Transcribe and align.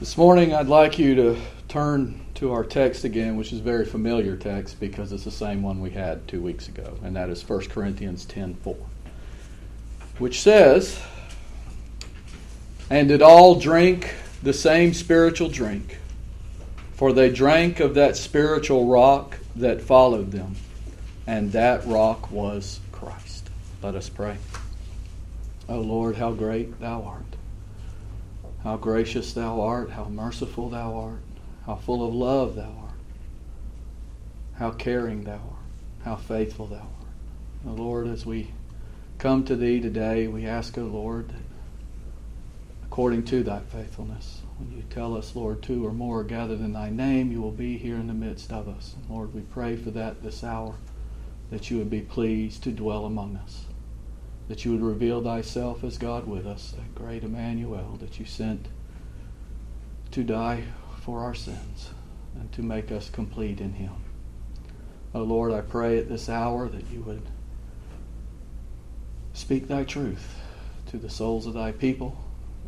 This 0.00 0.16
morning, 0.16 0.54
I'd 0.54 0.66
like 0.66 0.98
you 0.98 1.14
to 1.16 1.36
turn 1.68 2.22
to 2.36 2.52
our 2.52 2.64
text 2.64 3.04
again, 3.04 3.36
which 3.36 3.52
is 3.52 3.60
a 3.60 3.62
very 3.62 3.84
familiar 3.84 4.34
text 4.34 4.80
because 4.80 5.12
it's 5.12 5.24
the 5.24 5.30
same 5.30 5.62
one 5.62 5.82
we 5.82 5.90
had 5.90 6.26
two 6.26 6.40
weeks 6.40 6.68
ago, 6.68 6.96
and 7.04 7.14
that 7.16 7.28
is 7.28 7.46
1 7.46 7.66
Corinthians 7.66 8.24
10 8.24 8.54
4, 8.54 8.76
which 10.16 10.40
says, 10.40 10.98
And 12.88 13.08
did 13.08 13.20
all 13.20 13.56
drink 13.56 14.14
the 14.42 14.54
same 14.54 14.94
spiritual 14.94 15.50
drink, 15.50 15.98
for 16.94 17.12
they 17.12 17.28
drank 17.28 17.78
of 17.78 17.94
that 17.96 18.16
spiritual 18.16 18.86
rock 18.86 19.36
that 19.54 19.82
followed 19.82 20.30
them, 20.30 20.56
and 21.26 21.52
that 21.52 21.86
rock 21.86 22.30
was 22.30 22.80
Christ. 22.90 23.50
Let 23.82 23.94
us 23.94 24.08
pray. 24.08 24.38
O 25.68 25.74
oh 25.74 25.80
Lord, 25.82 26.16
how 26.16 26.32
great 26.32 26.80
thou 26.80 27.02
art. 27.02 27.29
How 28.62 28.76
gracious 28.76 29.32
thou 29.32 29.62
art, 29.62 29.92
how 29.92 30.04
merciful 30.04 30.68
thou 30.68 30.94
art, 30.94 31.22
how 31.64 31.76
full 31.76 32.06
of 32.06 32.14
love 32.14 32.56
thou 32.56 32.74
art, 32.82 32.98
how 34.54 34.70
caring 34.72 35.24
thou 35.24 35.32
art, 35.32 36.04
how 36.04 36.16
faithful 36.16 36.66
thou 36.66 36.76
art. 36.76 37.66
O 37.66 37.70
Lord, 37.70 38.06
as 38.06 38.26
we 38.26 38.50
come 39.16 39.44
to 39.44 39.56
thee 39.56 39.80
today, 39.80 40.26
we 40.26 40.46
ask, 40.46 40.76
O 40.76 40.82
Lord, 40.82 41.30
that 41.30 41.42
according 42.84 43.24
to 43.24 43.42
thy 43.42 43.60
faithfulness, 43.60 44.42
when 44.58 44.76
you 44.76 44.84
tell 44.90 45.16
us, 45.16 45.34
Lord, 45.34 45.62
two 45.62 45.86
or 45.86 45.92
more 45.92 46.20
are 46.20 46.24
gathered 46.24 46.60
in 46.60 46.74
thy 46.74 46.90
name, 46.90 47.32
you 47.32 47.40
will 47.40 47.50
be 47.52 47.78
here 47.78 47.96
in 47.96 48.08
the 48.08 48.12
midst 48.12 48.52
of 48.52 48.68
us. 48.68 48.94
And 48.94 49.08
Lord, 49.16 49.34
we 49.34 49.40
pray 49.40 49.76
for 49.76 49.90
that 49.92 50.22
this 50.22 50.44
hour, 50.44 50.74
that 51.50 51.70
you 51.70 51.78
would 51.78 51.88
be 51.88 52.02
pleased 52.02 52.62
to 52.64 52.72
dwell 52.72 53.06
among 53.06 53.36
us 53.36 53.64
that 54.50 54.64
you 54.64 54.72
would 54.72 54.82
reveal 54.82 55.22
thyself 55.22 55.84
as 55.84 55.96
God 55.96 56.26
with 56.26 56.44
us, 56.44 56.72
that 56.72 56.92
great 56.92 57.22
Emmanuel 57.22 57.96
that 58.00 58.18
you 58.18 58.26
sent 58.26 58.66
to 60.10 60.24
die 60.24 60.64
for 60.98 61.20
our 61.20 61.34
sins 61.34 61.90
and 62.34 62.50
to 62.50 62.60
make 62.60 62.90
us 62.90 63.08
complete 63.08 63.60
in 63.60 63.74
him. 63.74 63.92
Oh 65.14 65.22
Lord, 65.22 65.52
I 65.52 65.60
pray 65.60 65.98
at 65.98 66.08
this 66.08 66.28
hour 66.28 66.68
that 66.68 66.90
you 66.90 67.00
would 67.02 67.22
speak 69.34 69.68
thy 69.68 69.84
truth 69.84 70.40
to 70.88 70.96
the 70.96 71.08
souls 71.08 71.46
of 71.46 71.54
thy 71.54 71.70
people, 71.70 72.18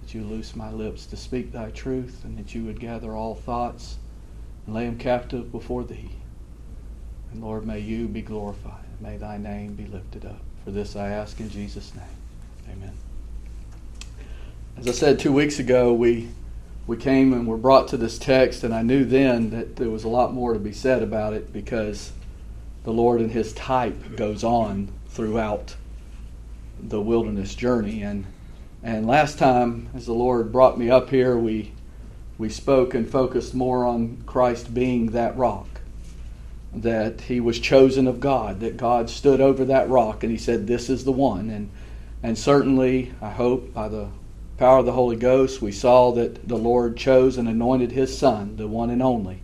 that 0.01 0.15
you 0.15 0.23
loose 0.23 0.55
my 0.55 0.71
lips 0.71 1.05
to 1.07 1.17
speak 1.17 1.51
thy 1.51 1.73
truth, 1.73 2.25
and 2.25 2.39
that 2.39 2.55
you 2.55 2.63
would 2.63 2.79
gather 2.79 3.17
all 3.17 3.35
thoughts 3.35 3.99
and 4.67 4.75
lay 4.77 4.87
them 4.87 4.99
captive 4.99 5.51
before 5.51 5.83
thee. 5.83 6.13
And 7.33 7.43
Lord, 7.43 7.67
may 7.67 7.81
you 7.81 8.07
be 8.07 8.23
glorified. 8.23 8.85
May 9.01 9.17
thy 9.17 9.37
name 9.37 9.75
be 9.75 9.87
lifted 9.87 10.25
up. 10.25 10.43
For 10.65 10.71
this 10.71 10.95
I 10.95 11.09
ask 11.09 11.41
in 11.41 11.51
Jesus' 11.51 11.93
name. 11.95 12.05
Amen. 12.71 12.93
As 14.77 14.87
I 14.87 14.93
said 14.93 15.19
two 15.19 15.33
weeks 15.33 15.59
ago, 15.59 15.93
we 15.93 16.29
we 16.87 16.97
came 16.97 17.33
and 17.33 17.47
were 17.47 17.57
brought 17.57 17.89
to 17.89 17.97
this 17.97 18.19
text, 18.19 18.65
and 18.65 18.75
I 18.75 18.83
knew 18.83 19.05
then 19.05 19.51
that 19.51 19.77
there 19.77 19.91
was 19.91 20.05
a 20.05 20.09
lot 20.09 20.33
more 20.33 20.53
to 20.53 20.59
be 20.59 20.73
said 20.73 21.03
about 21.03 21.33
it 21.33 21.53
because 21.53 22.13
the 22.85 22.93
Lord 22.93 23.21
and 23.21 23.31
His 23.31 23.53
type 23.53 24.17
goes 24.17 24.45
on 24.45 24.93
throughout 25.09 25.77
the 26.81 27.01
wilderness 27.01 27.55
journey. 27.55 28.03
And 28.03 28.27
and 28.85 29.07
last 29.07 29.39
time, 29.39 29.89
as 29.95 30.07
the 30.07 30.13
Lord 30.13 30.53
brought 30.53 30.79
me 30.79 30.91
up 30.91 31.11
here, 31.11 31.37
we 31.37 31.73
we 32.39 32.49
spoke 32.49 32.95
and 32.95 33.09
focused 33.09 33.53
more 33.53 33.85
on 33.85 34.23
Christ 34.27 34.73
being 34.73 35.07
that 35.07 35.37
rock 35.37 35.72
that 36.75 37.23
he 37.23 37.41
was 37.41 37.59
chosen 37.59 38.07
of 38.07 38.21
God, 38.21 38.61
that 38.61 38.77
God 38.77 39.11
stood 39.11 39.41
over 39.41 39.65
that 39.67 39.89
rock 39.89 40.23
and 40.23 40.33
he 40.33 40.39
said, 40.39 40.67
This 40.67 40.89
is 40.89 41.05
the 41.05 41.13
one. 41.13 41.51
And, 41.51 41.71
and 42.23 42.39
certainly, 42.39 43.13
I 43.21 43.31
hope, 43.31 43.75
by 43.75 43.89
the 43.89 44.09
power 44.57 44.79
of 44.79 44.87
the 44.87 44.93
Holy 44.93 45.17
Ghost, 45.17 45.61
we 45.61 45.73
saw 45.73 46.13
that 46.13 46.49
the 46.49 46.57
Lord 46.57 46.97
chose 46.97 47.37
and 47.37 47.49
anointed 47.49 47.93
his 47.93 48.17
Son, 48.17 48.57
the 48.57 48.69
one 48.69 48.91
and 48.91 49.03
only, 49.03 49.43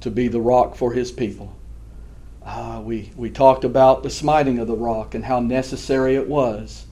to 0.00 0.10
be 0.10 0.28
the 0.28 0.40
rock 0.40 0.74
for 0.74 0.92
his 0.92 1.10
people. 1.10 1.54
Uh, 2.44 2.80
we, 2.82 3.12
we 3.16 3.30
talked 3.30 3.64
about 3.64 4.02
the 4.02 4.10
smiting 4.10 4.58
of 4.58 4.66
the 4.66 4.76
rock 4.76 5.14
and 5.14 5.24
how 5.24 5.40
necessary 5.40 6.16
it 6.16 6.28
was 6.28 6.86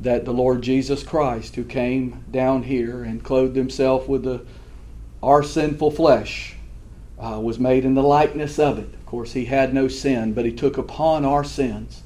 that 0.00 0.24
the 0.24 0.32
Lord 0.32 0.62
Jesus 0.62 1.02
Christ, 1.02 1.56
who 1.56 1.64
came 1.64 2.24
down 2.30 2.64
here 2.64 3.04
and 3.04 3.22
clothed 3.22 3.56
himself 3.56 4.08
with 4.08 4.24
the, 4.24 4.44
our 5.22 5.42
sinful 5.42 5.92
flesh, 5.92 6.56
uh, 7.22 7.38
was 7.38 7.58
made 7.58 7.84
in 7.84 7.94
the 7.94 8.02
likeness 8.02 8.58
of 8.58 8.78
it 8.78 8.92
Of 8.94 9.06
course, 9.06 9.32
he 9.32 9.44
had 9.44 9.72
no 9.72 9.88
sin, 9.88 10.32
but 10.32 10.44
he 10.44 10.52
took 10.52 10.76
upon 10.76 11.24
our 11.24 11.44
sins. 11.44 12.02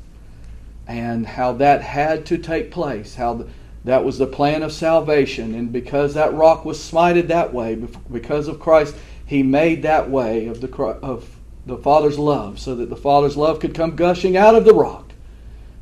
And 0.87 1.27
how 1.27 1.53
that 1.55 1.83
had 1.83 2.27
to 2.27 2.39
take 2.39 2.71
place, 2.71 3.17
how 3.17 3.35
the, 3.35 3.49
that 3.85 4.05
was 4.05 4.19
the 4.19 4.27
plan 4.27 4.63
of 4.63 4.73
salvation. 4.73 5.55
And 5.55 5.73
because 5.73 6.15
that 6.15 6.35
rock 6.35 6.65
was 6.65 6.79
smited 6.79 7.29
that 7.29 7.53
way, 7.53 7.75
because 8.13 8.47
of 8.47 8.61
Christ, 8.61 8.95
he 9.25 9.43
made 9.43 9.83
that 9.83 10.11
way 10.11 10.47
of 10.47 10.61
the, 10.61 10.73
of 11.03 11.37
the 11.65 11.79
Father's 11.79 12.19
love, 12.19 12.61
so 12.61 12.77
that 12.77 12.91
the 12.91 12.97
Father's 12.97 13.37
love 13.37 13.59
could 13.59 13.75
come 13.75 13.97
gushing 13.97 14.37
out 14.37 14.55
of 14.55 14.65
the 14.65 14.75
rock. 14.75 15.13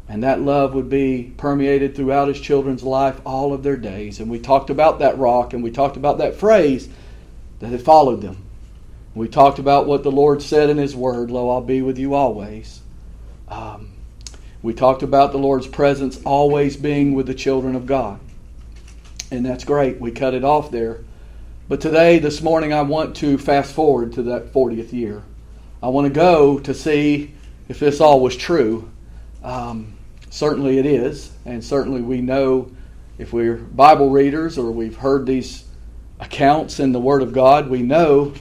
And 0.09 0.23
that 0.23 0.41
love 0.41 0.75
would 0.75 0.89
be 0.89 1.33
permeated 1.37 1.95
throughout 1.97 2.29
his 2.29 2.41
children's 2.41 2.83
life 2.83 3.21
all 3.25 3.53
of 3.53 3.63
their 3.63 3.77
days. 3.77 4.21
And 4.21 4.31
we 4.31 4.39
talked 4.39 4.71
about 4.71 4.99
that 5.01 5.19
rock 5.19 5.53
and 5.53 5.63
we 5.63 5.71
talked 5.71 5.97
about 5.97 6.19
that 6.19 6.37
phrase 6.37 6.89
that 7.61 7.71
had 7.71 7.83
followed 7.83 8.21
them. 8.21 8.45
We 9.15 9.29
talked 9.29 9.61
about 9.61 9.87
what 9.87 10.03
the 10.03 10.11
Lord 10.11 10.43
said 10.43 10.71
in 10.71 10.77
His 10.77 10.97
Word, 10.97 11.31
Lo, 11.31 11.49
I'll 11.51 11.61
be 11.61 11.83
with 11.83 11.99
you 11.99 12.15
always. 12.15 12.81
Um, 13.49 13.93
we 14.61 14.75
talked 14.75 15.03
about 15.03 15.31
the 15.31 15.39
Lord's 15.39 15.69
presence 15.69 16.21
always 16.25 16.77
being 16.77 17.15
with 17.15 17.27
the 17.27 17.35
children 17.35 17.77
of 17.77 17.87
God. 17.87 18.19
And 19.31 19.47
that's 19.47 19.63
great. 19.63 20.01
We 20.01 20.11
cut 20.11 20.35
it 20.35 20.43
off 20.43 20.71
there. 20.71 21.05
But 21.69 21.81
today, 21.81 22.19
this 22.19 22.43
morning, 22.43 22.73
I 22.73 22.83
want 22.83 23.15
to 23.17 23.39
fast 23.39 23.73
forward 23.73 24.15
to 24.15 24.23
that 24.25 24.53
40th 24.53 24.93
year. 24.93 25.23
I 25.83 25.89
want 25.89 26.07
to 26.07 26.13
go 26.13 26.59
to 26.59 26.75
see 26.75 27.35
if 27.69 27.79
this 27.79 28.01
all 28.01 28.21
was 28.21 28.37
true. 28.37 28.91
Um, 29.43 29.97
certainly 30.29 30.79
it 30.79 30.87
is. 30.87 31.33
And 31.45 31.63
certainly 31.63 32.03
we 32.03 32.21
know 32.21 32.73
if 33.17 33.33
we're 33.33 33.57
Bible 33.57 34.11
readers 34.11 34.59
or 34.59 34.73
we've 34.73 34.97
heard 34.97 35.25
these 35.25 35.65
accounts 36.19 36.81
in 36.81 36.93
the 36.93 37.01
Word 37.01 37.23
of 37.23 37.33
God, 37.33 37.69
we 37.69 37.83
know 37.83 38.35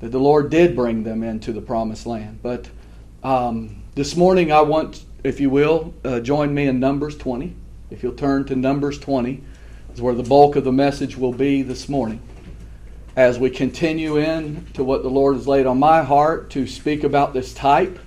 that 0.00 0.10
the 0.10 0.20
Lord 0.20 0.50
did 0.50 0.76
bring 0.76 1.02
them 1.02 1.22
into 1.22 1.52
the 1.52 1.60
promised 1.60 2.06
land. 2.06 2.40
But 2.42 2.68
um, 3.22 3.82
this 3.94 4.16
morning, 4.16 4.52
I 4.52 4.60
want, 4.60 5.04
if 5.24 5.40
you 5.40 5.50
will, 5.50 5.94
uh, 6.04 6.20
join 6.20 6.54
me 6.54 6.66
in 6.66 6.78
Numbers 6.78 7.16
20. 7.16 7.54
If 7.90 8.02
you'll 8.02 8.12
turn 8.12 8.44
to 8.46 8.56
Numbers 8.56 8.98
20, 8.98 9.42
is 9.92 10.00
where 10.00 10.14
the 10.14 10.22
bulk 10.22 10.56
of 10.56 10.64
the 10.64 10.72
message 10.72 11.16
will 11.16 11.32
be 11.32 11.62
this 11.62 11.88
morning. 11.88 12.20
As 13.16 13.38
we 13.38 13.50
continue 13.50 14.16
in 14.16 14.66
to 14.74 14.84
what 14.84 15.02
the 15.02 15.08
Lord 15.08 15.34
has 15.34 15.48
laid 15.48 15.66
on 15.66 15.80
my 15.80 16.04
heart 16.04 16.50
to 16.50 16.68
speak 16.68 17.02
about 17.02 17.34
this 17.34 17.52
type, 17.52 17.98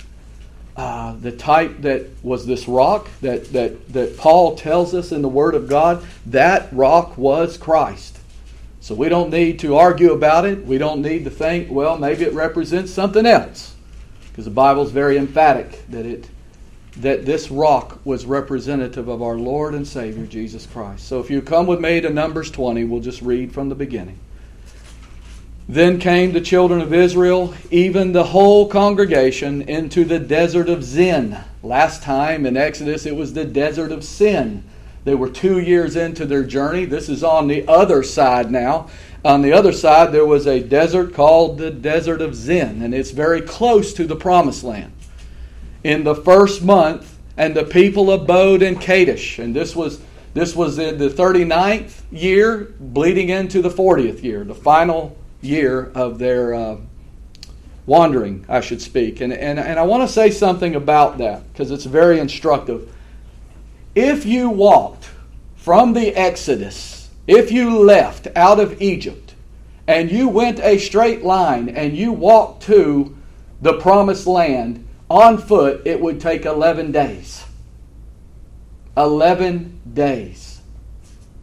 uh, 0.78 1.14
the 1.20 1.34
type 1.34 1.82
that 1.82 2.08
was 2.24 2.46
this 2.46 2.70
rock 2.70 3.10
that, 3.20 3.52
that, 3.52 3.92
that 3.92 4.18
Paul 4.18 4.56
tells 4.56 4.94
us 4.94 5.12
in 5.12 5.22
the 5.22 5.28
Word 5.28 5.54
of 5.54 5.68
God, 5.68 6.06
that 6.28 6.72
rock 6.72 7.18
was 7.18 7.58
Christ. 7.58 8.21
So 8.82 8.96
we 8.96 9.10
don't 9.10 9.30
need 9.30 9.60
to 9.60 9.78
argue 9.78 10.12
about 10.12 10.46
it. 10.46 10.66
We 10.66 10.78
don't 10.78 11.02
need 11.02 11.24
to 11.24 11.30
think, 11.30 11.72
well, 11.72 11.98
maybe 11.98 12.24
it 12.26 12.34
represents 12.34 12.92
something 12.92 13.26
else. 13.26 13.76
Because 14.28 14.46
the 14.46 14.52
Bible 14.52 14.84
is 14.84 14.92
very 14.92 15.18
emphatic 15.18 15.88
that 15.90 16.06
it 16.06 16.28
that 16.98 17.26
this 17.26 17.50
rock 17.50 18.00
was 18.04 18.26
representative 18.26 19.08
of 19.08 19.22
our 19.22 19.38
Lord 19.38 19.74
and 19.74 19.88
Savior 19.88 20.26
Jesus 20.26 20.66
Christ. 20.66 21.08
So 21.08 21.20
if 21.20 21.30
you 21.30 21.42
come 21.42 21.66
with 21.66 21.80
me 21.80 22.02
to 22.02 22.10
Numbers 22.10 22.52
20, 22.52 22.84
we'll 22.84 23.02
just 23.02 23.22
read 23.22 23.54
from 23.54 23.70
the 23.70 23.76
beginning. 23.76 24.20
Then 25.70 26.00
came 26.00 26.34
the 26.34 26.42
children 26.42 26.82
of 26.82 26.94
Israel, 26.94 27.54
even 27.70 28.12
the 28.12 28.26
whole 28.26 28.68
congregation, 28.68 29.62
into 29.62 30.04
the 30.04 30.20
desert 30.20 30.68
of 30.68 30.84
Zin. 30.84 31.38
Last 31.64 32.04
time 32.04 32.46
in 32.46 32.58
Exodus 32.58 33.06
it 33.06 33.16
was 33.16 33.34
the 33.34 33.46
desert 33.46 33.92
of 33.92 34.04
sin. 34.04 34.64
They 35.04 35.16
were 35.16 35.30
two 35.30 35.60
years 35.60 35.96
into 35.96 36.26
their 36.26 36.44
journey. 36.44 36.86
This 36.86 37.10
is 37.10 37.24
on 37.24 37.48
the 37.48 37.68
other 37.68 38.04
side 38.04 38.52
now. 38.52 38.90
On 39.24 39.42
the 39.42 39.54
other 39.54 39.72
side, 39.72 40.12
there 40.12 40.26
was 40.26 40.48
a 40.48 40.60
desert 40.60 41.14
called 41.14 41.58
the 41.58 41.72
Desert 41.72 42.22
of 42.22 42.36
Zin, 42.36 42.82
and 42.82 42.94
it's 42.94 43.12
very 43.12 43.42
close 43.42 43.94
to 43.94 44.06
the 44.06 44.16
Promised 44.16 44.64
Land. 44.64 44.94
In 45.84 46.04
the 46.04 46.16
first 46.16 46.64
month, 46.64 47.18
and 47.38 47.56
the 47.56 47.64
people 47.64 48.12
abode 48.12 48.62
in 48.62 48.78
Kadesh, 48.78 49.40
and 49.40 49.56
this 49.56 49.76
was 49.76 50.02
this 50.34 50.56
was 50.56 50.80
in 50.80 50.98
the 50.98 51.10
39th 51.10 52.02
year, 52.12 52.74
bleeding 52.80 53.30
into 53.30 53.62
the 53.62 53.70
40th 53.70 54.24
year, 54.24 54.46
the 54.46 54.56
final 54.56 55.18
year 55.42 55.92
of 55.94 56.20
their 56.20 56.54
uh, 56.54 56.78
wandering, 57.86 58.46
I 58.48 58.62
should 58.62 58.82
speak. 58.82 59.20
And, 59.20 59.34
and, 59.34 59.60
and 59.60 59.78
I 59.78 59.84
want 59.84 60.08
to 60.08 60.14
say 60.14 60.32
something 60.32 60.76
about 60.76 61.18
that 61.18 61.52
because 61.52 61.72
it's 61.72 61.84
very 61.84 62.20
instructive. 62.20 62.94
If 63.96 64.26
you 64.26 64.50
walked 64.50 65.10
from 65.56 65.94
the 65.94 66.16
Exodus, 66.16 67.10
if 67.28 67.52
you 67.52 67.78
left 67.80 68.28
out 68.36 68.60
of 68.60 68.82
Egypt, 68.82 69.32
and 69.88 70.10
you 70.10 70.30
went 70.30 70.60
a 70.60 70.78
straight 70.78 71.24
line 71.24 71.68
and 71.68 71.98
you 71.98 72.14
walked 72.14 72.64
to 72.64 73.18
the 73.62 73.74
promised 73.74 74.26
land 74.26 74.88
on 75.10 75.38
foot, 75.38 75.82
it 75.86 76.00
would 76.00 76.22
take 76.22 76.46
11 76.46 76.94
days. 76.94 77.44
11 78.96 79.82
days. 79.94 80.62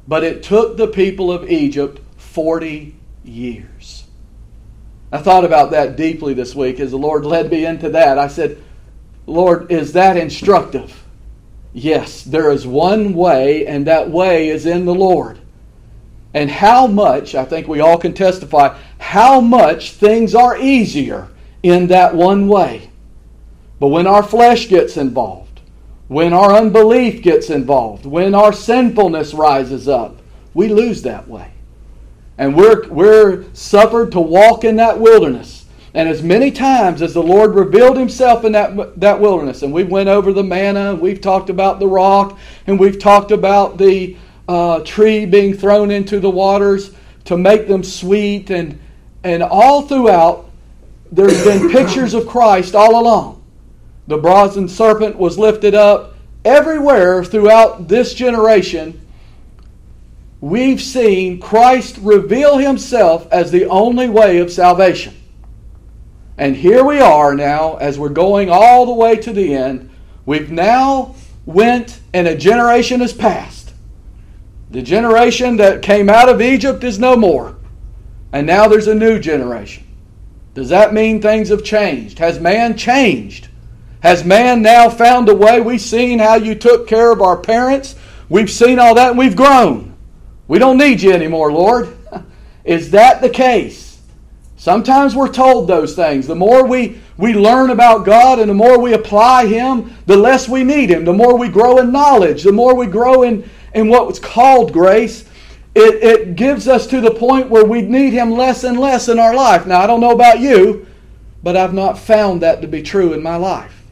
But 0.07 0.25
it 0.25 0.43
took 0.43 0.77
the 0.77 0.87
people 0.87 1.31
of 1.31 1.51
Egypt 1.51 2.01
40 2.17 2.97
years. 3.23 4.05
I 5.13 5.19
thought 5.19 5.45
about 5.45 5.71
that 5.73 5.97
deeply 5.97 6.33
this 6.33 6.55
week 6.55 6.81
as 6.81 6.91
the 6.91 6.99
Lord 6.99 7.27
led 7.27 7.51
me 7.51 7.67
into 7.67 7.91
that. 7.91 8.19
I 8.19 8.29
said, 8.29 8.63
Lord, 9.27 9.71
is 9.71 9.93
that 9.93 10.17
instructive? 10.17 11.05
Yes, 11.79 12.23
there 12.25 12.51
is 12.51 12.67
one 12.67 13.15
way, 13.15 13.65
and 13.65 13.87
that 13.87 14.11
way 14.11 14.49
is 14.49 14.67
in 14.67 14.85
the 14.85 14.95
Lord. 14.95 15.39
And 16.35 16.51
how 16.51 16.89
much, 16.89 17.37
I 17.37 17.45
think 17.45 17.69
we 17.69 17.79
all 17.79 17.99
can 17.99 18.15
testify, 18.15 18.77
how 18.99 19.41
much 19.41 19.93
things 19.93 20.35
are 20.35 20.59
easier 20.59 21.29
in 21.63 21.87
that 21.87 22.17
one 22.17 22.49
way. 22.49 22.91
But 23.79 23.89
when 23.89 24.09
our 24.09 24.25
flesh 24.25 24.69
gets 24.69 24.97
involved, 24.97 25.61
when 26.09 26.33
our 26.33 26.53
unbelief 26.57 27.23
gets 27.23 27.49
involved, 27.49 28.05
when 28.05 28.35
our 28.35 28.53
sinfulness 28.53 29.33
rises 29.33 29.87
up, 29.87 30.21
we 30.55 30.69
lose 30.69 31.03
that 31.03 31.29
way. 31.29 31.53
And 32.39 32.57
we're, 32.57 32.89
we're 32.89 33.45
suffered 33.55 34.11
to 34.13 34.21
walk 34.21 34.65
in 34.65 34.77
that 34.77 34.99
wilderness. 34.99 35.58
And 35.95 36.09
as 36.09 36.23
many 36.23 36.51
times 36.51 37.01
as 37.01 37.15
the 37.15 37.23
Lord 37.23 37.55
revealed 37.55 37.97
himself 37.97 38.45
in 38.45 38.53
that, 38.53 39.01
that 39.01 39.21
wilderness, 39.21 39.63
and 39.63 39.73
we 39.73 39.85
went 39.85 40.09
over 40.09 40.33
the 40.33 40.45
manna, 40.45 40.91
and 40.91 41.01
we've 41.01 41.21
talked 41.21 41.49
about 41.49 41.79
the 41.79 41.87
rock, 41.87 42.39
and 42.67 42.79
we've 42.79 42.99
talked 42.99 43.31
about 43.31 43.79
the 43.79 44.17
uh, 44.49 44.81
tree 44.81 45.25
being 45.25 45.55
thrown 45.55 45.91
into 45.91 46.21
the 46.21 46.31
waters 46.31 46.93
to 47.25 47.37
make 47.37 47.69
them 47.69 47.83
sweet, 47.83 48.51
and, 48.51 48.79
and 49.25 49.43
all 49.43 49.83
throughout, 49.83 50.51
there's 51.11 51.43
been 51.45 51.71
pictures 51.73 52.13
of 52.13 52.27
Christ 52.27 52.75
all 52.75 53.01
along. 53.01 53.43
The 54.09 54.19
brazen 54.19 54.69
serpent 54.69 55.17
was 55.17 55.39
lifted 55.39 55.75
up. 55.75 56.15
Everywhere 56.45 57.25
throughout 57.25 57.89
this 57.89 58.15
generation, 58.15 59.07
we've 60.41 60.81
seen 60.81 61.41
Christ 61.41 61.99
reveal 62.01 62.59
himself 62.59 63.27
as 63.31 63.51
the 63.51 63.67
only 63.67 64.09
way 64.09 64.39
of 64.39 64.51
salvation. 64.51 65.15
And 66.39 66.55
here 66.55 66.85
we 66.85 67.01
are 67.01 67.35
now 67.35 67.77
as 67.77 67.99
we're 67.99 68.09
going 68.11 68.49
all 68.49 68.87
the 68.87 68.95
way 68.95 69.17
to 69.17 69.33
the 69.33 69.55
end. 69.55 69.91
We've 70.25 70.51
now 70.53 71.17
went 71.45 72.01
and 72.15 72.29
a 72.29 72.37
generation 72.37 73.01
has 73.01 73.13
passed. 73.13 73.75
The 74.71 74.83
generation 74.83 75.57
that 75.57 75.83
came 75.83 76.09
out 76.09 76.29
of 76.29 76.41
Egypt 76.41 76.85
is 76.85 76.99
no 76.99 77.17
more. 77.17 77.57
And 78.33 78.47
now 78.47 78.69
there's 78.69 78.87
a 78.87 78.95
new 78.95 79.19
generation. 79.19 79.85
Does 80.55 80.69
that 80.69 80.95
mean 80.95 81.21
things 81.21 81.49
have 81.49 81.65
changed? 81.65 82.21
Has 82.21 82.39
man 82.39 82.77
changed? 82.77 83.49
Has 84.01 84.25
man 84.25 84.63
now 84.63 84.89
found 84.89 85.29
a 85.29 85.35
way? 85.35 85.61
We've 85.61 85.81
seen 85.81 86.21
how 86.21 86.37
you 86.37 86.55
took 86.55 86.87
care 86.87 87.11
of 87.11 87.21
our 87.21 87.37
parents. 87.37 87.97
We've 88.29 88.51
seen 88.51 88.79
all 88.79 88.95
that 88.95 89.11
and 89.11 89.19
we've 89.19 89.37
grown. 89.37 89.97
We 90.47 90.61
don't 90.61 90.79
need 90.79 91.01
you 91.03 91.13
anymore, 91.13 91.53
Lord. 91.53 91.97
Is 92.65 92.93
that 92.93 93.23
the 93.23 93.31
case? 93.31 93.88
Sometimes 94.59 95.15
we're 95.15 95.33
told 95.33 95.69
those 95.69 95.95
things. 95.95 96.27
The 96.27 96.35
more 96.35 96.67
we, 96.67 97.01
we 97.17 97.33
learn 97.33 97.71
about 97.71 98.05
God 98.05 98.41
and 98.41 98.51
the 98.51 98.55
more 98.55 98.77
we 98.81 98.93
apply 98.93 99.47
Him, 99.47 99.97
the 100.07 100.17
less 100.17 100.49
we 100.49 100.65
need 100.65 100.91
Him. 100.91 101.05
The 101.05 101.13
more 101.13 101.39
we 101.39 101.49
grow 101.49 101.79
in 101.79 101.93
knowledge, 101.93 102.43
the 102.43 102.51
more 102.51 102.75
we 102.75 102.89
grow 102.89 103.23
in, 103.23 103.49
in 103.73 103.89
what's 103.89 104.19
called 104.19 104.73
grace, 104.73 105.29
it, 105.77 106.03
it 106.03 106.35
gives 106.35 106.67
us 106.67 106.89
to 106.89 107.01
the 107.01 107.13
point 107.13 107.49
where 107.49 107.65
we 107.65 107.83
need 107.83 108.13
Him 108.13 108.33
less 108.33 108.65
and 108.65 108.81
less 108.81 109.09
in 109.09 109.21
our 109.21 109.33
life. 109.33 109.65
Now, 109.65 109.81
I 109.81 109.87
don't 109.87 110.01
know 110.01 110.11
about 110.11 110.41
you, 110.41 110.89
but 111.41 111.57
I've 111.57 111.73
not 111.73 111.97
found 111.97 112.43
that 112.43 112.61
to 112.61 112.67
be 112.67 112.83
true 112.83 113.13
in 113.13 113.23
my 113.23 113.37
life. 113.37 113.85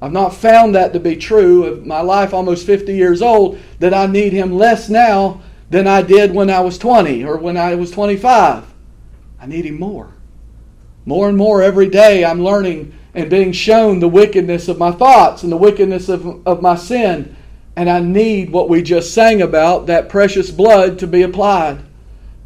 I've 0.00 0.10
not 0.10 0.34
found 0.34 0.74
that 0.74 0.92
to 0.94 1.00
be 1.00 1.14
true 1.14 1.64
of 1.64 1.86
my 1.86 2.00
life 2.00 2.34
almost 2.34 2.66
50 2.66 2.92
years 2.92 3.22
old, 3.22 3.56
that 3.78 3.94
I 3.94 4.06
need 4.06 4.32
Him 4.32 4.50
less 4.50 4.88
now 4.88 5.42
than 5.70 5.86
I 5.86 6.02
did 6.02 6.34
when 6.34 6.50
I 6.50 6.58
was 6.58 6.76
20 6.76 7.22
or 7.22 7.36
when 7.36 7.56
I 7.56 7.76
was 7.76 7.92
25. 7.92 8.71
I 9.42 9.46
need 9.46 9.66
Him 9.66 9.80
more. 9.80 10.14
More 11.04 11.28
and 11.28 11.36
more 11.36 11.62
every 11.62 11.88
day, 11.88 12.24
I'm 12.24 12.44
learning 12.44 12.96
and 13.12 13.28
being 13.28 13.50
shown 13.50 13.98
the 13.98 14.08
wickedness 14.08 14.68
of 14.68 14.78
my 14.78 14.92
thoughts 14.92 15.42
and 15.42 15.50
the 15.50 15.56
wickedness 15.56 16.08
of, 16.08 16.46
of 16.46 16.62
my 16.62 16.76
sin. 16.76 17.34
And 17.74 17.90
I 17.90 17.98
need 17.98 18.50
what 18.50 18.68
we 18.68 18.82
just 18.82 19.12
sang 19.12 19.42
about, 19.42 19.86
that 19.86 20.08
precious 20.08 20.52
blood, 20.52 21.00
to 21.00 21.08
be 21.08 21.22
applied. 21.22 21.80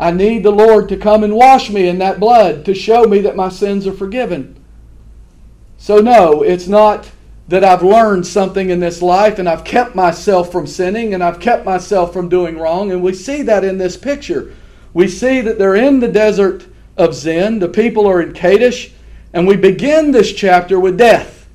I 0.01 0.11
need 0.11 0.43
the 0.43 0.51
Lord 0.51 0.89
to 0.89 0.97
come 0.97 1.23
and 1.23 1.35
wash 1.35 1.69
me 1.69 1.87
in 1.87 1.99
that 1.99 2.19
blood 2.19 2.65
to 2.65 2.75
show 2.75 3.05
me 3.05 3.21
that 3.21 3.37
my 3.37 3.51
sins 3.51 3.87
are 3.87 3.93
forgiven. 3.93 4.57
So, 5.77 5.99
no, 5.99 6.43
it's 6.43 6.67
not 6.67 7.11
that 7.49 7.63
I've 7.63 7.83
learned 7.83 8.27
something 8.27 8.71
in 8.71 8.81
this 8.81 9.03
life 9.03 9.39
and 9.39 9.51
I've 9.51 9.65
kept 9.65 9.95
myself 9.95 10.51
from 10.51 10.67
sinning 10.67 11.13
and 11.13 11.23
I've 11.23 11.41
kept 11.41 11.67
myself 11.67 12.15
from 12.15 12.31
doing 12.31 12.57
wrong. 12.57 12.91
And 12.91 13.03
we 13.03 13.13
see 13.13 13.43
that 13.43 13.65
in 13.65 13.77
this 13.77 13.99
picture. 13.99 14.55
We 14.95 15.09
see 15.09 15.43
that 15.43 15.59
they're 15.59 15.77
in 15.77 16.01
the 16.01 16.09
desert 16.09 16.67
of 16.97 17.15
Zin. 17.15 17.59
The 17.59 17.69
people 17.69 18.07
are 18.07 18.21
in 18.21 18.33
Kadesh. 18.33 18.93
And 19.33 19.47
we 19.47 19.57
begin 19.57 20.13
this 20.13 20.33
chapter 20.33 20.81
with 20.81 20.97
death. 20.97 21.49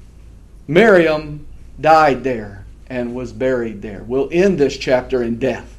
Miriam 0.67 1.47
died 1.79 2.23
there 2.23 2.65
and 2.87 3.15
was 3.15 3.33
buried 3.33 3.81
there. 3.81 4.03
We'll 4.03 4.29
end 4.31 4.59
this 4.59 4.77
chapter 4.77 5.23
in 5.23 5.39
death. 5.39 5.77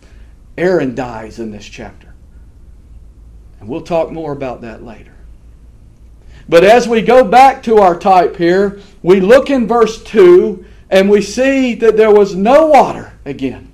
Aaron 0.59 0.95
dies 0.95 1.39
in 1.39 1.51
this 1.51 1.65
chapter. 1.65 2.13
And 3.61 3.69
we'll 3.69 3.83
talk 3.83 4.11
more 4.11 4.33
about 4.33 4.63
that 4.63 4.83
later. 4.83 5.15
But 6.49 6.65
as 6.65 6.89
we 6.89 7.03
go 7.03 7.23
back 7.23 7.63
to 7.65 7.79
our 7.79 7.99
type 7.99 8.37
here, 8.37 8.81
we 9.03 9.21
look 9.21 9.51
in 9.51 9.69
verse 9.69 10.03
2 10.03 10.65
and 10.91 11.09
we 11.09 11.23
see 11.23 11.75
that 11.77 11.97
there 11.97 12.13
was 12.13 12.35
no 12.35 12.67
water 12.67 13.13
again 13.25 13.73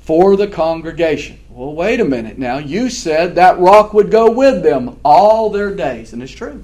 for 0.00 0.36
the 0.36 0.46
congregation. 0.46 1.38
Well, 1.58 1.74
wait 1.74 1.98
a 1.98 2.04
minute 2.04 2.38
now. 2.38 2.58
You 2.58 2.88
said 2.88 3.34
that 3.34 3.58
rock 3.58 3.92
would 3.92 4.12
go 4.12 4.30
with 4.30 4.62
them 4.62 5.00
all 5.04 5.50
their 5.50 5.74
days. 5.74 6.12
And 6.12 6.22
it's 6.22 6.30
true. 6.30 6.62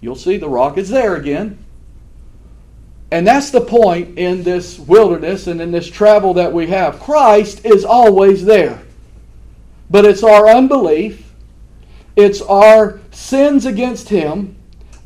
You'll 0.00 0.16
see 0.16 0.36
the 0.36 0.48
rock 0.48 0.78
is 0.78 0.88
there 0.88 1.14
again. 1.14 1.64
And 3.12 3.24
that's 3.24 3.50
the 3.50 3.60
point 3.60 4.18
in 4.18 4.42
this 4.42 4.80
wilderness 4.80 5.46
and 5.46 5.60
in 5.60 5.70
this 5.70 5.88
travel 5.88 6.34
that 6.34 6.52
we 6.52 6.66
have. 6.66 6.98
Christ 6.98 7.64
is 7.64 7.84
always 7.84 8.44
there. 8.44 8.82
But 9.90 10.04
it's 10.04 10.24
our 10.24 10.48
unbelief, 10.48 11.32
it's 12.16 12.42
our 12.42 12.98
sins 13.12 13.64
against 13.64 14.08
Him, 14.08 14.56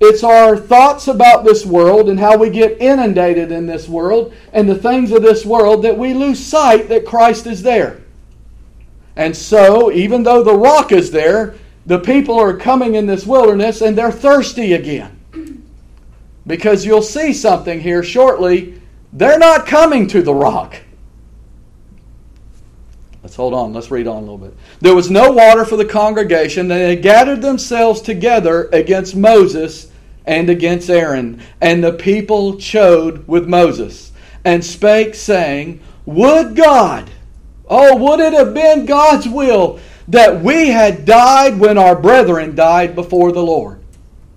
it's 0.00 0.25
our 0.25 0.56
thoughts 0.56 1.08
about 1.08 1.44
this 1.44 1.67
world 1.67 2.08
and 2.08 2.19
how 2.19 2.38
we 2.38 2.49
get 2.49 2.81
inundated 2.81 3.52
in 3.52 3.67
this 3.67 3.87
world 3.87 4.32
and 4.55 4.67
the 4.67 4.75
things 4.75 5.12
of 5.12 5.20
this 5.20 5.44
world 5.44 5.84
that 5.84 5.99
we 5.99 6.14
lose 6.14 6.43
sight 6.43 6.88
that 6.88 7.05
Christ 7.05 7.46
is 7.46 7.61
there. 7.61 8.00
And 9.16 9.36
so, 9.36 9.90
even 9.90 10.22
though 10.22 10.42
the 10.42 10.56
rock 10.56 10.93
is 10.93 11.10
there, 11.10 11.55
the 11.86 11.98
people 11.98 12.38
are 12.38 12.56
coming 12.56 12.94
in 12.94 13.06
this 13.06 13.26
wilderness 13.26 13.81
and 13.81 13.96
they're 13.96 14.12
thirsty 14.12 14.74
again. 14.74 15.17
Because 16.46 16.84
you'll 16.84 17.02
see 17.02 17.32
something 17.32 17.81
here 17.81 18.02
shortly. 18.02 18.81
They're 19.12 19.38
not 19.38 19.67
coming 19.67 20.06
to 20.08 20.22
the 20.22 20.34
rock. 20.34 20.76
Let's 23.22 23.36
hold 23.36 23.55
on. 23.55 23.72
Let's 23.72 23.90
read 23.90 24.06
on 24.06 24.17
a 24.17 24.20
little 24.20 24.38
bit. 24.38 24.56
There 24.81 24.94
was 24.94 25.10
no 25.10 25.31
water 25.31 25.64
for 25.64 25.76
the 25.76 25.84
congregation. 25.84 26.70
and 26.70 26.81
They 26.81 26.96
gathered 26.96 27.43
themselves 27.43 28.00
together 28.00 28.69
against 28.72 29.14
Moses 29.14 29.90
and 30.26 30.48
against 30.48 30.88
Aaron. 30.88 31.43
And 31.60 31.84
the 31.84 31.93
people 31.93 32.55
chode 32.55 33.26
with 33.26 33.46
Moses 33.46 34.12
and 34.44 34.64
spake, 34.64 35.14
saying, 35.14 35.81
Would 36.06 36.56
God 36.56 37.10
Oh, 37.70 37.96
would 37.96 38.19
it 38.19 38.32
have 38.32 38.53
been 38.53 38.84
God's 38.84 39.29
will 39.29 39.79
that 40.08 40.43
we 40.43 40.69
had 40.70 41.05
died 41.05 41.60
when 41.60 41.79
our 41.79 41.94
brethren 41.94 42.56
died 42.56 42.96
before 42.96 43.31
the 43.31 43.44
Lord? 43.44 43.79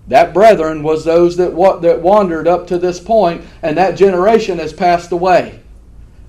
That 0.08 0.34
brethren 0.34 0.84
was 0.84 1.04
those 1.04 1.36
that, 1.38 1.56
that 1.82 2.02
wandered 2.02 2.48
up 2.48 2.68
to 2.68 2.78
this 2.78 3.00
point, 3.00 3.44
and 3.64 3.76
that 3.78 3.98
generation 3.98 4.60
has 4.60 4.72
passed 4.72 5.12
away. 5.12 5.62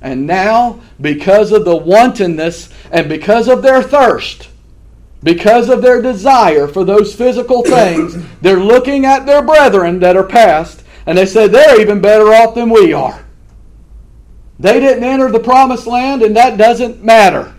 And 0.01 0.27
now, 0.27 0.81
because 1.01 1.53
of 1.53 1.65
the 1.65 1.77
wantonness 1.77 2.71
and 2.91 3.09
because 3.09 3.49
of 3.49 3.63
their 3.63 3.83
thirst, 3.83 4.49
because 5.23 5.69
of 5.69 5.83
their 5.83 6.01
desire 6.01 6.69
for 6.69 6.85
those 6.85 7.15
physical 7.15 7.63
things, 7.63 8.17
they're 8.41 8.57
looking 8.57 9.05
at 9.05 9.27
their 9.27 9.43
brethren 9.43 10.01
that 10.01 10.17
are 10.17 10.25
past, 10.25 10.85
and 11.07 11.19
they 11.19 11.27
say 11.27 11.49
they're 11.49 11.81
even 11.81 12.01
better 12.01 12.33
off 12.33 12.55
than 12.55 12.71
we 12.71 12.93
are. 12.93 13.24
They 14.59 14.81
didn't 14.81 15.05
enter 15.05 15.31
the 15.31 15.41
promised 15.41 15.87
land, 15.87 16.23
and 16.23 16.37
that 16.37 16.57
doesn't 16.57 17.03
matter. 17.03 17.55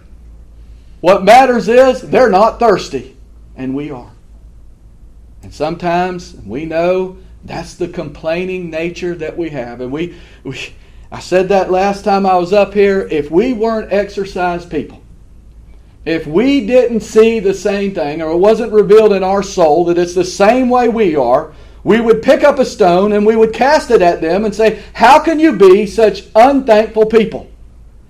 What 1.01 1.23
matters 1.23 1.67
is 1.67 2.01
they're 2.01 2.29
not 2.29 2.59
thirsty, 2.59 3.17
and 3.55 3.75
we 3.75 3.91
are. 3.91 4.11
And 5.43 5.53
sometimes 5.53 6.35
we 6.45 6.65
know 6.65 7.17
that's 7.43 7.75
the 7.75 7.87
complaining 7.87 8.69
nature 8.69 9.13
that 9.15 9.37
we 9.37 9.49
have. 9.51 9.81
And 9.81 9.91
we, 9.91 10.15
we 10.43 10.57
I 11.11 11.19
said 11.19 11.49
that 11.49 11.71
last 11.71 12.03
time 12.03 12.25
I 12.25 12.35
was 12.35 12.51
up 12.51 12.73
here. 12.73 13.07
If 13.11 13.29
we 13.29 13.53
weren't 13.53 13.93
exercised 13.93 14.71
people, 14.71 15.01
if 16.03 16.27
we 16.27 16.65
didn't 16.65 17.01
see 17.01 17.39
the 17.39 17.53
same 17.53 17.93
thing, 17.93 18.21
or 18.21 18.31
it 18.31 18.37
wasn't 18.37 18.71
revealed 18.71 19.13
in 19.13 19.23
our 19.23 19.43
soul 19.43 19.85
that 19.85 19.97
it's 19.97 20.15
the 20.15 20.25
same 20.25 20.69
way 20.69 20.89
we 20.89 21.15
are, 21.15 21.53
we 21.85 22.01
would 22.01 22.23
pick 22.23 22.43
up 22.43 22.57
a 22.57 22.65
stone 22.65 23.13
and 23.13 23.25
we 23.25 23.35
would 23.35 23.53
cast 23.53 23.91
it 23.91 24.01
at 24.01 24.19
them 24.19 24.43
and 24.43 24.53
say, 24.53 24.83
How 24.93 25.19
can 25.19 25.39
you 25.39 25.55
be 25.55 25.85
such 25.85 26.23
unthankful 26.35 27.05
people? 27.05 27.49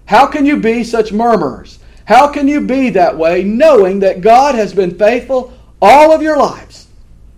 How 0.06 0.26
can 0.26 0.46
you 0.46 0.58
be 0.58 0.86
such 0.86 1.12
murmurers? 1.12 1.80
How 2.06 2.30
can 2.30 2.48
you 2.48 2.62
be 2.62 2.92
that 2.92 3.18
way 3.18 3.44
knowing 3.44 4.00
that 4.00 4.22
God 4.22 4.56
has 4.56 4.74
been 4.74 4.98
faithful 4.98 5.54
all 5.82 6.14
of 6.14 6.22
your 6.22 6.38
lives 6.38 6.88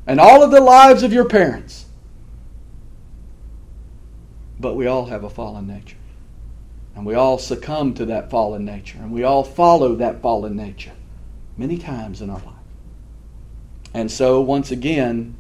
and 0.06 0.20
all 0.20 0.44
of 0.44 0.52
the 0.52 0.62
lives 0.62 1.02
of 1.02 1.12
your 1.12 1.26
parents? 1.26 1.86
But 4.60 4.76
we 4.76 4.86
all 4.86 5.08
have 5.08 5.24
a 5.24 5.30
fallen 5.32 5.66
nature. 5.66 5.98
And 6.96 7.04
we 7.04 7.16
all 7.16 7.40
succumb 7.40 7.96
to 7.96 8.06
that 8.06 8.30
fallen 8.30 8.64
nature. 8.64 9.00
And 9.00 9.12
we 9.12 9.24
all 9.24 9.44
follow 9.44 9.96
that 9.96 10.22
fallen 10.22 10.56
nature 10.56 10.94
many 11.58 11.80
times 11.80 12.22
in 12.22 12.30
our 12.30 12.42
life. 12.42 12.54
And 13.96 14.12
so, 14.12 14.42
once 14.42 14.70
again, 14.70 15.37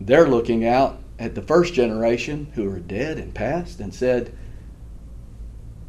they're 0.00 0.28
looking 0.28 0.64
out 0.64 0.98
at 1.18 1.34
the 1.34 1.42
first 1.42 1.74
generation 1.74 2.50
who 2.54 2.70
are 2.70 2.78
dead 2.78 3.18
and 3.18 3.34
past 3.34 3.80
and 3.80 3.92
said, 3.92 4.32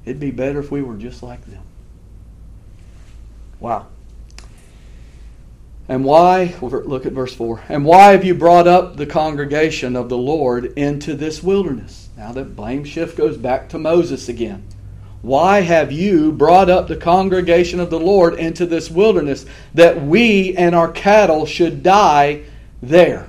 It'd 0.06 0.20
be 0.20 0.32
better 0.32 0.60
if 0.60 0.72
we 0.72 0.82
were 0.82 0.98
just 0.98 1.22
like 1.22 1.46
them. 1.46 1.64
Wow. 3.60 3.88
And 5.88 6.06
why, 6.06 6.56
look 6.62 7.06
at 7.06 7.14
verse 7.14 7.34
4, 7.34 7.64
and 7.68 7.84
why 7.84 8.12
have 8.12 8.24
you 8.24 8.36
brought 8.36 8.68
up 8.68 8.96
the 8.96 9.08
congregation 9.08 9.96
of 9.96 10.08
the 10.08 10.18
Lord 10.18 10.66
into 10.78 11.16
this 11.16 11.42
wilderness? 11.42 12.10
Now 12.16 12.32
that 12.34 12.56
blame 12.56 12.84
shift 12.84 13.18
goes 13.18 13.38
back 13.38 13.70
to 13.70 13.80
Moses 13.80 14.30
again. 14.30 14.68
Why 15.22 15.62
have 15.62 15.92
you 15.92 16.32
brought 16.32 16.70
up 16.70 16.88
the 16.88 16.96
congregation 16.96 17.80
of 17.80 17.90
the 17.90 18.00
Lord 18.00 18.36
into 18.36 18.66
this 18.66 18.90
wilderness 18.90 19.46
that 19.74 20.02
we 20.02 20.56
and 20.56 20.76
our 20.76 20.92
cattle 20.92 21.46
should 21.46 21.82
die 21.84 22.44
there? 22.82 23.29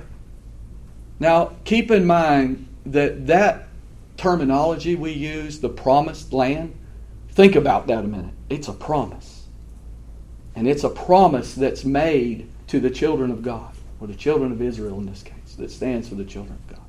Now, 1.21 1.51
keep 1.65 1.91
in 1.91 2.07
mind 2.07 2.67
that 2.83 3.27
that 3.27 3.67
terminology 4.17 4.95
we 4.95 5.11
use, 5.11 5.59
the 5.59 5.69
promised 5.69 6.33
land, 6.33 6.73
think 7.29 7.55
about 7.55 7.85
that 7.85 8.03
a 8.03 8.07
minute. 8.07 8.33
It's 8.49 8.67
a 8.67 8.73
promise. 8.73 9.43
And 10.55 10.67
it's 10.67 10.83
a 10.83 10.89
promise 10.89 11.53
that's 11.53 11.85
made 11.85 12.49
to 12.69 12.79
the 12.79 12.89
children 12.89 13.29
of 13.29 13.43
God, 13.43 13.71
or 13.99 14.07
the 14.07 14.15
children 14.15 14.51
of 14.51 14.63
Israel 14.63 14.97
in 14.97 15.05
this 15.05 15.21
case, 15.21 15.53
that 15.59 15.69
stands 15.69 16.09
for 16.09 16.15
the 16.15 16.25
children 16.25 16.55
of 16.55 16.75
God. 16.75 16.85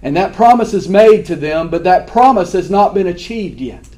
And 0.00 0.16
that 0.16 0.32
promise 0.32 0.72
is 0.72 0.88
made 0.88 1.26
to 1.26 1.34
them, 1.34 1.68
but 1.68 1.82
that 1.82 2.06
promise 2.06 2.52
has 2.52 2.70
not 2.70 2.94
been 2.94 3.08
achieved 3.08 3.60
yet. 3.60 3.88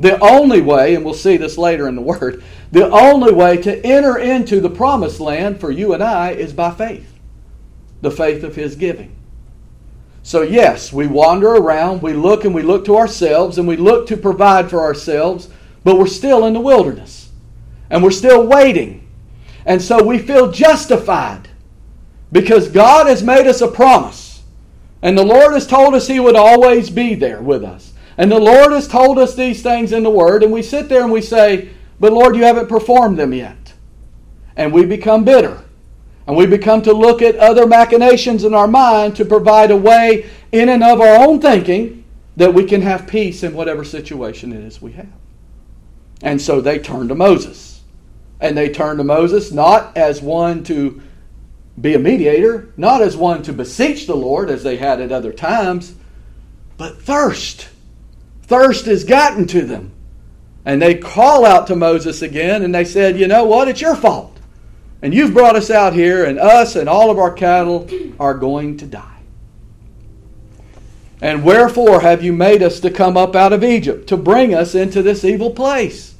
The 0.00 0.18
only 0.18 0.60
way, 0.60 0.96
and 0.96 1.04
we'll 1.04 1.14
see 1.14 1.36
this 1.36 1.56
later 1.56 1.86
in 1.86 1.94
the 1.94 2.02
Word, 2.02 2.42
the 2.72 2.90
only 2.90 3.32
way 3.32 3.58
to 3.58 3.86
enter 3.86 4.18
into 4.18 4.58
the 4.58 4.70
promised 4.70 5.20
land 5.20 5.60
for 5.60 5.70
you 5.70 5.94
and 5.94 6.02
I 6.02 6.32
is 6.32 6.52
by 6.52 6.72
faith. 6.72 7.13
The 8.04 8.10
faith 8.10 8.44
of 8.44 8.54
His 8.54 8.76
giving. 8.76 9.16
So, 10.22 10.42
yes, 10.42 10.92
we 10.92 11.06
wander 11.06 11.48
around, 11.48 12.02
we 12.02 12.12
look 12.12 12.44
and 12.44 12.54
we 12.54 12.60
look 12.60 12.84
to 12.84 12.96
ourselves, 12.98 13.56
and 13.56 13.66
we 13.66 13.78
look 13.78 14.06
to 14.08 14.16
provide 14.18 14.68
for 14.68 14.80
ourselves, 14.80 15.48
but 15.84 15.96
we're 15.96 16.06
still 16.06 16.44
in 16.44 16.52
the 16.52 16.60
wilderness. 16.60 17.30
And 17.88 18.02
we're 18.02 18.10
still 18.10 18.46
waiting. 18.46 19.08
And 19.64 19.80
so 19.80 20.04
we 20.04 20.18
feel 20.18 20.52
justified 20.52 21.48
because 22.30 22.68
God 22.68 23.06
has 23.06 23.22
made 23.22 23.46
us 23.46 23.62
a 23.62 23.68
promise. 23.68 24.42
And 25.00 25.16
the 25.16 25.24
Lord 25.24 25.54
has 25.54 25.66
told 25.66 25.94
us 25.94 26.06
He 26.06 26.20
would 26.20 26.36
always 26.36 26.90
be 26.90 27.14
there 27.14 27.40
with 27.40 27.64
us. 27.64 27.94
And 28.18 28.30
the 28.30 28.38
Lord 28.38 28.72
has 28.72 28.86
told 28.86 29.18
us 29.18 29.34
these 29.34 29.62
things 29.62 29.92
in 29.92 30.02
the 30.02 30.10
Word, 30.10 30.42
and 30.42 30.52
we 30.52 30.62
sit 30.62 30.90
there 30.90 31.02
and 31.04 31.12
we 31.12 31.22
say, 31.22 31.70
But 31.98 32.12
Lord, 32.12 32.36
you 32.36 32.44
haven't 32.44 32.68
performed 32.68 33.18
them 33.18 33.32
yet. 33.32 33.72
And 34.56 34.74
we 34.74 34.84
become 34.84 35.24
bitter. 35.24 35.63
And 36.26 36.36
we 36.36 36.46
become 36.46 36.82
to 36.82 36.92
look 36.92 37.20
at 37.20 37.36
other 37.36 37.66
machinations 37.66 38.44
in 38.44 38.54
our 38.54 38.68
mind 38.68 39.16
to 39.16 39.24
provide 39.24 39.70
a 39.70 39.76
way 39.76 40.30
in 40.52 40.68
and 40.68 40.82
of 40.82 41.00
our 41.00 41.26
own 41.26 41.40
thinking 41.40 42.04
that 42.36 42.54
we 42.54 42.64
can 42.64 42.82
have 42.82 43.06
peace 43.06 43.42
in 43.42 43.54
whatever 43.54 43.84
situation 43.84 44.52
it 44.52 44.62
is 44.64 44.80
we 44.80 44.92
have. 44.92 45.12
And 46.22 46.40
so 46.40 46.60
they 46.60 46.78
turn 46.78 47.08
to 47.08 47.14
Moses. 47.14 47.82
And 48.40 48.56
they 48.56 48.68
turn 48.68 48.96
to 48.96 49.04
Moses 49.04 49.52
not 49.52 49.96
as 49.96 50.22
one 50.22 50.64
to 50.64 51.02
be 51.80 51.94
a 51.94 51.98
mediator, 51.98 52.72
not 52.76 53.02
as 53.02 53.16
one 53.16 53.42
to 53.42 53.52
beseech 53.52 54.06
the 54.06 54.16
Lord 54.16 54.48
as 54.48 54.62
they 54.62 54.76
had 54.76 55.00
at 55.00 55.12
other 55.12 55.32
times, 55.32 55.94
but 56.76 57.00
thirst 57.02 57.68
Thirst 58.46 58.86
has 58.86 59.04
gotten 59.04 59.46
to 59.48 59.62
them. 59.62 59.92
And 60.66 60.80
they 60.80 60.94
call 60.94 61.44
out 61.44 61.66
to 61.68 61.76
Moses 61.76 62.22
again 62.22 62.62
and 62.62 62.74
they 62.74 62.84
said, 62.84 63.18
You 63.18 63.26
know 63.26 63.44
what? 63.44 63.68
It's 63.68 63.80
your 63.80 63.96
fault. 63.96 64.33
And 65.04 65.12
you've 65.12 65.34
brought 65.34 65.54
us 65.54 65.70
out 65.70 65.92
here, 65.92 66.24
and 66.24 66.38
us 66.38 66.76
and 66.76 66.88
all 66.88 67.10
of 67.10 67.18
our 67.18 67.30
cattle 67.30 67.86
are 68.18 68.32
going 68.32 68.78
to 68.78 68.86
die. 68.86 69.20
And 71.20 71.44
wherefore 71.44 72.00
have 72.00 72.24
you 72.24 72.32
made 72.32 72.62
us 72.62 72.80
to 72.80 72.90
come 72.90 73.14
up 73.14 73.36
out 73.36 73.52
of 73.52 73.62
Egypt, 73.62 74.08
to 74.08 74.16
bring 74.16 74.54
us 74.54 74.74
into 74.74 75.02
this 75.02 75.22
evil 75.22 75.50
place? 75.50 76.14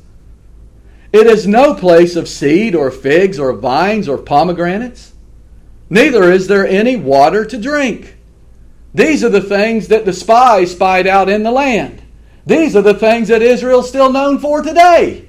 It 1.14 1.26
is 1.26 1.46
no 1.46 1.74
place 1.74 2.14
of 2.14 2.28
seed, 2.28 2.74
or 2.74 2.90
figs, 2.90 3.38
or 3.38 3.54
vines, 3.54 4.06
or 4.06 4.18
pomegranates. 4.18 5.14
Neither 5.88 6.30
is 6.30 6.46
there 6.46 6.66
any 6.66 6.94
water 6.94 7.46
to 7.46 7.56
drink. 7.56 8.18
These 8.92 9.24
are 9.24 9.30
the 9.30 9.40
things 9.40 9.88
that 9.88 10.04
the 10.04 10.12
spies 10.12 10.72
spied 10.72 11.06
out 11.06 11.30
in 11.30 11.42
the 11.42 11.50
land. 11.50 12.02
These 12.44 12.76
are 12.76 12.82
the 12.82 12.92
things 12.92 13.28
that 13.28 13.40
Israel's 13.40 13.88
still 13.88 14.12
known 14.12 14.38
for 14.40 14.60
today. 14.60 15.26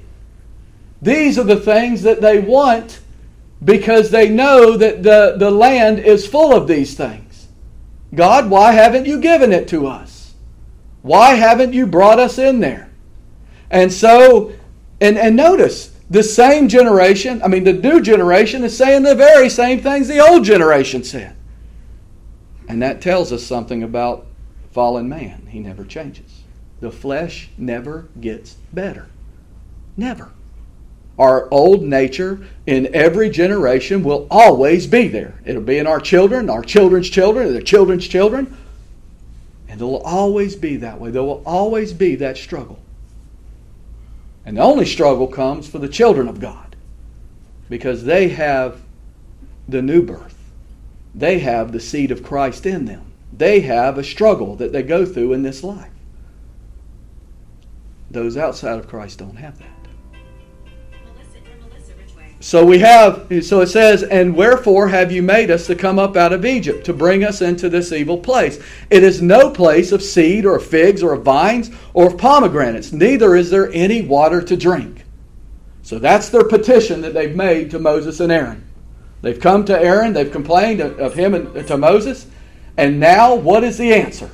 These 1.02 1.40
are 1.40 1.46
the 1.46 1.62
things 1.62 2.02
that 2.02 2.20
they 2.20 2.40
want 2.40 3.00
because 3.66 4.12
they 4.12 4.30
know 4.30 4.78
that 4.78 5.04
the, 5.04 5.36
the 5.38 5.52
land 5.52 6.00
is 6.00 6.28
full 6.28 6.54
of 6.54 6.68
these 6.68 6.96
things. 6.96 7.48
God, 8.14 8.50
why 8.50 8.72
haven't 8.72 9.08
you 9.08 9.20
given 9.20 9.52
it 9.52 9.68
to 9.70 9.88
us? 9.88 10.36
Why 11.02 11.34
haven't 11.34 11.74
you 11.74 11.86
brought 11.86 12.20
us 12.20 12.38
in 12.38 12.60
there? 12.60 12.92
And 13.70 13.92
so, 13.92 14.54
and, 15.02 15.18
and 15.18 15.36
notice, 15.36 15.92
the 16.10 16.24
same 16.24 16.70
generation, 16.70 17.42
I 17.44 17.48
mean, 17.48 17.64
the 17.64 17.74
new 17.74 18.00
generation 18.00 18.64
is 18.64 18.78
saying 18.78 19.04
the 19.04 19.16
very 19.16 19.50
same 19.50 19.82
things 19.82 20.08
the 20.08 20.26
old 20.26 20.46
generation 20.46 21.04
said. 21.04 21.36
And 22.68 22.82
that 22.82 23.02
tells 23.02 23.32
us 23.32 23.44
something 23.44 23.82
about 23.82 24.28
fallen 24.72 25.10
man. 25.10 25.48
He 25.50 25.60
never 25.60 25.84
changes. 25.84 26.44
The 26.80 26.92
flesh 26.92 27.50
never 27.58 28.10
gets 28.22 28.58
better. 28.72 29.08
Never. 29.98 30.32
Our 31.18 31.50
old 31.52 31.82
nature 31.82 32.46
in 32.66 32.94
every 32.94 33.30
generation 33.30 34.04
will 34.04 34.28
always 34.30 34.86
be 34.86 35.08
there. 35.08 35.40
It'll 35.46 35.62
be 35.62 35.78
in 35.78 35.88
our 35.88 36.00
children, 36.00 36.50
our 36.50 36.62
children's 36.62 37.10
children, 37.10 37.54
their 37.54 37.62
children's 37.62 38.08
children. 38.08 38.58
And 39.70 39.80
it 39.80 39.84
will 39.84 40.04
always 40.04 40.56
be 40.56 40.78
that 40.78 41.00
way. 41.00 41.12
There 41.12 41.24
will 41.24 41.44
always 41.46 41.94
be 41.94 42.16
that 42.16 42.38
struggle. 42.38 42.80
And 44.46 44.58
the 44.58 44.62
only 44.62 44.86
struggle 44.86 45.28
comes 45.28 45.68
for 45.68 45.80
the 45.80 45.88
children 45.88 46.28
of 46.28 46.40
God 46.40 46.76
because 47.70 48.04
they 48.04 48.30
have 48.30 48.82
the 49.68 49.82
new 49.82 50.02
birth. 50.04 50.38
They 51.16 51.40
have 51.40 51.72
the 51.72 51.80
seed 51.80 52.12
of 52.12 52.24
Christ 52.24 52.66
in 52.66 52.86
them. 52.86 53.04
They 53.32 53.62
have 53.62 53.98
a 53.98 54.04
struggle 54.04 54.56
that 54.58 54.72
they 54.72 54.84
go 54.84 55.06
through 55.06 55.34
in 55.34 55.44
this 55.44 55.64
life. 55.64 55.92
Those 58.12 58.38
outside 58.38 58.78
of 58.78 58.88
Christ 58.88 59.20
don't 59.20 59.38
have 59.38 59.58
that. 59.60 59.75
So 62.42 62.66
we 62.66 62.80
have, 62.80 63.28
so 63.44 63.62
it 63.62 63.68
says, 63.68 64.04
and 64.04 64.36
wherefore 64.36 64.90
have 64.90 65.12
you 65.12 65.24
made 65.24 65.50
us 65.50 65.68
to 65.68 65.76
come 65.76 65.98
up 65.98 66.16
out 66.16 66.34
of 66.34 66.46
Egypt 66.46 66.86
to 66.86 66.94
bring 66.94 67.24
us 67.24 67.42
into 67.42 67.70
this 67.70 67.92
evil 67.92 68.18
place? 68.18 68.62
It 68.90 69.04
is 69.04 69.22
no 69.22 69.50
place 69.50 69.92
of 69.92 70.04
seed 70.04 70.46
or 70.46 70.60
figs 70.60 71.02
or 71.02 71.16
vines 71.16 71.72
or 71.94 72.08
of 72.08 72.18
pomegranates, 72.18 72.92
neither 72.92 73.36
is 73.36 73.50
there 73.50 73.72
any 73.72 74.02
water 74.02 74.42
to 74.42 74.58
drink. 74.58 75.06
So 75.82 75.98
that's 75.98 76.30
their 76.30 76.44
petition 76.44 77.02
that 77.02 77.14
they've 77.14 77.36
made 77.36 77.72
to 77.72 77.80
Moses 77.80 78.20
and 78.20 78.32
Aaron. 78.32 78.64
They've 79.22 79.40
come 79.40 79.66
to 79.66 79.80
Aaron, 79.80 80.14
they've 80.14 80.32
complained 80.32 80.82
of 80.82 81.16
him 81.16 81.34
and 81.34 81.68
to 81.68 81.78
Moses, 81.78 82.28
and 82.78 83.00
now 83.00 83.34
what 83.34 83.64
is 83.64 83.78
the 83.78 83.94
answer? 83.94 84.30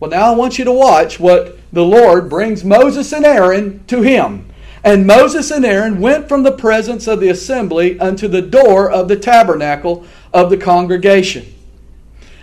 Well, 0.00 0.10
now 0.10 0.32
I 0.32 0.36
want 0.36 0.58
you 0.58 0.64
to 0.64 0.72
watch 0.72 1.18
what 1.18 1.58
the 1.72 1.84
Lord 1.84 2.28
brings 2.28 2.64
Moses 2.64 3.12
and 3.12 3.24
Aaron 3.24 3.84
to 3.86 4.02
him. 4.02 4.47
And 4.84 5.06
Moses 5.06 5.50
and 5.50 5.64
Aaron 5.64 6.00
went 6.00 6.28
from 6.28 6.42
the 6.42 6.52
presence 6.52 7.06
of 7.06 7.20
the 7.20 7.28
assembly 7.28 7.98
unto 7.98 8.28
the 8.28 8.42
door 8.42 8.90
of 8.90 9.08
the 9.08 9.16
tabernacle 9.16 10.06
of 10.32 10.50
the 10.50 10.56
congregation. 10.56 11.54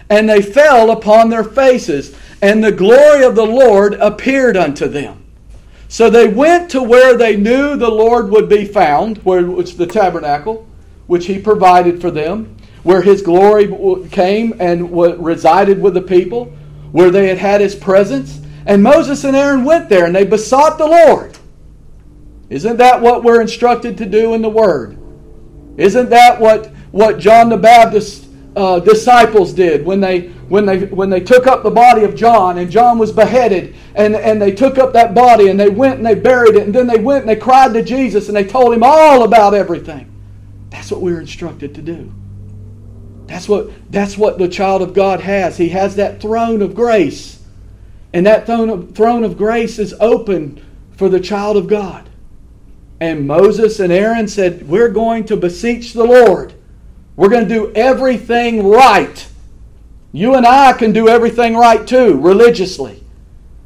And 0.10 0.30
they 0.30 0.42
fell 0.42 0.92
upon 0.92 1.30
their 1.30 1.44
faces, 1.44 2.15
and 2.42 2.63
the 2.63 2.72
glory 2.72 3.24
of 3.24 3.36
the 3.36 3.46
Lord 3.46 3.94
appeared 3.96 4.58
unto 4.58 4.88
them. 4.88 5.24
So 5.88 6.10
they 6.10 6.27
went 6.27 6.70
to 6.72 6.84
where 6.84 7.18
they 7.18 7.38
knew 7.38 7.75
the 7.75 7.89
Lord 7.89 8.30
would 8.30 8.50
be 8.50 8.65
found, 8.65 9.18
where 9.20 9.46
was 9.46 9.77
the 9.77 9.88
tabernacle, 9.88 10.68
which 11.08 11.25
he 11.25 11.39
provided 11.39 12.01
for 12.01 12.12
them, 12.12 12.58
where 12.84 13.01
his 13.01 13.22
glory 13.22 13.68
came 14.10 14.54
and 14.60 14.92
resided 15.24 15.82
with 15.82 15.94
the 15.94 16.01
people, 16.01 16.54
where 16.92 17.10
they 17.10 17.27
had 17.27 17.38
had 17.38 17.62
his 17.62 17.75
presence 17.75 18.42
and 18.65 18.82
Moses 18.82 19.24
and 19.24 19.36
Aaron 19.36 19.63
went 19.63 19.89
there 19.89 20.06
and 20.06 20.15
they 20.15 20.25
besought 20.25 20.77
the 20.77 20.88
Lord. 20.88 21.38
Isn't 22.50 22.78
that 22.78 23.02
what 23.02 23.24
we're 23.24 23.42
instructed 23.42 23.98
to 24.00 24.06
do 24.06 24.34
in 24.34 24.42
the 24.42 24.50
Word? 24.50 24.98
Isn't 25.78 26.10
that 26.10 26.40
what, 26.40 26.68
what 26.92 27.20
John 27.20 27.50
the 27.50 27.58
Baptist's 27.58 28.28
uh, 28.56 28.80
disciples 28.80 29.52
did 29.54 29.86
when 29.86 30.00
they 30.00 30.34
when 30.48 30.66
they, 30.66 30.86
when 30.86 31.10
they 31.10 31.20
took 31.20 31.48
up 31.48 31.64
the 31.64 31.72
body 31.72 32.04
of 32.04 32.16
John 32.16 32.60
and 32.60 32.70
John 32.70 33.00
was 33.00 33.12
beheaded 33.12 33.75
and, 33.96 34.16
and 34.16 34.42
they 34.42 34.52
took 34.52 34.78
up 34.78 34.94
that 34.94 35.16
body 35.16 35.50
and 35.50 35.60
they 35.60 35.70
went 35.70 35.98
and 35.98 36.06
they 36.06 36.16
buried 36.16 36.56
it 36.56 36.64
and 36.64 36.74
then 36.74 36.88
they 36.88 37.00
went 37.00 37.22
and 37.22 37.30
they 37.30 37.36
cried 37.36 37.74
to 37.74 37.84
Jesus 37.84 38.28
and 38.28 38.38
they 38.38 38.46
told 38.46 38.74
him 38.74 38.84
all 38.84 39.24
about 39.24 39.56
everything. 39.56 40.12
That's 40.70 40.92
what 40.92 41.02
we're 41.02 41.20
instructed 41.20 41.74
to 41.75 41.82
do. 41.82 42.14
That's 43.25 43.50
what, 43.50 43.72
that's 43.92 44.18
what 44.18 44.38
the 44.38 44.48
child 44.48 44.84
of 44.84 44.94
God 44.94 45.20
has. 45.22 45.58
He 45.58 45.70
has 45.70 45.96
that 45.96 46.22
throne 46.22 46.62
of 46.62 46.75
grace. 46.75 47.42
And 48.14 48.25
that 48.28 48.46
throne 48.46 48.70
of, 48.70 48.96
throne 48.96 49.24
of 49.24 49.38
grace 49.38 49.80
is 49.80 49.96
open 50.00 50.64
for 50.92 51.10
the 51.10 51.20
child 51.20 51.58
of 51.58 51.68
God. 51.68 52.08
And 53.00 53.28
Moses 53.28 53.80
and 53.80 53.92
Aaron 53.92 54.28
said, 54.28 54.68
We're 54.68 54.90
going 54.90 55.25
to 55.25 55.38
beseech 55.38 55.94
the 55.94 56.06
Lord. 56.06 56.54
We're 57.16 57.30
going 57.30 57.48
to 57.48 57.54
do 57.54 57.74
everything 57.74 58.68
right. 58.68 59.28
You 60.12 60.36
and 60.36 60.46
I 60.46 60.74
can 60.74 60.94
do 60.94 61.10
everything 61.10 61.56
right 61.56 61.86
too, 61.86 62.20
religiously. 62.20 63.04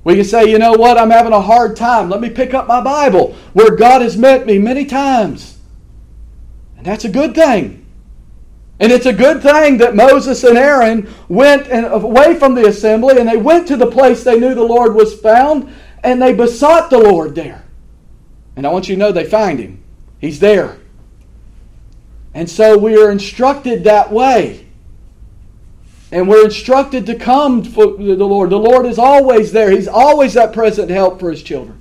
We 0.03 0.15
can 0.15 0.23
say, 0.23 0.49
you 0.49 0.57
know 0.57 0.73
what, 0.73 0.97
I'm 0.97 1.11
having 1.11 1.33
a 1.33 1.41
hard 1.41 1.75
time. 1.75 2.09
Let 2.09 2.21
me 2.21 2.29
pick 2.29 2.53
up 2.53 2.67
my 2.67 2.81
Bible 2.81 3.35
where 3.53 3.75
God 3.75 4.01
has 4.01 4.17
met 4.17 4.45
me 4.45 4.57
many 4.57 4.85
times. 4.85 5.59
And 6.77 6.85
that's 6.85 7.05
a 7.05 7.09
good 7.09 7.35
thing. 7.35 7.85
And 8.79 8.91
it's 8.91 9.05
a 9.05 9.13
good 9.13 9.43
thing 9.43 9.77
that 9.77 9.95
Moses 9.95 10.43
and 10.43 10.57
Aaron 10.57 11.13
went 11.27 11.67
and 11.67 11.85
away 11.85 12.39
from 12.39 12.55
the 12.55 12.67
assembly 12.67 13.19
and 13.19 13.27
they 13.27 13.37
went 13.37 13.67
to 13.67 13.75
the 13.75 13.91
place 13.91 14.23
they 14.23 14.39
knew 14.39 14.55
the 14.55 14.63
Lord 14.63 14.95
was 14.95 15.19
found 15.19 15.71
and 16.03 16.21
they 16.21 16.33
besought 16.33 16.89
the 16.89 16.97
Lord 16.97 17.35
there. 17.35 17.65
And 18.59 18.67
I 18.67 18.71
want 18.71 18.89
you 18.89 18.95
to 18.95 18.99
know 18.99 19.13
they 19.13 19.23
find 19.23 19.57
him. 19.57 19.81
He's 20.19 20.41
there. 20.41 20.79
And 22.33 22.49
so 22.49 22.77
we 22.77 23.01
are 23.01 23.09
instructed 23.09 23.85
that 23.85 24.11
way. 24.11 24.67
And 26.11 26.27
we're 26.27 26.43
instructed 26.43 27.05
to 27.05 27.15
come 27.15 27.63
for 27.63 27.85
the 27.85 28.15
Lord. 28.15 28.49
The 28.49 28.59
Lord 28.59 28.85
is 28.85 28.99
always 28.99 29.53
there. 29.53 29.71
He's 29.71 29.87
always 29.87 30.33
that 30.33 30.51
present 30.51 30.89
help 30.89 31.21
for 31.21 31.31
his 31.31 31.41
children. 31.41 31.79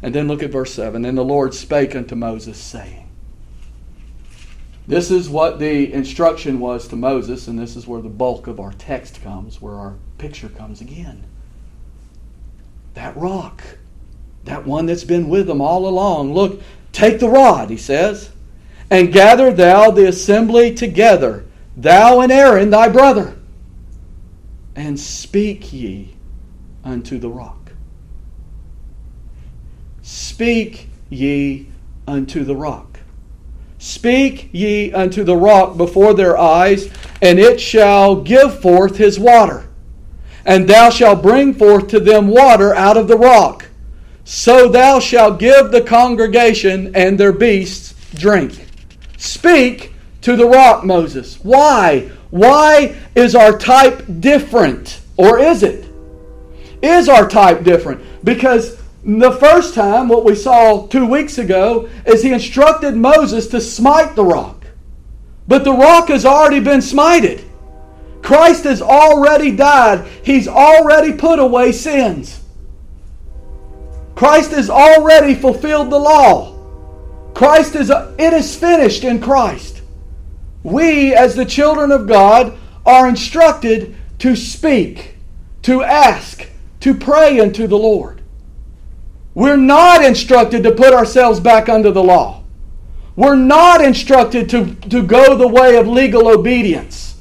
And 0.00 0.14
then 0.14 0.28
look 0.28 0.44
at 0.44 0.52
verse 0.52 0.72
7. 0.74 1.04
And 1.04 1.18
the 1.18 1.24
Lord 1.24 1.54
spake 1.54 1.96
unto 1.96 2.14
Moses, 2.14 2.56
saying, 2.56 3.10
This 4.86 5.10
is 5.10 5.28
what 5.28 5.58
the 5.58 5.92
instruction 5.92 6.60
was 6.60 6.86
to 6.86 6.94
Moses, 6.94 7.48
and 7.48 7.58
this 7.58 7.74
is 7.74 7.88
where 7.88 8.00
the 8.00 8.08
bulk 8.08 8.46
of 8.46 8.60
our 8.60 8.74
text 8.74 9.24
comes, 9.24 9.60
where 9.60 9.74
our 9.74 9.96
picture 10.18 10.48
comes 10.48 10.80
again. 10.80 11.24
That 12.94 13.16
rock, 13.16 13.64
that 14.48 14.66
one 14.66 14.86
that's 14.86 15.04
been 15.04 15.28
with 15.28 15.46
them 15.46 15.60
all 15.60 15.86
along. 15.86 16.32
Look, 16.32 16.60
take 16.92 17.20
the 17.20 17.28
rod, 17.28 17.68
he 17.70 17.76
says, 17.76 18.30
and 18.90 19.12
gather 19.12 19.52
thou 19.52 19.90
the 19.90 20.08
assembly 20.08 20.74
together 20.74 21.44
thou 21.76 22.20
and 22.20 22.32
Aaron 22.32 22.70
thy 22.70 22.88
brother, 22.88 23.36
and 24.74 24.98
speak 24.98 25.72
ye 25.72 26.14
unto 26.82 27.18
the 27.18 27.28
rock. 27.28 27.72
Speak 30.02 30.88
ye 31.10 31.68
unto 32.06 32.42
the 32.42 32.56
rock. 32.56 33.00
Speak 33.78 34.48
ye 34.52 34.92
unto 34.92 35.22
the 35.22 35.36
rock 35.36 35.76
before 35.76 36.14
their 36.14 36.36
eyes, 36.36 36.90
and 37.22 37.38
it 37.38 37.60
shall 37.60 38.16
give 38.16 38.60
forth 38.60 38.96
his 38.96 39.20
water. 39.20 39.68
And 40.44 40.66
thou 40.66 40.90
shalt 40.90 41.22
bring 41.22 41.54
forth 41.54 41.88
to 41.88 42.00
them 42.00 42.28
water 42.28 42.74
out 42.74 42.96
of 42.96 43.06
the 43.06 43.18
rock. 43.18 43.67
So 44.30 44.68
thou 44.68 45.00
shalt 45.00 45.38
give 45.38 45.70
the 45.70 45.80
congregation 45.80 46.94
and 46.94 47.18
their 47.18 47.32
beasts 47.32 47.94
drink. 48.12 48.66
Speak 49.16 49.94
to 50.20 50.36
the 50.36 50.44
rock, 50.44 50.84
Moses. 50.84 51.42
Why? 51.42 52.10
Why 52.28 52.94
is 53.14 53.34
our 53.34 53.56
type 53.56 54.04
different? 54.20 55.00
Or 55.16 55.38
is 55.38 55.62
it? 55.62 55.90
Is 56.82 57.08
our 57.08 57.26
type 57.26 57.64
different? 57.64 58.02
Because 58.22 58.76
the 59.02 59.32
first 59.32 59.74
time, 59.74 60.08
what 60.08 60.26
we 60.26 60.34
saw 60.34 60.86
two 60.88 61.06
weeks 61.06 61.38
ago, 61.38 61.88
is 62.04 62.22
he 62.22 62.34
instructed 62.34 62.94
Moses 62.94 63.46
to 63.46 63.62
smite 63.62 64.14
the 64.14 64.26
rock. 64.26 64.66
But 65.46 65.64
the 65.64 65.72
rock 65.72 66.08
has 66.08 66.26
already 66.26 66.60
been 66.60 66.80
smited. 66.80 67.44
Christ 68.20 68.64
has 68.64 68.82
already 68.82 69.52
died. 69.52 70.06
He's 70.22 70.46
already 70.46 71.14
put 71.14 71.38
away 71.38 71.72
sins. 71.72 72.37
Christ 74.18 74.50
has 74.50 74.68
already 74.68 75.34
fulfilled 75.34 75.90
the 75.90 75.98
law. 75.98 76.54
Christ 77.34 77.76
is, 77.76 77.88
a, 77.88 78.14
it 78.18 78.32
is 78.32 78.56
finished 78.56 79.04
in 79.04 79.20
Christ 79.20 79.78
we, 80.62 81.14
as 81.14 81.34
the 81.34 81.44
children 81.44 81.90
of 81.92 82.06
God, 82.06 82.58
are 82.84 83.08
instructed 83.08 83.96
to 84.18 84.34
speak, 84.34 85.14
to 85.62 85.82
ask, 85.82 86.46
to 86.80 86.94
pray 86.94 87.40
unto 87.40 87.66
the 87.66 87.78
Lord. 87.78 88.22
We're 89.34 89.56
not 89.56 90.04
instructed 90.04 90.62
to 90.64 90.72
put 90.72 90.92
ourselves 90.92 91.38
back 91.38 91.68
under 91.68 91.90
the 91.90 92.02
law. 92.02 92.42
We're 93.14 93.36
not 93.36 93.84
instructed 93.84 94.48
to, 94.50 94.74
to 94.74 95.02
go 95.02 95.36
the 95.36 95.48
way 95.48 95.76
of 95.76 95.86
legal 95.86 96.28
obedience. 96.28 97.16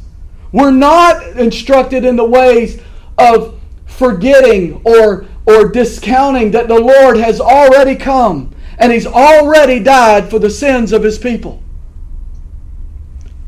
We're 0.51 0.71
not 0.71 1.23
instructed 1.37 2.05
in 2.05 2.15
the 2.15 2.25
ways 2.25 2.81
of 3.17 3.59
forgetting 3.85 4.81
or, 4.83 5.25
or 5.47 5.69
discounting 5.69 6.51
that 6.51 6.67
the 6.67 6.79
Lord 6.79 7.17
has 7.17 7.39
already 7.39 7.95
come 7.95 8.53
and 8.77 8.91
He's 8.91 9.07
already 9.07 9.79
died 9.79 10.29
for 10.29 10.37
the 10.37 10.49
sins 10.49 10.91
of 10.91 11.03
His 11.03 11.17
people. 11.17 11.63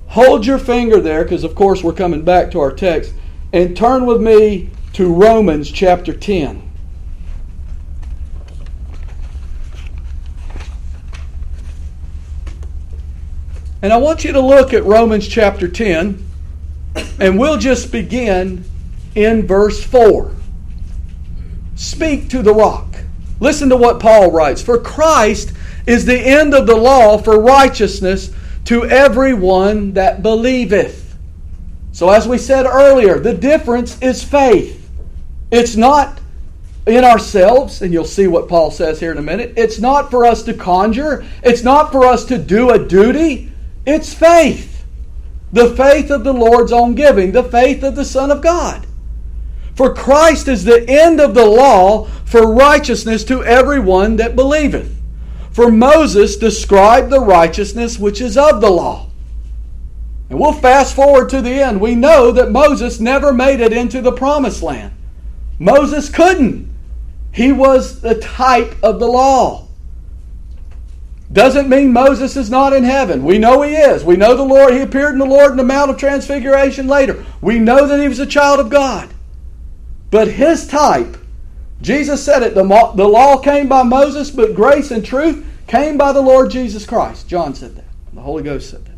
Hold 0.08 0.46
your 0.46 0.58
finger 0.58 1.00
there, 1.00 1.24
because 1.24 1.44
of 1.44 1.54
course 1.54 1.84
we're 1.84 1.94
coming 1.94 2.24
back 2.24 2.50
to 2.52 2.60
our 2.60 2.72
text, 2.72 3.14
and 3.54 3.78
turn 3.78 4.08
with 4.08 4.22
me 4.22 4.72
to 4.94 5.14
Romans 5.14 5.70
chapter 5.72 6.14
10. 6.14 6.64
And 13.82 13.94
I 13.94 13.98
want 13.98 14.24
you 14.24 14.32
to 14.34 14.42
look 14.42 14.74
at 14.74 14.84
Romans 14.84 15.28
chapter 15.28 15.68
10, 15.68 16.26
and 17.20 17.38
we'll 17.38 17.60
just 17.60 17.92
begin 17.92 18.66
in 19.14 19.46
verse 19.46 19.84
4. 19.84 20.36
Speak 21.80 22.28
to 22.32 22.42
the 22.42 22.54
rock. 22.54 22.94
Listen 23.40 23.70
to 23.70 23.78
what 23.78 24.02
Paul 24.02 24.32
writes 24.32 24.62
For 24.62 24.78
Christ 24.78 25.54
is 25.88 26.04
the 26.06 26.20
end 26.20 26.54
of 26.54 26.68
the 26.68 26.76
law 26.76 27.18
for 27.18 27.40
righteousness 27.40 28.34
to 28.66 28.84
everyone 28.84 29.94
that 29.94 30.22
believeth. 30.22 31.18
So, 31.94 32.10
as 32.10 32.28
we 32.28 32.38
said 32.38 32.66
earlier, 32.66 33.18
the 33.18 33.34
difference 33.34 33.98
is 34.02 34.22
faith. 34.22 34.92
It's 35.52 35.78
not 35.78 36.20
in 36.86 37.06
ourselves, 37.06 37.82
and 37.82 37.94
you'll 37.94 38.04
see 38.04 38.28
what 38.28 38.50
Paul 38.50 38.72
says 38.72 39.00
here 39.00 39.14
in 39.14 39.18
a 39.18 39.22
minute. 39.22 39.54
It's 39.56 39.80
not 39.80 40.12
for 40.12 40.26
us 40.26 40.44
to 40.44 40.54
conjure, 40.54 41.24
it's 41.44 41.64
not 41.64 41.94
for 41.94 42.04
us 42.04 42.26
to 42.26 42.38
do 42.38 42.72
a 42.72 42.88
duty. 42.88 43.54
It's 43.86 44.14
faith. 44.14 44.86
The 45.54 45.74
faith 45.78 46.12
of 46.12 46.26
the 46.26 46.34
Lord's 46.34 46.74
own 46.74 46.94
giving, 46.94 47.32
the 47.32 47.44
faith 47.44 47.84
of 47.84 47.96
the 47.96 48.04
Son 48.04 48.32
of 48.32 48.42
God. 48.42 48.86
For 49.80 49.94
Christ 49.94 50.50
is 50.50 50.66
the 50.66 50.84
end 50.90 51.22
of 51.22 51.34
the 51.34 51.46
law 51.46 52.04
for 52.26 52.54
righteousness 52.54 53.24
to 53.24 53.46
everyone 53.46 54.18
that 54.18 54.36
believeth. 54.36 54.94
For 55.52 55.72
Moses 55.72 56.36
described 56.36 57.10
the 57.10 57.22
righteousness 57.22 57.98
which 57.98 58.20
is 58.20 58.36
of 58.36 58.60
the 58.60 58.70
law. 58.70 59.08
And 60.30 60.38
we'll 60.38 60.52
fast 60.52 60.94
forward 60.94 61.30
to 61.30 61.42
the 61.42 61.64
end. 61.64 61.80
We 61.80 61.96
know 61.96 62.30
that 62.34 62.52
Moses 62.52 63.00
never 63.00 63.32
made 63.32 63.62
it 63.62 63.72
into 63.72 64.02
the 64.02 64.12
promised 64.12 64.62
land. 64.62 64.92
Moses 65.60 66.10
couldn't. 66.10 66.70
He 67.32 67.54
was 67.54 68.02
the 68.02 68.16
type 68.16 68.76
of 68.84 69.00
the 69.00 69.08
law. 69.08 69.70
Doesn't 71.32 71.70
mean 71.70 71.94
Moses 71.94 72.36
is 72.36 72.50
not 72.50 72.74
in 72.74 72.84
heaven. 72.84 73.24
We 73.24 73.38
know 73.38 73.62
he 73.62 73.76
is. 73.76 74.04
We 74.04 74.18
know 74.18 74.36
the 74.36 74.44
Lord, 74.44 74.74
he 74.74 74.82
appeared 74.82 75.14
in 75.14 75.20
the 75.20 75.26
Lord 75.26 75.52
in 75.52 75.58
the 75.58 75.64
Mount 75.64 75.90
of 75.90 75.96
Transfiguration 75.96 76.88
later. 76.88 77.26
We 77.40 77.60
know 77.60 77.88
that 77.88 78.02
he 78.02 78.10
was 78.10 78.20
a 78.20 78.26
child 78.26 78.60
of 78.60 78.70
God. 78.70 79.14
But 80.12 80.28
his 80.30 80.68
type, 80.68 81.18
Jesus 81.82 82.24
said 82.24 82.44
it, 82.44 82.56
the, 82.56 82.64
the 82.96 83.08
law 83.08 83.38
came 83.38 83.68
by 83.68 83.84
Moses, 83.84 84.32
but 84.32 84.56
grace 84.56 84.92
and 84.92 85.06
truth 85.06 85.46
came 85.68 85.98
by 85.98 86.12
the 86.12 86.22
Lord 86.22 86.50
Jesus 86.52 86.86
Christ. 86.86 87.28
John 87.28 87.54
said 87.54 87.76
that. 87.76 87.86
The 88.14 88.22
Holy 88.22 88.44
Ghost 88.44 88.70
said 88.70 88.86
that. 88.86 88.96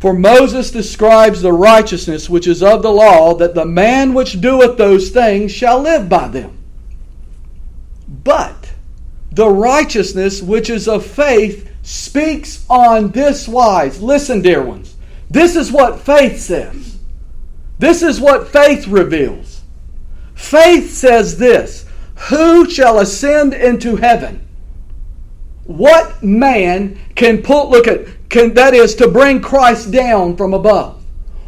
For 0.00 0.12
Moses 0.12 0.72
describes 0.72 1.40
the 1.40 1.52
righteousness 1.52 2.28
which 2.28 2.48
is 2.48 2.62
of 2.62 2.82
the 2.82 2.90
law, 2.90 3.34
that 3.34 3.54
the 3.54 3.64
man 3.64 4.14
which 4.14 4.40
doeth 4.40 4.76
those 4.76 5.10
things 5.10 5.52
shall 5.52 5.80
live 5.80 6.08
by 6.08 6.26
them. 6.26 6.58
But 8.24 8.72
the 9.30 9.48
righteousness 9.48 10.42
which 10.42 10.68
is 10.68 10.88
of 10.88 11.06
faith 11.06 11.70
speaks 11.82 12.66
on 12.68 13.12
this 13.12 13.46
wise. 13.46 14.02
Listen, 14.02 14.42
dear 14.42 14.62
ones. 14.62 14.96
This 15.30 15.54
is 15.54 15.70
what 15.70 16.00
faith 16.00 16.40
says. 16.40 16.91
This 17.82 18.00
is 18.04 18.20
what 18.20 18.46
faith 18.46 18.86
reveals. 18.86 19.62
Faith 20.36 20.92
says 20.92 21.38
this 21.38 21.84
Who 22.28 22.70
shall 22.70 23.00
ascend 23.00 23.54
into 23.54 23.96
heaven? 23.96 24.46
What 25.64 26.22
man 26.22 26.96
can 27.16 27.42
put, 27.42 27.70
look 27.70 27.88
at, 27.88 28.06
can, 28.28 28.54
that 28.54 28.72
is 28.72 28.94
to 28.94 29.08
bring 29.08 29.40
Christ 29.40 29.90
down 29.90 30.36
from 30.36 30.54
above? 30.54 31.02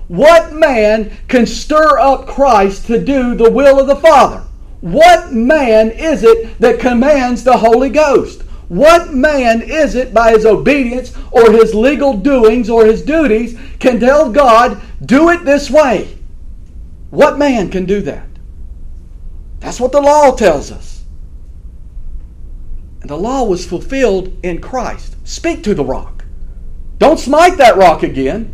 What 0.09 0.53
man 0.53 1.17
can 1.29 1.47
stir 1.47 2.01
up 2.01 2.27
Christ 2.27 2.89
to 2.89 2.99
do 2.99 3.37
the 3.37 3.53
will 3.53 3.79
of 3.79 3.87
the 3.87 3.95
Father? 3.95 4.43
What 4.81 5.33
man 5.33 5.93
is 5.93 6.25
it 6.25 6.59
that 6.59 6.81
commands 6.81 7.45
the 7.45 7.59
Holy 7.59 7.91
Ghost? 7.91 8.43
What 8.67 9.15
man 9.15 9.63
is 9.63 9.95
it 9.95 10.13
by 10.13 10.33
his 10.33 10.45
obedience 10.45 11.17
or 11.31 11.53
his 11.53 11.77
legal 11.77 12.13
doings 12.15 12.69
or 12.69 12.87
his 12.87 13.03
duties 13.03 13.57
can 13.79 14.01
tell 14.01 14.33
God, 14.33 14.83
do 15.07 15.31
it 15.31 15.45
this 15.45 15.71
way? 15.71 16.14
What 17.15 17.39
man 17.39 17.71
can 17.71 17.85
do 17.85 18.01
that? 18.01 18.27
That's 19.61 19.79
what 19.79 19.93
the 19.93 20.01
law 20.01 20.35
tells 20.35 20.73
us. 20.73 21.05
And 23.03 23.09
the 23.09 23.17
law 23.17 23.45
was 23.45 23.65
fulfilled 23.65 24.37
in 24.43 24.61
Christ. 24.61 25.15
Speak 25.23 25.63
to 25.63 25.77
the 25.77 25.85
rock. 25.85 26.25
Don't 26.99 27.21
smite 27.21 27.57
that 27.59 27.77
rock 27.77 28.03
again. 28.03 28.51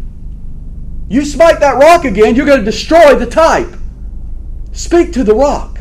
You 1.09 1.25
smite 1.25 1.59
that 1.61 1.79
rock 1.79 2.05
again, 2.05 2.35
you're 2.35 2.45
going 2.45 2.59
to 2.59 2.65
destroy 2.65 3.15
the 3.15 3.25
type. 3.25 3.75
Speak 4.73 5.15
to 5.15 5.25
the 5.25 5.35
rock. 5.35 5.81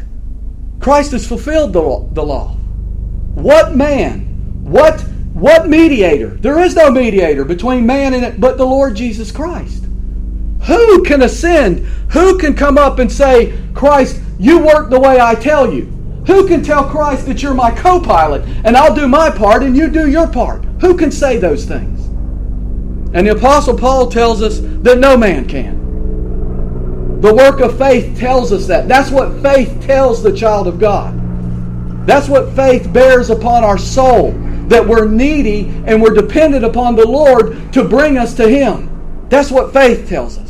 Christ 0.80 1.12
has 1.12 1.28
fulfilled 1.28 1.74
the 1.74 1.82
law. 1.82 2.08
The 2.14 2.24
law. 2.24 2.56
What 3.34 3.76
man? 3.76 4.22
What 4.64 5.02
what 5.34 5.68
mediator? 5.68 6.30
There 6.30 6.60
is 6.60 6.76
no 6.76 6.90
mediator 6.90 7.44
between 7.44 7.86
man 7.86 8.14
and 8.14 8.24
it 8.24 8.40
but 8.40 8.58
the 8.58 8.66
Lord 8.66 8.96
Jesus 8.96 9.34
Christ. 9.34 9.84
Who 10.64 11.04
can 11.04 11.24
ascend? 11.24 11.86
Who 12.12 12.38
can 12.38 12.56
come 12.56 12.78
up 12.78 13.00
and 13.00 13.12
say, 13.12 13.60
Christ, 13.74 14.22
you 14.40 14.60
work 14.60 14.90
the 14.90 15.00
way 15.00 15.20
I 15.20 15.36
tell 15.36 15.72
you? 15.72 15.86
Who 16.28 16.48
can 16.48 16.64
tell 16.64 16.90
Christ 16.90 17.26
that 17.26 17.42
you're 17.42 17.54
my 17.54 17.72
co 17.72 18.00
pilot 18.00 18.44
and 18.64 18.78
I'll 18.78 18.94
do 18.94 19.08
my 19.08 19.30
part 19.30 19.64
and 19.64 19.76
you 19.76 19.90
do 19.90 20.10
your 20.10 20.28
part? 20.28 20.64
Who 20.82 20.96
can 20.96 21.12
say 21.12 21.38
those 21.38 21.66
things? 21.66 22.06
And 23.16 23.26
the 23.26 23.36
Apostle 23.36 23.78
Paul 23.78 24.10
tells 24.10 24.42
us 24.42 24.60
that 24.60 25.00
no 25.00 25.18
man 25.18 25.48
can. 25.48 25.80
The 27.22 27.34
work 27.34 27.60
of 27.60 27.78
faith 27.78 28.18
tells 28.18 28.52
us 28.52 28.68
that. 28.68 28.88
That's 28.88 29.10
what 29.10 29.42
faith 29.42 29.82
tells 29.82 30.24
the 30.24 30.36
child 30.36 30.68
of 30.68 30.80
God. 30.80 31.16
That's 32.06 32.30
what 32.30 32.56
faith 32.56 32.92
bears 32.94 33.30
upon 33.30 33.64
our 33.64 33.78
soul 33.78 34.32
that 34.70 34.88
we're 34.88 35.08
needy 35.08 35.68
and 35.86 36.02
we're 36.02 36.14
dependent 36.14 36.64
upon 36.64 36.96
the 36.96 37.08
Lord 37.08 37.74
to 37.74 37.84
bring 37.84 38.18
us 38.18 38.36
to 38.36 38.48
Him. 38.48 39.28
That's 39.30 39.52
what 39.52 39.74
faith 39.74 40.08
tells 40.08 40.38
us. 40.38 40.49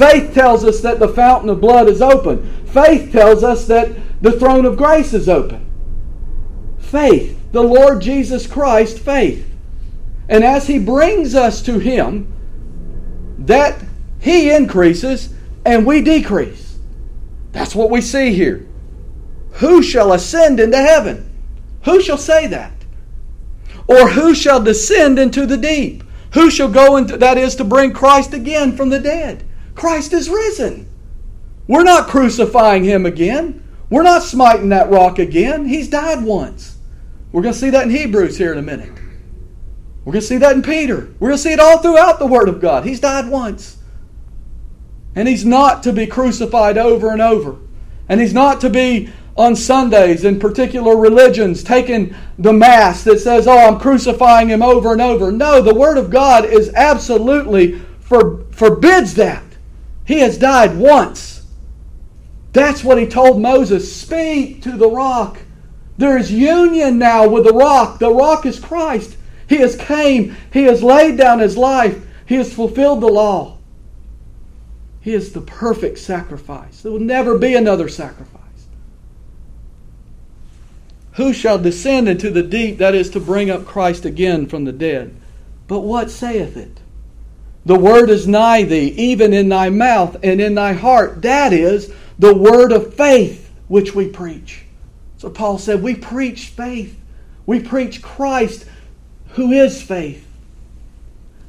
Faith 0.00 0.32
tells 0.32 0.64
us 0.64 0.80
that 0.80 0.98
the 0.98 1.08
fountain 1.08 1.50
of 1.50 1.60
blood 1.60 1.86
is 1.86 2.00
open. 2.00 2.64
Faith 2.64 3.12
tells 3.12 3.44
us 3.44 3.66
that 3.66 3.94
the 4.22 4.32
throne 4.32 4.64
of 4.64 4.78
grace 4.78 5.12
is 5.12 5.28
open. 5.28 5.70
Faith, 6.78 7.38
the 7.52 7.62
Lord 7.62 8.00
Jesus 8.00 8.46
Christ, 8.46 8.98
faith. 8.98 9.46
And 10.26 10.42
as 10.42 10.68
He 10.68 10.78
brings 10.78 11.34
us 11.34 11.60
to 11.64 11.78
Him, 11.78 12.32
that 13.40 13.84
He 14.18 14.50
increases 14.50 15.34
and 15.66 15.84
we 15.84 16.00
decrease. 16.00 16.78
That's 17.52 17.74
what 17.74 17.90
we 17.90 18.00
see 18.00 18.32
here. 18.32 18.66
Who 19.56 19.82
shall 19.82 20.14
ascend 20.14 20.60
into 20.60 20.78
heaven? 20.78 21.30
Who 21.84 22.00
shall 22.00 22.16
say 22.16 22.46
that? 22.46 22.72
Or 23.86 24.08
who 24.08 24.34
shall 24.34 24.62
descend 24.62 25.18
into 25.18 25.44
the 25.44 25.58
deep? 25.58 26.04
Who 26.32 26.50
shall 26.50 26.70
go 26.70 26.96
into 26.96 27.18
that 27.18 27.36
is 27.36 27.54
to 27.56 27.64
bring 27.64 27.92
Christ 27.92 28.32
again 28.32 28.74
from 28.74 28.88
the 28.88 28.98
dead? 28.98 29.44
Christ 29.74 30.12
is 30.12 30.28
risen. 30.28 30.88
We're 31.66 31.84
not 31.84 32.08
crucifying 32.08 32.84
him 32.84 33.06
again. 33.06 33.66
We're 33.90 34.02
not 34.02 34.22
smiting 34.22 34.70
that 34.70 34.90
rock 34.90 35.18
again. 35.18 35.66
He's 35.66 35.88
died 35.88 36.24
once. 36.24 36.76
We're 37.32 37.42
going 37.42 37.54
to 37.54 37.60
see 37.60 37.70
that 37.70 37.84
in 37.84 37.90
Hebrews 37.90 38.36
here 38.36 38.52
in 38.52 38.58
a 38.58 38.62
minute. 38.62 38.92
We're 40.04 40.12
going 40.12 40.22
to 40.22 40.26
see 40.26 40.38
that 40.38 40.56
in 40.56 40.62
Peter. 40.62 41.12
We're 41.18 41.28
going 41.28 41.38
to 41.38 41.42
see 41.42 41.52
it 41.52 41.60
all 41.60 41.78
throughout 41.78 42.18
the 42.18 42.26
Word 42.26 42.48
of 42.48 42.60
God. 42.60 42.84
He's 42.84 43.00
died 43.00 43.28
once. 43.28 43.78
And 45.14 45.28
he's 45.28 45.44
not 45.44 45.82
to 45.82 45.92
be 45.92 46.06
crucified 46.06 46.78
over 46.78 47.10
and 47.10 47.20
over. 47.20 47.56
And 48.08 48.20
he's 48.20 48.34
not 48.34 48.60
to 48.62 48.70
be 48.70 49.10
on 49.36 49.56
Sundays 49.56 50.24
in 50.24 50.38
particular 50.38 50.96
religions 50.96 51.62
taking 51.62 52.14
the 52.38 52.52
Mass 52.52 53.04
that 53.04 53.20
says, 53.20 53.46
oh, 53.46 53.58
I'm 53.58 53.78
crucifying 53.78 54.48
him 54.48 54.62
over 54.62 54.92
and 54.92 55.00
over. 55.00 55.30
No, 55.30 55.60
the 55.62 55.74
Word 55.74 55.98
of 55.98 56.10
God 56.10 56.44
is 56.44 56.72
absolutely 56.74 57.78
for, 58.00 58.44
forbids 58.50 59.14
that. 59.14 59.44
He 60.04 60.20
has 60.20 60.38
died 60.38 60.76
once. 60.76 61.46
That's 62.52 62.82
what 62.82 62.98
he 62.98 63.06
told 63.06 63.40
Moses 63.40 63.94
speak 63.94 64.62
to 64.62 64.72
the 64.72 64.90
rock. 64.90 65.38
There 65.98 66.18
is 66.18 66.32
union 66.32 66.98
now 66.98 67.28
with 67.28 67.44
the 67.44 67.52
rock. 67.52 67.98
The 67.98 68.12
rock 68.12 68.46
is 68.46 68.58
Christ. 68.58 69.16
He 69.48 69.56
has 69.56 69.76
came, 69.76 70.36
he 70.52 70.62
has 70.64 70.82
laid 70.82 71.16
down 71.16 71.40
his 71.40 71.56
life, 71.56 72.06
he 72.24 72.36
has 72.36 72.54
fulfilled 72.54 73.00
the 73.00 73.08
law. 73.08 73.58
He 75.00 75.12
is 75.12 75.32
the 75.32 75.40
perfect 75.40 75.98
sacrifice. 75.98 76.82
There 76.82 76.92
will 76.92 77.00
never 77.00 77.36
be 77.36 77.54
another 77.54 77.88
sacrifice. 77.88 78.40
Who 81.14 81.32
shall 81.32 81.58
descend 81.58 82.08
into 82.08 82.30
the 82.30 82.42
deep, 82.42 82.78
that 82.78 82.94
is 82.94 83.10
to 83.10 83.20
bring 83.20 83.50
up 83.50 83.66
Christ 83.66 84.04
again 84.04 84.46
from 84.46 84.64
the 84.64 84.72
dead? 84.72 85.16
But 85.66 85.80
what 85.80 86.10
saith 86.10 86.56
it? 86.56 86.78
The 87.64 87.78
word 87.78 88.10
is 88.10 88.26
nigh 88.26 88.62
thee, 88.62 88.88
even 88.96 89.32
in 89.32 89.48
thy 89.48 89.68
mouth 89.68 90.16
and 90.22 90.40
in 90.40 90.54
thy 90.54 90.72
heart. 90.72 91.22
That 91.22 91.52
is 91.52 91.92
the 92.18 92.34
word 92.34 92.72
of 92.72 92.94
faith 92.94 93.50
which 93.68 93.94
we 93.94 94.08
preach. 94.08 94.64
So 95.18 95.30
Paul 95.30 95.58
said, 95.58 95.82
We 95.82 95.94
preach 95.94 96.46
faith. 96.48 96.98
We 97.46 97.60
preach 97.60 98.02
Christ, 98.02 98.66
who 99.30 99.52
is 99.52 99.82
faith 99.82 100.26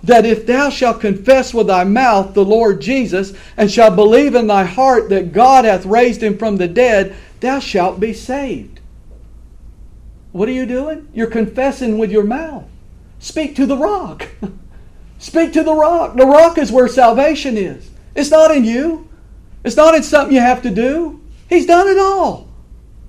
that 0.03 0.25
if 0.25 0.45
thou 0.45 0.69
shalt 0.69 0.99
confess 0.99 1.53
with 1.53 1.67
thy 1.67 1.83
mouth 1.83 2.33
the 2.33 2.45
Lord 2.45 2.81
Jesus, 2.81 3.33
and 3.55 3.71
shalt 3.71 3.95
believe 3.95 4.35
in 4.35 4.47
thy 4.47 4.63
heart 4.63 5.09
that 5.09 5.31
God 5.31 5.65
hath 5.65 5.85
raised 5.85 6.23
him 6.23 6.37
from 6.37 6.57
the 6.57 6.67
dead, 6.67 7.15
thou 7.39 7.59
shalt 7.59 7.99
be 7.99 8.13
saved. 8.13 8.79
What 10.31 10.49
are 10.49 10.53
you 10.53 10.65
doing? 10.65 11.07
You're 11.13 11.27
confessing 11.27 11.97
with 11.97 12.11
your 12.11 12.23
mouth. 12.23 12.63
Speak 13.19 13.55
to 13.57 13.65
the 13.65 13.77
rock. 13.77 14.27
Speak 15.21 15.53
to 15.53 15.61
the 15.61 15.75
rock. 15.75 16.15
The 16.15 16.25
rock 16.25 16.57
is 16.57 16.71
where 16.71 16.87
salvation 16.87 17.55
is. 17.55 17.91
It's 18.15 18.31
not 18.31 18.49
in 18.49 18.65
you, 18.65 19.07
it's 19.63 19.75
not 19.75 19.93
in 19.93 20.01
something 20.01 20.33
you 20.33 20.41
have 20.41 20.63
to 20.63 20.71
do. 20.71 21.21
He's 21.47 21.67
done 21.67 21.87
it 21.87 21.99
all. 21.99 22.49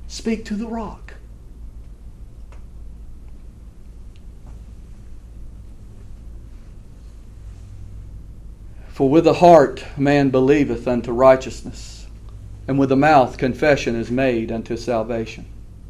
Speak 0.09 0.45
to 0.45 0.55
the 0.55 0.67
rock. 0.67 1.15
For 8.89 9.09
with 9.09 9.25
the 9.25 9.33
heart 9.33 9.83
man 9.97 10.29
believeth 10.29 10.87
unto 10.87 11.13
righteousness, 11.13 12.09
and 12.69 12.79
with 12.79 12.91
the 12.91 12.97
mouth 12.97 13.39
confession 13.39 13.97
is 13.97 14.11
made 14.11 14.53
unto 14.53 14.77
salvation. 14.77 15.47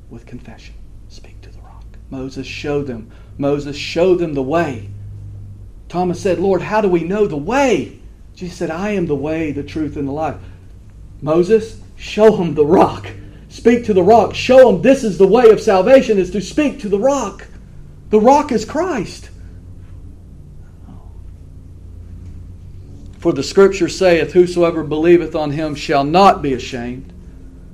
With 0.09 0.25
confession, 0.25 0.77
speak 1.09 1.41
to 1.41 1.51
the 1.51 1.61
rock. 1.63 1.85
Moses 2.11 2.47
showed 2.47 2.87
them. 2.87 3.11
Moses 3.39 3.77
showed 3.77 4.21
them 4.21 4.35
the 4.35 4.43
way. 4.43 4.89
Thomas 5.93 6.23
said, 6.23 6.39
Lord, 6.39 6.63
how 6.63 6.81
do 6.81 6.89
we 6.89 7.05
know 7.05 7.27
the 7.27 7.37
way? 7.37 7.99
Jesus 8.35 8.57
said, 8.57 8.71
I 8.71 8.93
am 8.93 9.07
the 9.07 9.15
way, 9.15 9.53
the 9.53 9.63
truth, 9.63 9.99
and 9.99 10.09
the 10.09 10.13
life. 10.13 10.37
Moses, 11.21 11.83
show 11.97 12.35
him 12.35 12.55
the 12.55 12.65
rock. 12.65 13.11
Speak 13.51 13.85
to 13.85 13.93
the 13.93 14.03
rock. 14.03 14.35
Show 14.35 14.71
him 14.71 14.81
this 14.81 15.05
is 15.05 15.19
the 15.19 15.27
way 15.27 15.51
of 15.51 15.61
salvation, 15.61 16.17
is 16.17 16.31
to 16.31 16.41
speak 16.41 16.81
to 16.81 16.89
the 16.89 16.99
rock. 16.99 17.47
The 18.09 18.19
rock 18.19 18.53
is 18.53 18.65
Christ. 18.65 19.29
For 23.19 23.35
the 23.35 23.43
scripture 23.43 23.91
saith, 23.91 24.33
Whosoever 24.33 24.85
believeth 24.85 25.35
on 25.35 25.51
him 25.51 25.75
shall 25.75 26.05
not 26.05 26.41
be 26.41 26.55
ashamed, 26.55 27.13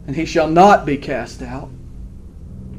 and 0.08 0.16
he 0.16 0.24
shall 0.24 0.48
not 0.48 0.84
be 0.84 0.96
cast 0.96 1.40
out. 1.40 1.70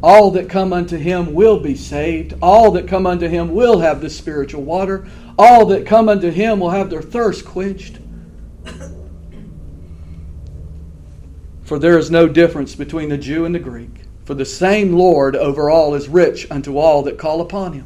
All 0.02 0.32
that 0.32 0.50
come 0.50 0.72
unto 0.72 0.98
him 0.98 1.34
will 1.34 1.60
be 1.60 1.76
saved. 1.76 2.34
All 2.42 2.72
that 2.72 2.88
come 2.88 3.06
unto 3.06 3.28
him 3.28 3.54
will 3.54 3.80
have 3.80 4.02
the 4.02 4.10
spiritual 4.10 4.64
water. 4.64 5.06
All 5.42 5.68
that 5.68 5.86
come 5.86 6.10
unto 6.10 6.32
him 6.32 6.60
will 6.60 6.72
have 6.72 6.90
their 6.90 7.02
thirst 7.02 7.46
quenched. 7.46 7.98
For 11.64 11.80
there 11.80 11.98
is 11.98 12.12
no 12.12 12.28
difference 12.28 12.76
between 12.76 13.08
the 13.08 13.18
Jew 13.18 13.46
and 13.46 13.56
the 13.56 13.60
Greek. 13.60 14.02
For 14.26 14.34
the 14.34 14.44
same 14.44 14.98
Lord 14.98 15.38
over 15.38 15.70
all 15.70 15.96
is 15.96 16.10
rich 16.10 16.46
unto 16.52 16.78
all 16.78 17.04
that 17.04 17.18
call 17.18 17.40
upon 17.40 17.72
him. 17.72 17.86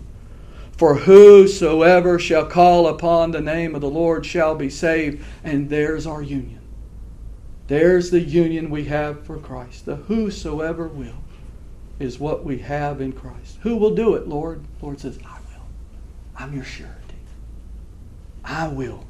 For 0.72 0.96
whosoever 0.96 2.18
shall 2.18 2.48
call 2.48 2.88
upon 2.88 3.30
the 3.30 3.40
name 3.40 3.76
of 3.76 3.82
the 3.82 3.90
Lord 3.90 4.26
shall 4.26 4.56
be 4.56 4.72
saved. 4.72 5.24
And 5.44 5.70
there's 5.70 6.08
our 6.08 6.24
union. 6.24 6.62
There's 7.68 8.10
the 8.10 8.22
union 8.22 8.72
we 8.72 8.86
have 8.86 9.24
for 9.28 9.38
Christ. 9.38 9.86
The 9.86 9.98
whosoever 9.98 10.88
will 10.88 11.24
is 12.00 12.18
what 12.20 12.44
we 12.44 12.58
have 12.60 13.00
in 13.00 13.12
Christ. 13.12 13.60
Who 13.62 13.76
will 13.76 13.94
do 13.94 14.16
it, 14.16 14.28
Lord? 14.28 14.64
Lord 14.82 15.00
says, 15.00 15.20
I 15.24 15.38
will. 15.38 15.68
I'm 16.36 16.56
your 16.56 16.66
surety. 16.66 17.03
I 18.44 18.68
will. 18.68 19.06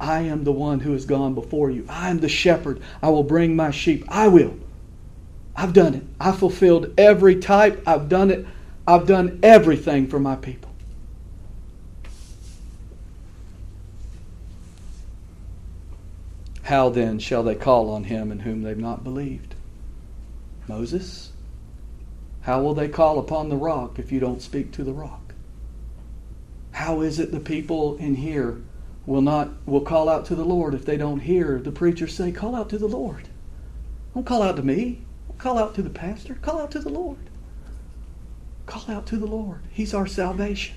I 0.00 0.22
am 0.22 0.44
the 0.44 0.52
one 0.52 0.80
who 0.80 0.92
has 0.92 1.06
gone 1.06 1.34
before 1.34 1.70
you. 1.70 1.86
I 1.88 2.10
am 2.10 2.18
the 2.18 2.28
shepherd. 2.28 2.82
I 3.02 3.08
will 3.08 3.22
bring 3.22 3.56
my 3.56 3.70
sheep. 3.70 4.04
I 4.08 4.28
will. 4.28 4.56
I've 5.56 5.72
done 5.72 5.94
it. 5.94 6.02
I 6.20 6.32
fulfilled 6.32 6.92
every 6.98 7.36
type. 7.36 7.82
I've 7.86 8.08
done 8.08 8.30
it. 8.30 8.46
I've 8.86 9.06
done 9.06 9.38
everything 9.42 10.08
for 10.08 10.18
my 10.18 10.36
people. 10.36 10.70
How 16.64 16.88
then 16.88 17.18
shall 17.18 17.42
they 17.42 17.54
call 17.54 17.90
on 17.90 18.04
him 18.04 18.32
in 18.32 18.40
whom 18.40 18.62
they've 18.62 18.76
not 18.76 19.04
believed? 19.04 19.54
Moses, 20.66 21.30
how 22.42 22.62
will 22.62 22.74
they 22.74 22.88
call 22.88 23.18
upon 23.18 23.50
the 23.50 23.56
rock 23.56 23.98
if 23.98 24.10
you 24.10 24.18
don't 24.18 24.40
speak 24.40 24.72
to 24.72 24.84
the 24.84 24.92
rock? 24.92 25.23
How 26.74 27.02
is 27.02 27.20
it 27.20 27.30
the 27.30 27.38
people 27.38 27.96
in 27.98 28.16
here 28.16 28.60
will 29.06 29.22
not 29.22 29.50
will 29.64 29.80
call 29.80 30.08
out 30.08 30.26
to 30.26 30.34
the 30.34 30.44
Lord 30.44 30.74
if 30.74 30.84
they 30.84 30.96
don't 30.96 31.20
hear 31.20 31.60
the 31.60 31.70
preacher 31.70 32.08
say, 32.08 32.32
Call 32.32 32.56
out 32.56 32.68
to 32.70 32.78
the 32.78 32.88
Lord? 32.88 33.28
Don't 34.12 34.26
call 34.26 34.42
out 34.42 34.56
to 34.56 34.62
me. 34.62 35.00
Don't 35.28 35.38
call 35.38 35.56
out 35.56 35.76
to 35.76 35.82
the 35.82 35.90
pastor. 35.90 36.34
Call 36.34 36.60
out 36.60 36.72
to 36.72 36.80
the 36.80 36.88
Lord. 36.88 37.30
Call 38.66 38.92
out 38.92 39.06
to 39.06 39.16
the 39.16 39.26
Lord. 39.26 39.60
He's 39.70 39.94
our 39.94 40.08
salvation. 40.08 40.74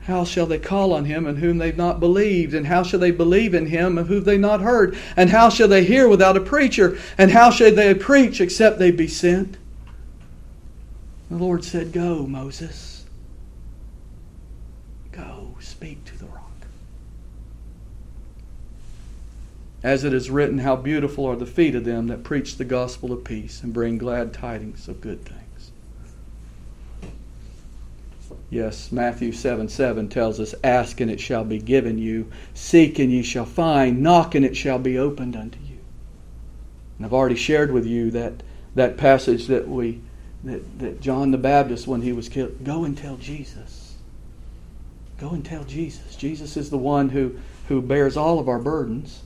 How 0.00 0.24
shall 0.24 0.46
they 0.46 0.58
call 0.58 0.92
on 0.92 1.04
him 1.04 1.24
in 1.28 1.36
whom 1.36 1.58
they've 1.58 1.76
not 1.76 2.00
believed? 2.00 2.54
And 2.54 2.66
how 2.66 2.82
shall 2.82 2.98
they 2.98 3.12
believe 3.12 3.54
in 3.54 3.66
him 3.66 3.98
of 3.98 4.08
whom 4.08 4.24
they've 4.24 4.40
not 4.40 4.62
heard? 4.62 4.98
And 5.16 5.30
how 5.30 5.48
shall 5.48 5.68
they 5.68 5.84
hear 5.84 6.08
without 6.08 6.36
a 6.36 6.40
preacher? 6.40 6.98
And 7.16 7.30
how 7.30 7.52
shall 7.52 7.72
they 7.72 7.94
preach 7.94 8.40
except 8.40 8.80
they 8.80 8.90
be 8.90 9.06
sent? 9.06 9.58
The 11.30 11.36
Lord 11.36 11.62
said, 11.62 11.92
Go, 11.92 12.26
Moses. 12.26 13.00
Go, 15.12 15.56
speak 15.60 16.04
to 16.06 16.18
the 16.18 16.26
rock. 16.26 16.50
As 19.82 20.04
it 20.04 20.12
is 20.12 20.30
written, 20.30 20.58
How 20.58 20.76
beautiful 20.76 21.26
are 21.26 21.36
the 21.36 21.46
feet 21.46 21.74
of 21.74 21.84
them 21.84 22.08
that 22.08 22.22
preach 22.22 22.56
the 22.56 22.64
gospel 22.64 23.12
of 23.12 23.24
peace 23.24 23.62
and 23.62 23.72
bring 23.72 23.98
glad 23.98 24.32
tidings 24.32 24.88
of 24.88 25.00
good 25.00 25.24
things. 25.24 25.40
Yes, 28.50 28.90
Matthew 28.90 29.32
7 29.32 29.68
7 29.68 30.08
tells 30.08 30.40
us, 30.40 30.54
Ask 30.62 31.00
and 31.00 31.10
it 31.10 31.20
shall 31.20 31.44
be 31.44 31.58
given 31.58 31.98
you, 31.98 32.30
seek 32.52 32.98
and 32.98 33.10
ye 33.10 33.22
shall 33.22 33.46
find, 33.46 34.02
knock 34.02 34.34
and 34.34 34.44
it 34.44 34.56
shall 34.56 34.78
be 34.78 34.98
opened 34.98 35.36
unto 35.36 35.58
you. 35.60 35.78
And 36.98 37.06
I've 37.06 37.14
already 37.14 37.36
shared 37.36 37.72
with 37.72 37.86
you 37.86 38.10
that, 38.10 38.42
that 38.74 38.96
passage 38.96 39.46
that 39.46 39.68
we 39.68 40.00
that, 40.44 40.78
that 40.78 41.00
John 41.00 41.30
the 41.30 41.38
Baptist, 41.38 41.86
when 41.86 42.02
he 42.02 42.12
was 42.12 42.28
killed, 42.28 42.64
go 42.64 42.84
and 42.84 42.96
tell 42.96 43.16
Jesus. 43.16 43.96
Go 45.18 45.30
and 45.30 45.44
tell 45.44 45.64
Jesus. 45.64 46.16
Jesus 46.16 46.56
is 46.56 46.70
the 46.70 46.78
one 46.78 47.10
who, 47.10 47.38
who 47.68 47.82
bears 47.82 48.16
all 48.16 48.38
of 48.38 48.48
our 48.48 48.58
burdens. 48.58 49.22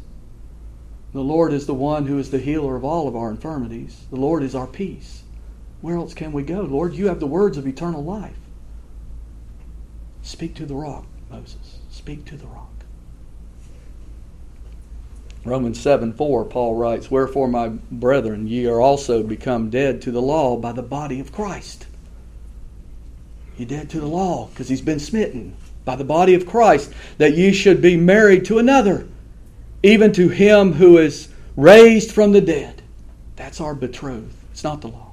The 1.14 1.20
Lord 1.20 1.52
is 1.52 1.66
the 1.66 1.74
one 1.74 2.06
who 2.06 2.18
is 2.18 2.30
the 2.30 2.40
healer 2.40 2.74
of 2.74 2.84
all 2.84 3.06
of 3.06 3.14
our 3.14 3.30
infirmities. 3.30 4.04
The 4.10 4.16
Lord 4.16 4.42
is 4.42 4.54
our 4.54 4.66
peace. 4.66 5.22
Where 5.80 5.96
else 5.96 6.12
can 6.12 6.32
we 6.32 6.42
go? 6.42 6.62
Lord, 6.62 6.94
you 6.94 7.06
have 7.06 7.20
the 7.20 7.26
words 7.26 7.56
of 7.56 7.68
eternal 7.68 8.02
life. 8.02 8.36
Speak 10.22 10.56
to 10.56 10.66
the 10.66 10.74
rock, 10.74 11.06
Moses. 11.30 11.78
Speak 11.88 12.24
to 12.24 12.36
the 12.36 12.48
rock. 12.48 12.72
Romans 15.44 15.78
7 15.78 16.14
4, 16.14 16.46
Paul 16.46 16.74
writes, 16.74 17.10
Wherefore, 17.12 17.46
my 17.46 17.68
brethren, 17.68 18.48
ye 18.48 18.66
are 18.66 18.80
also 18.80 19.22
become 19.22 19.70
dead 19.70 20.02
to 20.02 20.10
the 20.10 20.22
law 20.22 20.56
by 20.56 20.72
the 20.72 20.82
body 20.82 21.20
of 21.20 21.30
Christ. 21.30 21.86
You're 23.56 23.68
dead 23.68 23.88
to 23.90 24.00
the 24.00 24.08
law 24.08 24.48
because 24.48 24.68
he's 24.68 24.80
been 24.80 24.98
smitten 24.98 25.54
by 25.84 25.94
the 25.94 26.02
body 26.02 26.34
of 26.34 26.46
Christ, 26.46 26.92
that 27.18 27.36
ye 27.36 27.52
should 27.52 27.80
be 27.80 27.96
married 27.96 28.44
to 28.46 28.58
another, 28.58 29.06
even 29.84 30.12
to 30.12 30.30
him 30.30 30.72
who 30.72 30.96
is 30.96 31.28
raised 31.56 32.10
from 32.10 32.32
the 32.32 32.40
dead. 32.40 32.82
That's 33.36 33.60
our 33.60 33.74
betrothed. 33.74 34.34
It's 34.50 34.64
not 34.64 34.80
the 34.80 34.88
law. 34.88 35.12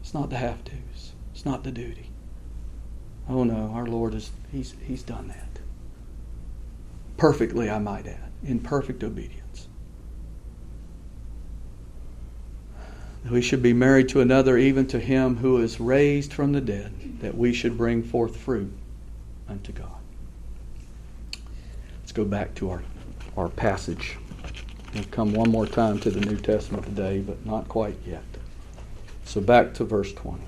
It's 0.00 0.14
not 0.14 0.30
the 0.30 0.36
have 0.36 0.64
tos. 0.64 1.12
It's 1.34 1.44
not 1.44 1.62
the 1.62 1.70
duty. 1.70 2.10
Oh 3.28 3.44
no, 3.44 3.72
our 3.74 3.86
Lord 3.86 4.14
is 4.14 4.30
he's 4.50 4.74
he's 4.86 5.02
done 5.02 5.28
that. 5.28 5.60
Perfectly, 7.18 7.68
I 7.68 7.78
might 7.78 8.06
add, 8.06 8.30
in 8.42 8.58
perfect 8.58 9.04
obedience. 9.04 9.68
We 13.30 13.42
should 13.42 13.62
be 13.62 13.72
married 13.72 14.08
to 14.10 14.20
another, 14.20 14.56
even 14.56 14.86
to 14.88 15.00
him 15.00 15.38
who 15.38 15.58
is 15.58 15.80
raised 15.80 16.32
from 16.32 16.52
the 16.52 16.60
dead, 16.60 17.20
that 17.20 17.36
we 17.36 17.52
should 17.52 17.76
bring 17.76 18.02
forth 18.02 18.36
fruit 18.36 18.72
unto 19.48 19.72
God. 19.72 19.90
Let's 21.98 22.12
go 22.12 22.24
back 22.24 22.54
to 22.56 22.70
our, 22.70 22.82
our 23.36 23.48
passage. 23.48 24.16
We'll 24.94 25.04
come 25.04 25.34
one 25.34 25.50
more 25.50 25.66
time 25.66 25.98
to 26.00 26.10
the 26.10 26.20
New 26.20 26.36
Testament 26.36 26.84
today, 26.84 27.20
but 27.20 27.44
not 27.44 27.68
quite 27.68 27.96
yet. 28.06 28.24
So 29.24 29.40
back 29.40 29.74
to 29.74 29.84
verse 29.84 30.12
20. 30.12 30.42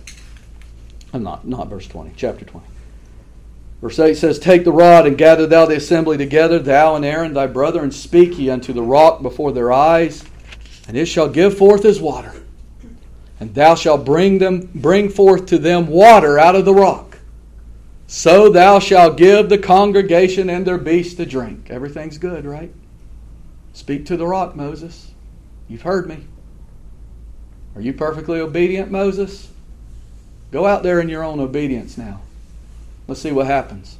I'm 1.12 1.22
not, 1.22 1.46
not 1.46 1.68
verse 1.68 1.87
20, 1.87 2.12
chapter 2.16 2.44
20. 2.44 2.66
Verse 3.81 3.98
8 3.98 4.14
says, 4.14 4.38
Take 4.38 4.64
the 4.64 4.72
rod 4.72 5.07
and 5.07 5.16
gather 5.16 5.46
thou 5.46 5.66
the 5.66 5.77
assembly 5.77 6.16
together, 6.16 6.59
thou 6.59 6.96
and 6.96 7.05
Aaron 7.05 7.33
thy 7.33 7.46
brother, 7.46 7.83
and 7.83 7.94
speak 7.94 8.38
ye 8.38 8.51
unto 8.51 8.72
the 8.72 8.83
rock 8.83 9.22
before 9.22 9.53
their 9.53 9.72
eyes, 9.72 10.24
and 10.88 10.96
it 10.96 11.07
shall 11.07 11.29
give 11.29 11.57
forth 11.57 11.83
his 11.83 12.01
water. 12.01 12.33
And 13.40 13.55
thou 13.55 13.77
shalt 13.77 14.05
bring 14.05 14.38
them 14.38 14.68
bring 14.74 15.09
forth 15.09 15.46
to 15.46 15.59
them 15.59 15.87
water 15.87 16.40
out 16.40 16.57
of 16.57 16.64
the 16.64 16.74
rock. 16.74 17.07
So 18.08 18.48
thou 18.48 18.78
shalt 18.78 19.18
give 19.18 19.50
the 19.50 19.58
congregation 19.58 20.48
and 20.48 20.66
their 20.66 20.78
beasts 20.78 21.14
to 21.14 21.26
drink. 21.26 21.68
Everything's 21.68 22.16
good, 22.16 22.46
right? 22.46 22.72
Speak 23.74 24.06
to 24.06 24.16
the 24.16 24.26
rock, 24.26 24.56
Moses. 24.56 25.12
You've 25.68 25.82
heard 25.82 26.08
me. 26.08 26.24
Are 27.76 27.82
you 27.82 27.92
perfectly 27.92 28.40
obedient, 28.40 28.90
Moses? 28.90 29.50
Go 30.50 30.66
out 30.66 30.82
there 30.82 31.00
in 31.00 31.10
your 31.10 31.22
own 31.22 31.38
obedience 31.38 31.98
now. 31.98 32.22
Let's 33.06 33.20
see 33.20 33.30
what 33.30 33.46
happens. 33.46 33.98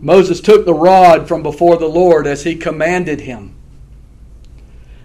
Moses 0.00 0.40
took 0.40 0.64
the 0.64 0.74
rod 0.74 1.28
from 1.28 1.44
before 1.44 1.76
the 1.76 1.88
Lord 1.88 2.26
as 2.26 2.42
he 2.42 2.56
commanded 2.56 3.20
him. 3.20 3.54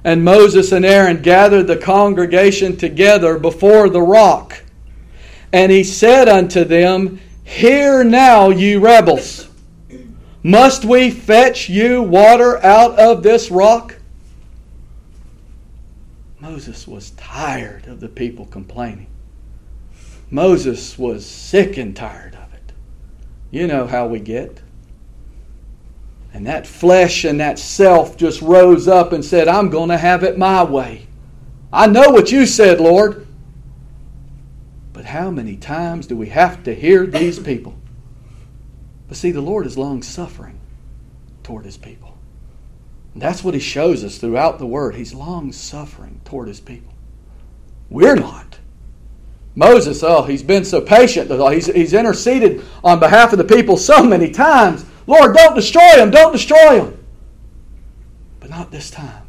And 0.04 0.26
Moses 0.26 0.72
and 0.72 0.84
Aaron 0.84 1.22
gathered 1.22 1.68
the 1.68 1.78
congregation 1.78 2.76
together 2.76 3.38
before 3.38 3.88
the 3.88 4.02
rock. 4.02 4.64
And 5.54 5.72
he 5.72 5.84
said 5.84 6.28
unto 6.28 6.64
them, 6.64 7.20
Hear 7.48 8.04
now, 8.04 8.50
you 8.50 8.82
rebels. 8.82 9.48
Must 10.44 10.84
we 10.84 11.10
fetch 11.10 11.70
you 11.70 12.04
water 12.04 12.64
out 12.64 13.00
of 13.00 13.24
this 13.24 13.50
rock? 13.50 13.96
Moses 16.40 16.86
was 16.86 17.12
tired 17.12 17.88
of 17.88 18.02
the 18.02 18.10
people 18.10 18.46
complaining. 18.48 19.08
Moses 20.30 21.00
was 21.00 21.26
sick 21.26 21.78
and 21.78 21.96
tired 21.96 22.36
of 22.36 22.54
it. 22.54 22.74
You 23.50 23.66
know 23.66 23.88
how 23.88 24.08
we 24.08 24.20
get. 24.20 24.62
And 26.34 26.46
that 26.46 26.68
flesh 26.68 27.24
and 27.24 27.40
that 27.40 27.58
self 27.60 28.18
just 28.18 28.42
rose 28.42 28.90
up 28.90 29.14
and 29.14 29.24
said, 29.24 29.48
I'm 29.48 29.70
going 29.70 29.90
to 29.90 29.98
have 29.98 30.24
it 30.24 30.38
my 30.38 30.64
way. 30.66 31.08
I 31.72 31.88
know 31.88 32.10
what 32.10 32.32
you 32.32 32.46
said, 32.46 32.82
Lord. 32.82 33.27
But 34.98 35.06
how 35.06 35.30
many 35.30 35.56
times 35.56 36.08
do 36.08 36.18
we 36.18 36.30
have 36.30 36.64
to 36.64 36.74
hear 36.74 37.06
these 37.06 37.38
people? 37.38 37.76
But 39.08 39.16
see, 39.16 39.30
the 39.30 39.42
Lord 39.42 39.68
is 39.68 39.78
long 39.78 40.02
suffering 40.02 40.60
toward 41.44 41.66
his 41.66 41.78
people. 41.78 42.18
And 43.14 43.22
that's 43.22 43.44
what 43.44 43.54
he 43.54 43.60
shows 43.60 44.04
us 44.04 44.18
throughout 44.18 44.58
the 44.58 44.66
word. 44.66 44.96
He's 44.96 45.14
long 45.14 45.52
suffering 45.52 46.20
toward 46.26 46.48
his 46.48 46.60
people. 46.60 46.96
We're 47.92 48.16
not. 48.16 48.58
Moses, 49.54 50.02
oh, 50.02 50.24
he's 50.24 50.42
been 50.42 50.66
so 50.66 50.82
patient. 50.82 51.30
Oh, 51.30 51.50
he's, 51.50 51.68
he's 51.68 51.94
interceded 51.94 52.66
on 52.84 53.00
behalf 53.00 53.32
of 53.34 53.38
the 53.38 53.44
people 53.44 53.78
so 53.78 54.04
many 54.04 54.32
times. 54.32 54.84
Lord, 55.06 55.36
don't 55.36 55.54
destroy 55.54 55.98
them, 55.98 56.10
don't 56.10 56.32
destroy 56.32 56.80
them. 56.80 57.06
But 58.40 58.50
not 58.50 58.72
this 58.72 58.90
time. 58.90 59.28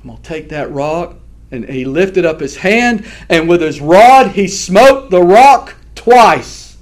I'm 0.00 0.08
going 0.08 0.20
to 0.20 0.28
take 0.28 0.48
that 0.48 0.72
rock. 0.72 1.18
And 1.52 1.68
he 1.68 1.84
lifted 1.84 2.24
up 2.24 2.40
his 2.40 2.56
hand, 2.56 3.06
and 3.28 3.46
with 3.46 3.60
his 3.60 3.80
rod, 3.80 4.32
he 4.32 4.48
smote 4.48 5.10
the 5.10 5.22
rock 5.22 5.76
twice. 5.94 6.78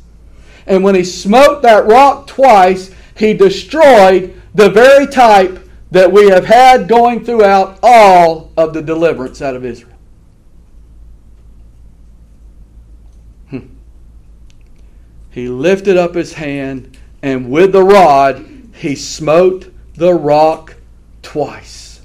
And 0.65 0.85
when 0.85 0.95
he 0.95 1.03
smote 1.03 1.63
that 1.63 1.87
rock 1.87 2.29
twice, 2.29 2.95
he 3.17 3.35
destroyed 3.35 4.41
the 4.55 4.71
very 4.71 5.09
type 5.09 5.69
that 5.91 6.13
we 6.13 6.29
have 6.31 6.45
had 6.45 6.87
going 6.87 7.25
throughout 7.25 7.81
all 7.83 8.53
of 8.57 8.73
the 8.73 8.81
deliverance 8.81 9.43
out 9.43 9.57
of 9.57 9.65
Israel. 9.65 9.97
Hmm. 13.51 13.67
he 15.31 15.49
lifted 15.49 15.97
up 15.97 16.15
his 16.15 16.35
hand, 16.35 16.97
and 17.23 17.51
with 17.51 17.73
the 17.73 17.83
rod 17.83 18.47
he 18.75 18.95
smote 18.95 19.73
the 19.97 20.15
rock 20.15 20.77
twice. 21.23 22.01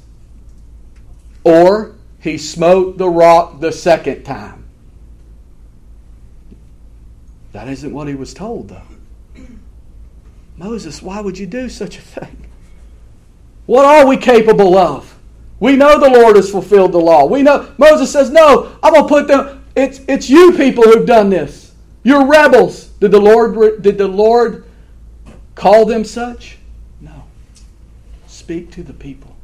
Or 1.44 1.95
he 2.26 2.38
smote 2.38 2.98
the 2.98 3.10
rock 3.10 3.60
the 3.60 3.72
second 3.72 4.24
time. 4.24 4.66
That 7.54 7.70
isn't 7.70 7.94
what 7.94 8.08
he 8.08 8.16
was 8.16 8.34
told, 8.34 8.68
though. 8.68 8.82
Moses, 10.58 11.02
why 11.02 11.22
would 11.22 11.38
you 11.38 11.46
do 11.46 11.70
such 11.70 11.98
a 11.98 12.02
thing? 12.02 12.48
What 13.66 13.86
are 13.86 14.06
we 14.06 14.18
capable 14.18 14.78
of? 14.78 15.18
We 15.60 15.76
know 15.76 16.00
the 16.00 16.10
Lord 16.10 16.36
has 16.36 16.52
fulfilled 16.52 16.92
the 16.92 17.00
law. 17.00 17.26
We 17.26 17.42
know 17.42 17.74
Moses 17.78 18.12
says, 18.12 18.30
"No, 18.30 18.78
I'm 18.84 18.94
to 18.94 19.08
put 19.08 19.28
them 19.28 19.66
it's 19.76 20.00
it's 20.08 20.30
you 20.30 20.54
people 20.54 20.84
who've 20.84 21.06
done 21.06 21.30
this. 21.30 21.74
You're 22.04 22.26
rebels. 22.26 22.88
Did 23.00 23.12
the 23.12 23.20
Lord 23.20 23.82
did 23.82 23.98
the 23.98 24.08
Lord 24.08 24.66
call 25.56 25.86
them 25.86 26.04
such? 26.04 26.58
No. 27.02 27.24
speak 28.28 28.72
to 28.72 28.84
the 28.84 28.94
people. 28.94 29.35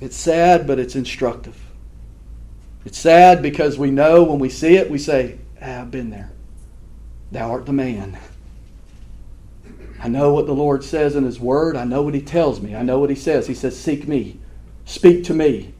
It's 0.00 0.16
sad, 0.16 0.66
but 0.66 0.78
it's 0.78 0.94
instructive. 0.94 1.60
It's 2.84 2.98
sad 2.98 3.42
because 3.42 3.78
we 3.78 3.90
know 3.90 4.22
when 4.22 4.38
we 4.38 4.48
see 4.48 4.76
it, 4.76 4.90
we 4.90 4.98
say, 4.98 5.38
ah, 5.60 5.80
I've 5.80 5.90
been 5.90 6.10
there. 6.10 6.30
Thou 7.32 7.50
art 7.50 7.66
the 7.66 7.72
man. 7.72 8.18
I 10.00 10.08
know 10.08 10.32
what 10.32 10.46
the 10.46 10.54
Lord 10.54 10.84
says 10.84 11.16
in 11.16 11.24
His 11.24 11.40
Word. 11.40 11.76
I 11.76 11.84
know 11.84 12.02
what 12.02 12.14
He 12.14 12.20
tells 12.20 12.60
me. 12.60 12.76
I 12.76 12.82
know 12.82 12.98
what 12.98 13.10
He 13.10 13.16
says. 13.16 13.46
He 13.46 13.54
says, 13.54 13.78
Seek 13.78 14.06
me, 14.06 14.38
speak 14.84 15.24
to 15.24 15.34
me. 15.34 15.72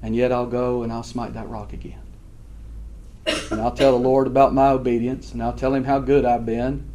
And 0.00 0.16
yet 0.16 0.32
I'll 0.32 0.46
go 0.46 0.82
and 0.82 0.92
I'll 0.92 1.02
smite 1.02 1.34
that 1.34 1.48
rock 1.48 1.72
again. 1.72 2.00
And 3.26 3.60
I'll 3.60 3.74
tell 3.74 3.92
the 3.92 3.98
Lord 3.98 4.26
about 4.26 4.54
my 4.54 4.70
obedience, 4.70 5.32
and 5.32 5.42
I'll 5.42 5.52
tell 5.52 5.74
Him 5.74 5.84
how 5.84 5.98
good 5.98 6.24
I've 6.24 6.46
been, 6.46 6.88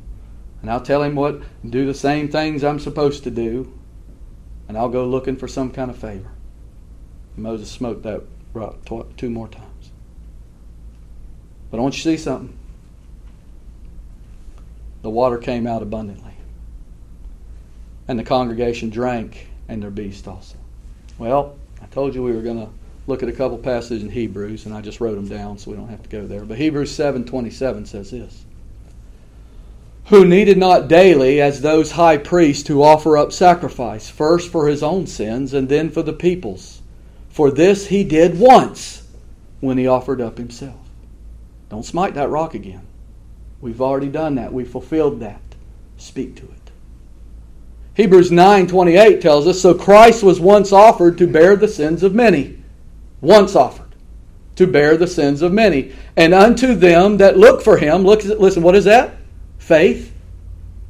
and 0.62 0.72
I'll 0.72 0.82
tell 0.82 1.04
Him 1.04 1.16
what, 1.16 1.42
do 1.70 1.86
the 1.86 1.94
same 1.94 2.28
things 2.28 2.64
I'm 2.64 2.80
supposed 2.80 3.24
to 3.26 3.32
do, 3.32 3.72
and 4.68 4.78
I'll 4.78 4.90
go 4.90 5.06
looking 5.06 5.38
for 5.38 5.48
some 5.48 5.72
kind 5.72 5.92
of 5.92 5.98
favor. 5.98 6.32
Moses 7.38 7.70
smoked 7.70 8.04
that 8.04 8.24
rock 8.54 8.78
two 9.16 9.30
more 9.30 9.48
times. 9.48 9.92
But 11.70 11.78
I 11.78 11.82
want 11.82 11.96
you 11.96 12.04
to 12.04 12.18
see 12.18 12.22
something. 12.22 12.58
The 15.04 15.10
water 15.10 15.38
came 15.38 15.68
out 15.68 15.82
abundantly. 15.82 16.34
And 18.08 18.18
the 18.18 18.24
congregation 18.24 18.90
drank, 18.90 19.48
and 19.68 19.84
their 19.84 19.92
beast 19.92 20.28
also. 20.28 20.58
Well, 21.18 21.56
I 21.82 21.86
told 21.88 22.16
you 22.16 22.24
we 22.24 22.32
were 22.32 22.42
going 22.42 22.66
to 22.66 22.70
look 23.06 23.22
at 23.22 23.30
a 23.30 23.34
couple 23.34 23.58
passages 23.58 24.04
in 24.04 24.10
Hebrews, 24.10 24.66
and 24.66 24.74
I 24.74 24.82
just 24.82 25.00
wrote 25.00 25.16
them 25.16 25.28
down 25.28 25.58
so 25.58 25.72
we 25.72 25.78
don't 25.78 25.90
have 25.90 26.04
to 26.04 26.10
go 26.10 26.26
there. 26.26 26.46
But 26.46 26.58
Hebrews 26.58 26.92
7:27 26.98 27.86
says 27.88 28.12
this: 28.12 28.46
Who 30.06 30.26
needed 30.26 30.58
not 30.58 30.88
daily, 30.88 31.42
as 31.42 31.62
those 31.62 31.92
high 31.92 32.18
priests, 32.18 32.68
who 32.68 32.82
offer 32.82 33.18
up 33.18 33.32
sacrifice, 33.32 34.10
first 34.10 34.50
for 34.50 34.68
his 34.68 34.82
own 34.82 35.06
sins 35.06 35.54
and 35.54 35.70
then 35.70 35.90
for 35.90 36.02
the 36.02 36.14
people's. 36.14 36.77
For 37.38 37.52
this 37.52 37.86
he 37.86 38.04
did 38.04 38.40
once 38.40 39.04
when 39.60 39.78
he 39.78 39.86
offered 39.86 40.22
up 40.22 40.40
himself. 40.40 40.80
Don't 41.70 41.86
smite 41.86 42.16
that 42.16 42.32
rock 42.32 42.56
again. 42.56 42.82
We've 43.62 43.80
already 43.80 44.08
done 44.08 44.34
that. 44.36 44.52
We 44.52 44.66
fulfilled 44.66 45.20
that. 45.20 45.40
Speak 45.98 46.36
to 46.38 46.46
it. 46.46 46.72
Hebrews 47.94 48.32
9:28 48.32 49.22
tells 49.22 49.46
us 49.46 49.62
so 49.62 49.76
Christ 49.76 50.24
was 50.24 50.40
once 50.40 50.74
offered 50.74 51.20
to 51.20 51.28
bear 51.28 51.56
the 51.56 51.68
sins 51.68 52.02
of 52.02 52.16
many. 52.16 52.58
Once 53.22 53.56
offered 53.56 53.94
to 54.56 54.66
bear 54.66 54.98
the 54.98 55.06
sins 55.06 55.44
of 55.44 55.54
many. 55.54 55.92
And 56.16 56.34
unto 56.34 56.74
them 56.74 57.18
that 57.18 57.38
look 57.38 57.62
for 57.62 57.78
him, 57.78 58.02
look 58.02 58.24
listen, 58.24 58.64
what 58.64 58.76
is 58.76 58.86
that? 58.86 59.14
Faith. 59.60 60.12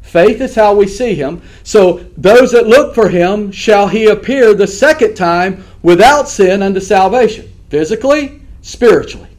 Faith 0.01 0.39
is 0.39 0.55
how 0.55 0.73
we 0.73 0.87
see 0.87 1.13
him. 1.13 1.41
So 1.63 2.05
those 2.15 2.53
that 2.53 2.65
look 2.65 2.95
for 2.95 3.09
him 3.09 3.51
shall 3.51 3.89
he 3.89 4.07
appear 4.07 4.53
the 4.53 4.65
second 4.65 5.15
time 5.15 5.65
without 5.81 6.27
sin 6.27 6.61
unto 6.61 6.79
salvation, 6.79 7.51
physically, 7.69 8.41
spiritually. 8.61 9.29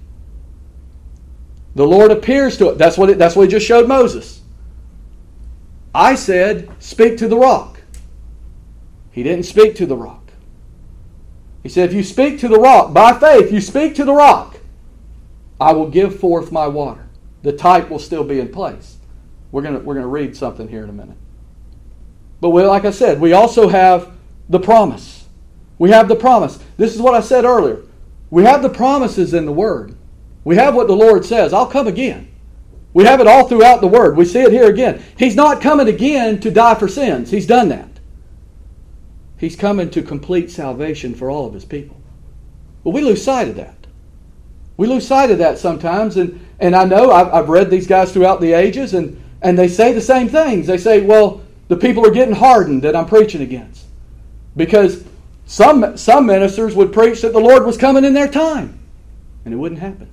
The 1.75 1.87
Lord 1.87 2.11
appears 2.11 2.57
to 2.59 2.71
it. 2.71 2.79
That's 2.79 2.99
what, 2.99 3.11
it, 3.11 3.19
that's 3.19 3.37
what 3.37 3.45
he 3.45 3.49
just 3.49 3.67
showed 3.67 3.87
Moses. 3.87 4.41
I 5.95 6.15
said, 6.15 6.69
Speak 6.81 7.19
to 7.19 7.29
the 7.29 7.37
rock. 7.37 7.81
He 9.11 9.23
didn't 9.23 9.45
speak 9.47 9.77
to 9.77 9.87
the 9.87 9.97
rock. 9.97 10.31
He 11.63 11.69
said, 11.69 11.91
If 11.91 11.95
you 11.95 12.03
speak 12.03 12.41
to 12.41 12.49
the 12.49 12.59
rock, 12.59 12.93
by 12.93 13.19
faith, 13.19 13.53
you 13.53 13.61
speak 13.61 13.95
to 13.97 14.05
the 14.05 14.13
rock, 14.13 14.59
I 15.61 15.73
will 15.73 15.89
give 15.89 16.19
forth 16.19 16.53
my 16.53 16.69
water. 16.69 17.07
The 17.43 17.53
type 17.53 17.91
will 17.91 17.99
still 17.99 18.25
be 18.25 18.41
in 18.41 18.49
place. 18.49 18.99
We're 19.51 19.63
going 19.63 19.85
we're 19.85 19.95
to 19.95 20.07
read 20.07 20.37
something 20.37 20.69
here 20.69 20.85
in 20.85 20.91
a 20.91 20.93
minute. 20.93 21.17
But 22.41 22.51
we, 22.51 22.63
like 22.63 22.85
I 22.85 22.91
said, 22.91 23.21
we 23.21 23.33
also 23.33 23.69
have 23.69 24.13
the 24.49 24.61
promise. 24.61 25.18
We 25.79 25.91
have 25.91 26.09
the 26.09 26.17
promise. 26.17 26.59
This 26.77 26.95
is 26.95 27.01
what 27.01 27.15
I 27.15 27.21
said 27.21 27.45
earlier. 27.45 27.83
We 28.31 28.43
have 28.45 28.63
the 28.63 28.69
promises 28.69 29.33
in 29.33 29.47
the 29.47 29.53
Word. 29.53 29.97
We 30.45 30.57
have 30.57 30.75
what 30.75 30.87
the 30.87 30.97
Lord 30.97 31.25
says 31.25 31.53
I'll 31.53 31.67
come 31.67 31.87
again. 31.87 32.29
We 32.95 33.05
have 33.05 33.21
it 33.21 33.27
all 33.27 33.49
throughout 33.49 33.81
the 33.81 33.87
Word. 33.87 34.17
We 34.17 34.25
see 34.25 34.41
it 34.41 34.53
here 34.53 34.69
again. 34.69 35.03
He's 35.17 35.37
not 35.37 35.61
coming 35.61 35.89
again 35.89 36.41
to 36.41 36.51
die 36.51 36.75
for 36.75 36.89
sins, 36.89 37.31
He's 37.31 37.47
done 37.47 37.69
that. 37.69 37.89
He's 39.39 39.55
coming 39.55 39.89
to 39.91 40.03
complete 40.03 40.51
salvation 40.51 41.15
for 41.15 41.31
all 41.31 41.47
of 41.47 41.55
His 41.55 41.65
people. 41.65 41.97
But 42.83 42.91
we 42.91 43.03
lose 43.03 43.23
sight 43.23 43.49
of 43.49 43.57
that. 43.57 43.87
We 44.77 44.87
lose 44.87 45.07
sight 45.07 45.31
of 45.31 45.39
that 45.39 45.59
sometimes. 45.59 46.17
And, 46.17 46.45
and 46.59 46.75
I 46.75 46.85
know 46.85 47.13
I've, 47.13 47.29
I've 47.33 47.49
read 47.49 47.71
these 47.71 47.87
guys 47.87 48.13
throughout 48.13 48.41
the 48.41 48.53
ages, 48.53 48.95
and, 48.95 49.23
and 49.43 49.59
they 49.59 49.69
say 49.69 49.93
the 49.93 50.01
same 50.01 50.29
things. 50.29 50.67
They 50.67 50.79
say, 50.79 51.03
well, 51.03 51.43
the 51.69 51.77
people 51.77 52.07
are 52.07 52.11
getting 52.11 52.35
hardened 52.35 52.83
that 52.83 52.97
I'm 52.97 53.07
preaching 53.07 53.43
against. 53.43 53.85
Because 54.57 55.05
some, 55.49 55.97
some 55.97 56.27
ministers 56.27 56.75
would 56.75 56.93
preach 56.93 57.23
that 57.23 57.33
the 57.33 57.41
Lord 57.41 57.65
was 57.65 57.79
coming 57.79 58.05
in 58.05 58.13
their 58.13 58.29
time, 58.29 58.79
and 59.47 59.55
it 59.55 59.57
wouldn't 59.57 59.81
happen. 59.81 60.11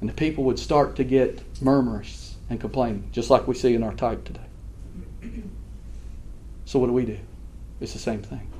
And 0.00 0.10
the 0.10 0.14
people 0.14 0.42
would 0.44 0.58
start 0.58 0.96
to 0.96 1.04
get 1.04 1.40
murmurous 1.62 2.34
and 2.50 2.60
complaining, 2.60 3.08
just 3.12 3.30
like 3.30 3.46
we 3.46 3.54
see 3.54 3.72
in 3.72 3.84
our 3.84 3.94
type 3.94 4.24
today. 4.24 4.40
So, 6.64 6.80
what 6.80 6.88
do 6.88 6.92
we 6.92 7.04
do? 7.04 7.18
It's 7.80 7.92
the 7.92 8.00
same 8.00 8.20
thing. 8.20 8.50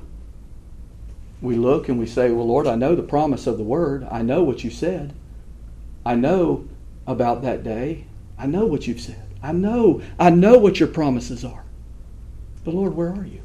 We 1.41 1.57
look 1.57 1.89
and 1.89 1.99
we 1.99 2.05
say, 2.05 2.31
Well, 2.31 2.47
Lord, 2.47 2.65
I 2.65 2.75
know 2.75 2.95
the 2.95 3.03
promise 3.03 3.45
of 3.45 3.57
the 3.57 3.63
word. 3.65 4.07
I 4.09 4.21
know 4.21 4.41
what 4.41 4.63
you 4.63 4.69
said. 4.69 5.11
I 6.05 6.15
know 6.15 6.65
about 7.05 7.41
that 7.41 7.61
day. 7.61 8.05
I 8.37 8.45
know 8.45 8.65
what 8.65 8.87
you've 8.87 9.01
said. 9.01 9.25
I 9.41 9.51
know. 9.51 10.01
I 10.17 10.29
know 10.29 10.57
what 10.57 10.79
your 10.79 10.87
promises 10.87 11.43
are. 11.43 11.65
But, 12.63 12.73
Lord, 12.73 12.95
where 12.95 13.09
are 13.09 13.25
you? 13.25 13.42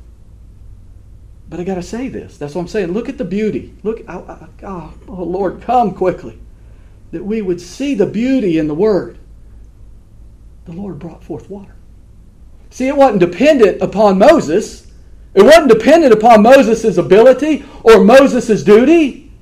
But 1.48 1.60
I 1.60 1.64
got 1.64 1.76
to 1.76 1.82
say 1.82 2.08
this. 2.08 2.36
That's 2.36 2.54
what 2.54 2.62
I'm 2.62 2.68
saying. 2.68 2.92
Look 2.92 3.08
at 3.08 3.18
the 3.18 3.24
beauty. 3.24 3.74
Look, 3.82 4.02
oh, 4.08 4.48
oh, 4.62 4.94
oh, 5.08 5.22
Lord, 5.24 5.62
come 5.62 5.94
quickly. 5.94 6.38
That 7.10 7.24
we 7.24 7.40
would 7.40 7.60
see 7.60 7.94
the 7.94 8.06
beauty 8.06 8.58
in 8.58 8.68
the 8.68 8.74
Word. 8.74 9.18
The 10.66 10.72
Lord 10.72 10.98
brought 10.98 11.24
forth 11.24 11.48
water. 11.48 11.74
See, 12.70 12.86
it 12.86 12.96
wasn't 12.96 13.20
dependent 13.20 13.80
upon 13.80 14.18
Moses. 14.18 14.92
It 15.32 15.42
wasn't 15.42 15.68
dependent 15.68 16.12
upon 16.12 16.42
Moses' 16.42 16.98
ability 16.98 17.64
or 17.82 18.04
Moses' 18.04 18.62
duty. 18.62 19.32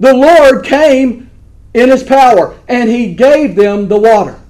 The 0.00 0.12
Lord 0.12 0.64
came 0.64 1.30
in 1.72 1.90
His 1.90 2.02
power 2.02 2.58
and 2.66 2.88
He 2.90 3.14
gave 3.14 3.54
them 3.54 3.86
the 3.86 3.98
water. 3.98 4.40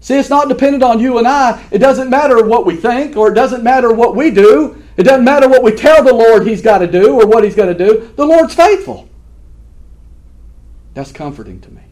See, 0.00 0.14
it's 0.14 0.30
not 0.30 0.48
dependent 0.48 0.82
on 0.82 1.00
you 1.00 1.18
and 1.18 1.26
I. 1.26 1.66
It 1.70 1.78
doesn't 1.78 2.10
matter 2.10 2.44
what 2.44 2.66
we 2.66 2.76
think 2.76 3.16
or 3.16 3.32
it 3.32 3.34
doesn't 3.34 3.64
matter 3.64 3.92
what 3.92 4.14
we 4.14 4.30
do. 4.30 4.82
It 4.96 5.02
doesn't 5.02 5.24
matter 5.24 5.48
what 5.48 5.62
we 5.62 5.72
tell 5.72 6.02
the 6.04 6.14
Lord 6.14 6.46
He's 6.46 6.62
got 6.62 6.78
to 6.78 6.86
do 6.86 7.20
or 7.20 7.26
what 7.26 7.44
He's 7.44 7.56
going 7.56 7.76
to 7.76 7.86
do. 7.86 8.12
The 8.16 8.24
Lord's 8.24 8.54
faithful. 8.54 9.08
That's 10.94 11.12
comforting 11.12 11.60
to 11.60 11.70
me. 11.70 11.82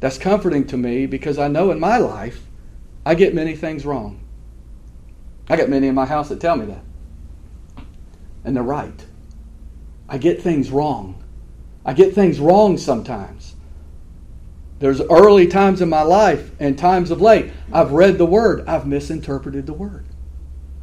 That's 0.00 0.18
comforting 0.18 0.66
to 0.66 0.76
me 0.76 1.06
because 1.06 1.38
I 1.38 1.48
know 1.48 1.70
in 1.70 1.78
my 1.78 1.98
life 1.98 2.44
I 3.06 3.14
get 3.14 3.34
many 3.34 3.54
things 3.54 3.86
wrong. 3.86 4.20
I 5.48 5.56
got 5.56 5.68
many 5.68 5.86
in 5.86 5.94
my 5.94 6.06
house 6.06 6.28
that 6.28 6.40
tell 6.40 6.56
me 6.56 6.66
that. 6.66 6.82
And 8.44 8.56
they're 8.56 8.62
right. 8.62 9.06
I 10.08 10.18
get 10.18 10.42
things 10.42 10.70
wrong. 10.70 11.22
I 11.84 11.92
get 11.94 12.14
things 12.14 12.40
wrong 12.40 12.76
sometimes. 12.78 13.51
There's 14.82 15.00
early 15.00 15.46
times 15.46 15.80
in 15.80 15.88
my 15.88 16.02
life 16.02 16.50
and 16.58 16.76
times 16.76 17.12
of 17.12 17.20
late. 17.20 17.52
I've 17.72 17.92
read 17.92 18.18
the 18.18 18.26
Word, 18.26 18.66
I've 18.66 18.84
misinterpreted 18.84 19.64
the 19.64 19.72
Word. 19.72 20.04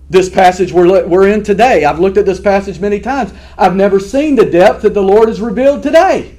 This 0.09 0.29
passage 0.29 0.71
we're, 0.71 1.27
in 1.27 1.43
today, 1.43 1.83
I've 1.83 1.99
looked 1.99 2.15
at 2.15 2.25
this 2.25 2.39
passage 2.39 2.79
many 2.79 3.01
times. 3.01 3.33
I've 3.57 3.75
never 3.75 3.99
seen 3.99 4.38
the 4.38 4.45
depth 4.45 4.83
that 4.83 4.93
the 4.93 5.03
Lord 5.03 5.27
has 5.27 5.41
revealed 5.41 5.83
today. 5.83 6.38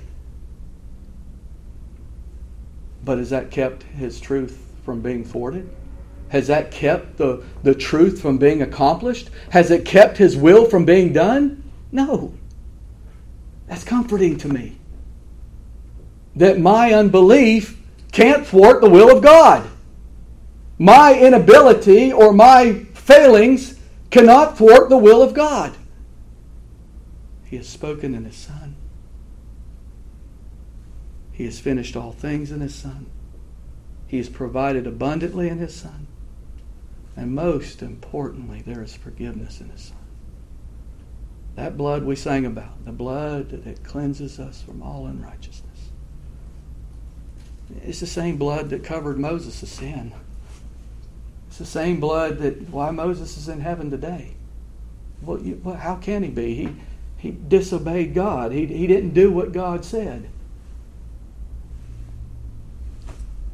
But 3.04 3.18
has 3.18 3.28
that 3.28 3.50
kept 3.50 3.82
His 3.82 4.20
truth 4.20 4.58
from 4.86 5.02
being 5.02 5.22
thwarted? 5.22 5.68
Has 6.30 6.46
that 6.46 6.70
kept 6.70 7.18
the, 7.18 7.44
the 7.62 7.74
truth 7.74 8.22
from 8.22 8.38
being 8.38 8.62
accomplished? 8.62 9.28
Has 9.50 9.70
it 9.70 9.84
kept 9.84 10.16
His 10.16 10.34
will 10.34 10.64
from 10.64 10.86
being 10.86 11.12
done? 11.12 11.70
No. 11.92 12.32
That's 13.66 13.84
comforting 13.84 14.38
to 14.38 14.48
me. 14.48 14.79
That 16.36 16.58
my 16.58 16.92
unbelief 16.92 17.80
can't 18.12 18.46
thwart 18.46 18.80
the 18.80 18.90
will 18.90 19.14
of 19.14 19.22
God. 19.22 19.68
My 20.78 21.18
inability 21.18 22.12
or 22.12 22.32
my 22.32 22.84
failings 22.94 23.78
cannot 24.10 24.56
thwart 24.56 24.88
the 24.88 24.98
will 24.98 25.22
of 25.22 25.34
God. 25.34 25.74
He 27.44 27.56
has 27.56 27.68
spoken 27.68 28.14
in 28.14 28.24
His 28.24 28.36
Son. 28.36 28.76
He 31.32 31.44
has 31.44 31.58
finished 31.58 31.96
all 31.96 32.12
things 32.12 32.52
in 32.52 32.60
His 32.60 32.74
Son. 32.74 33.06
He 34.06 34.18
has 34.18 34.28
provided 34.28 34.86
abundantly 34.86 35.48
in 35.48 35.58
His 35.58 35.74
Son. 35.74 36.06
And 37.16 37.34
most 37.34 37.82
importantly, 37.82 38.62
there 38.64 38.82
is 38.82 38.94
forgiveness 38.94 39.60
in 39.60 39.68
His 39.70 39.82
Son. 39.82 39.96
That 41.56 41.76
blood 41.76 42.04
we 42.04 42.16
sang 42.16 42.46
about, 42.46 42.84
the 42.84 42.92
blood 42.92 43.64
that 43.64 43.84
cleanses 43.84 44.38
us 44.38 44.62
from 44.62 44.82
all 44.82 45.06
unrighteousness. 45.06 45.69
It's 47.84 48.00
the 48.00 48.06
same 48.06 48.36
blood 48.36 48.70
that 48.70 48.84
covered 48.84 49.18
Moses' 49.18 49.68
sin. 49.68 50.12
It's 51.48 51.58
the 51.58 51.66
same 51.66 52.00
blood 52.00 52.38
that 52.38 52.70
why 52.70 52.90
Moses 52.90 53.36
is 53.36 53.48
in 53.48 53.60
heaven 53.60 53.90
today. 53.90 54.34
Well, 55.22 55.40
you, 55.40 55.60
well 55.62 55.76
how 55.76 55.96
can 55.96 56.22
he 56.22 56.30
be? 56.30 56.54
He, 56.54 56.76
he 57.18 57.30
disobeyed 57.32 58.14
God. 58.14 58.52
He, 58.52 58.66
he 58.66 58.86
didn't 58.86 59.14
do 59.14 59.30
what 59.30 59.52
God 59.52 59.84
said. 59.84 60.28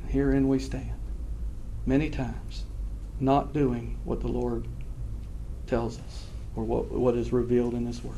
Herein 0.09 0.49
we 0.49 0.59
stand, 0.59 0.93
many 1.85 2.09
times, 2.11 2.65
not 3.19 3.53
doing 3.53 3.99
what 4.05 4.21
the 4.21 4.29
Lord 4.29 4.67
tells 5.67 5.99
us 5.99 6.27
or 6.55 6.65
what, 6.65 6.91
what 6.91 7.17
is 7.17 7.33
revealed 7.33 7.75
in 7.75 7.87
His 7.87 8.03
Word. 8.03 8.17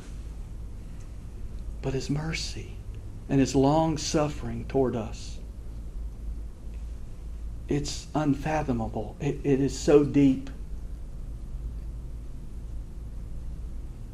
But 1.83 1.95
His 1.95 2.11
mercy 2.11 2.73
and 3.29 3.41
His 3.41 3.55
long 3.55 3.97
suffering 3.99 4.65
toward 4.67 4.95
us, 4.95 5.38
it's 7.69 8.07
unfathomable. 8.15 9.17
It, 9.21 9.41
it 9.45 9.61
is 9.61 9.79
so 9.79 10.05
deep 10.05 10.51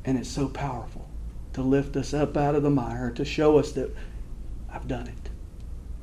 and 0.05 0.19
it's 0.19 0.29
so 0.29 0.49
powerful 0.49 1.09
to 1.55 1.63
lift 1.63 1.97
us 1.97 2.13
up 2.13 2.37
out 2.37 2.55
of 2.55 2.63
the 2.63 2.71
mire, 2.71 3.11
to 3.13 3.25
show 3.25 3.59
us 3.59 3.73
that 3.73 3.95
I've 4.71 4.89
done 4.89 5.07
it. 5.07 5.31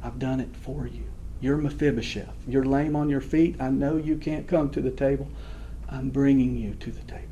I've 0.01 0.17
done 0.17 0.39
it 0.39 0.55
for 0.55 0.87
you. 0.87 1.03
You're 1.41 1.57
Mephibosheth. 1.57 2.35
You're 2.47 2.63
lame 2.63 2.95
on 2.95 3.09
your 3.09 3.21
feet. 3.21 3.57
I 3.59 3.69
know 3.69 3.97
you 3.97 4.15
can't 4.15 4.47
come 4.47 4.69
to 4.71 4.81
the 4.81 4.91
table. 4.91 5.27
I'm 5.89 6.09
bringing 6.09 6.55
you 6.55 6.75
to 6.75 6.91
the 6.91 7.01
table. 7.01 7.27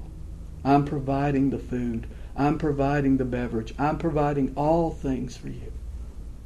I'm 0.66 0.84
providing 0.84 1.50
the 1.50 1.60
food. 1.60 2.08
I'm 2.36 2.58
providing 2.58 3.18
the 3.18 3.26
beverage. 3.26 3.74
I'm 3.80 3.98
providing 3.98 4.54
all 4.56 4.92
things 4.92 5.38
for 5.38 5.48
you 5.48 5.72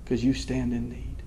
because 0.03 0.23
you 0.23 0.33
stand 0.33 0.73
in 0.73 0.89
need. 0.89 1.22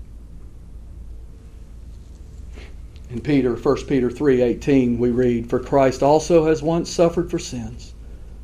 In 3.09 3.21
Peter, 3.21 3.55
1 3.55 3.87
Peter 3.87 4.09
3:18 4.09 4.97
we 4.97 5.09
read, 5.11 5.49
"For 5.49 5.59
Christ 5.59 6.03
also 6.03 6.45
has 6.45 6.61
once 6.61 6.89
suffered 6.89 7.31
for 7.31 7.39
sins, 7.39 7.93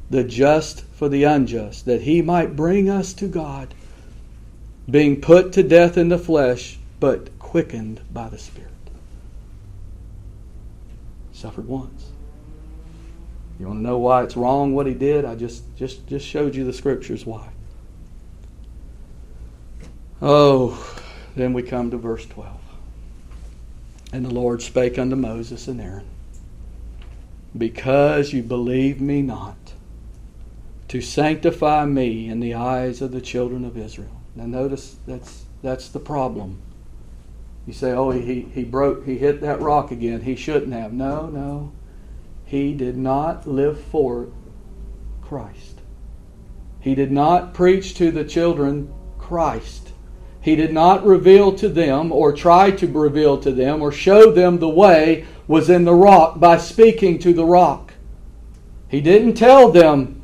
the 0.09 0.23
just 0.23 0.85
for 0.93 1.09
the 1.09 1.23
unjust, 1.23 1.85
that 1.85 2.03
he 2.03 2.21
might 2.21 2.55
bring 2.55 2.89
us 2.89 3.13
to 3.13 3.27
God, 3.27 3.73
being 4.89 5.19
put 5.19 5.51
to 5.53 5.63
death 5.63 5.97
in 5.97 6.09
the 6.09 6.17
flesh, 6.17 6.79
but 6.99 7.37
quickened 7.39 7.99
by 8.13 8.29
the 8.29 8.37
Spirit. 8.37 8.69
Suffered 11.33 11.67
once. 11.67 12.11
You 13.59 13.67
want 13.67 13.79
to 13.79 13.83
know 13.83 13.97
why 13.97 14.23
it's 14.23 14.37
wrong 14.37 14.73
what 14.73 14.87
he 14.87 14.93
did? 14.93 15.25
I 15.25 15.35
just 15.35 15.63
just 15.75 16.07
just 16.07 16.25
showed 16.25 16.55
you 16.55 16.63
the 16.63 16.73
scriptures 16.73 17.25
why. 17.25 17.49
Oh, 20.21 20.81
then 21.35 21.51
we 21.51 21.63
come 21.63 21.91
to 21.91 21.97
verse 21.97 22.25
12. 22.25 22.62
And 24.13 24.23
the 24.23 24.33
Lord 24.33 24.61
spake 24.61 24.99
unto 24.99 25.15
Moses 25.15 25.67
and 25.67 25.81
Aaron, 25.81 26.05
Because 27.57 28.31
you 28.31 28.43
believe 28.43 29.01
me 29.01 29.23
not, 29.23 29.73
to 30.89 31.01
sanctify 31.01 31.85
me 31.85 32.29
in 32.29 32.39
the 32.39 32.53
eyes 32.53 33.01
of 33.01 33.11
the 33.11 33.21
children 33.21 33.65
of 33.65 33.75
Israel. 33.75 34.21
Now 34.35 34.45
notice 34.45 34.97
that's 35.07 35.45
that's 35.63 35.89
the 35.89 35.99
problem. 35.99 36.61
You 37.65 37.73
say, 37.73 37.91
"Oh, 37.91 38.11
he 38.11 38.41
he 38.53 38.63
broke, 38.63 39.05
he 39.05 39.17
hit 39.17 39.41
that 39.41 39.59
rock 39.61 39.89
again. 39.89 40.21
He 40.21 40.35
shouldn't 40.35 40.73
have." 40.73 40.93
No, 40.93 41.25
no. 41.27 41.71
He 42.45 42.75
did 42.75 42.97
not 42.97 43.47
live 43.47 43.81
for 43.81 44.27
Christ. 45.23 45.79
He 46.79 46.93
did 46.93 47.11
not 47.11 47.55
preach 47.55 47.95
to 47.95 48.11
the 48.11 48.25
children 48.25 48.93
Christ. 49.17 49.82
He 50.43 50.57
did 50.57 50.73
not 50.73 51.05
reveal 51.05 51.53
to 51.55 51.69
them 51.69 52.11
or 52.11 52.33
try 52.33 52.69
to 52.71 52.85
reveal 52.85 53.37
to 53.37 53.51
them 53.51 53.81
or 53.81 53.93
show 53.93 54.29
them 54.29 54.59
the 54.59 54.67
way 54.67 55.25
was 55.47 55.69
in 55.69 55.85
the 55.85 55.95
rock 55.95 56.37
by 56.37 56.57
speaking 56.57 57.17
to 57.19 57.31
the 57.33 57.45
rock. 57.45 57.93
He 58.89 58.99
didn't 58.99 59.35
tell 59.35 59.71
them 59.71 60.21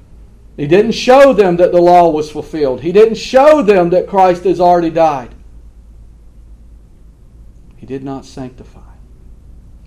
he 0.58 0.68
didn't 0.68 0.92
show 0.92 1.32
them 1.32 1.56
that 1.56 1.72
the 1.72 1.80
law 1.80 2.10
was 2.10 2.30
fulfilled. 2.30 2.82
He 2.82 2.92
didn't 2.92 3.16
show 3.16 3.62
them 3.62 3.92
that 3.92 4.10
Christ 4.10 4.44
has 4.44 4.60
already 4.60 4.90
died. 4.90 5.34
He 7.78 7.86
did 7.86 8.04
not 8.04 8.26
sanctify. 8.26 8.92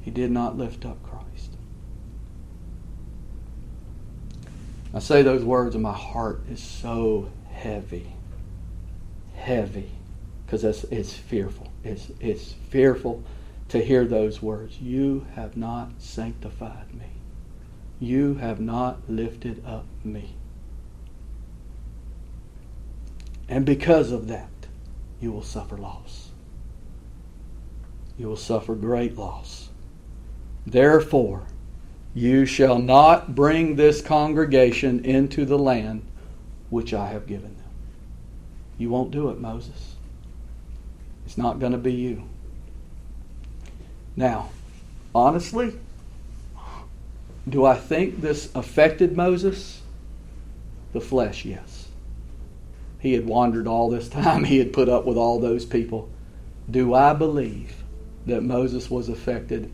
He 0.00 0.10
did 0.10 0.30
not 0.30 0.56
lift 0.56 0.86
up 0.86 1.02
Christ. 1.02 1.52
I 4.94 4.98
say 5.00 5.20
those 5.20 5.44
words 5.44 5.74
and 5.74 5.82
my 5.82 5.92
heart 5.92 6.40
is 6.50 6.62
so 6.62 7.30
heavy. 7.50 8.14
Heavy. 9.34 9.90
Because 10.52 10.64
it's, 10.64 10.84
it's 10.92 11.14
fearful. 11.14 11.72
It's, 11.82 12.10
it's 12.20 12.52
fearful 12.68 13.24
to 13.70 13.82
hear 13.82 14.04
those 14.04 14.42
words. 14.42 14.78
You 14.78 15.26
have 15.34 15.56
not 15.56 15.92
sanctified 15.96 16.92
me. 16.92 17.06
You 17.98 18.34
have 18.34 18.60
not 18.60 18.98
lifted 19.08 19.64
up 19.64 19.86
me. 20.04 20.34
And 23.48 23.64
because 23.64 24.12
of 24.12 24.28
that, 24.28 24.50
you 25.22 25.32
will 25.32 25.42
suffer 25.42 25.78
loss. 25.78 26.32
You 28.18 28.28
will 28.28 28.36
suffer 28.36 28.74
great 28.74 29.16
loss. 29.16 29.70
Therefore, 30.66 31.44
you 32.12 32.44
shall 32.44 32.78
not 32.78 33.34
bring 33.34 33.76
this 33.76 34.02
congregation 34.02 35.02
into 35.06 35.46
the 35.46 35.58
land 35.58 36.04
which 36.68 36.92
I 36.92 37.06
have 37.06 37.26
given 37.26 37.56
them. 37.56 37.70
You 38.76 38.90
won't 38.90 39.12
do 39.12 39.30
it, 39.30 39.40
Moses. 39.40 39.91
It's 41.26 41.38
not 41.38 41.58
going 41.58 41.72
to 41.72 41.78
be 41.78 41.92
you. 41.92 42.24
Now, 44.16 44.50
honestly, 45.14 45.78
do 47.48 47.64
I 47.64 47.74
think 47.74 48.20
this 48.20 48.50
affected 48.54 49.16
Moses? 49.16 49.80
The 50.92 51.00
flesh, 51.00 51.44
yes. 51.44 51.88
He 52.98 53.14
had 53.14 53.26
wandered 53.26 53.66
all 53.66 53.90
this 53.90 54.08
time. 54.08 54.44
He 54.52 54.58
had 54.58 54.72
put 54.72 54.88
up 54.88 55.04
with 55.04 55.16
all 55.16 55.40
those 55.40 55.64
people. 55.64 56.08
Do 56.70 56.94
I 56.94 57.14
believe 57.14 57.82
that 58.26 58.42
Moses 58.42 58.90
was 58.90 59.08
affected 59.08 59.72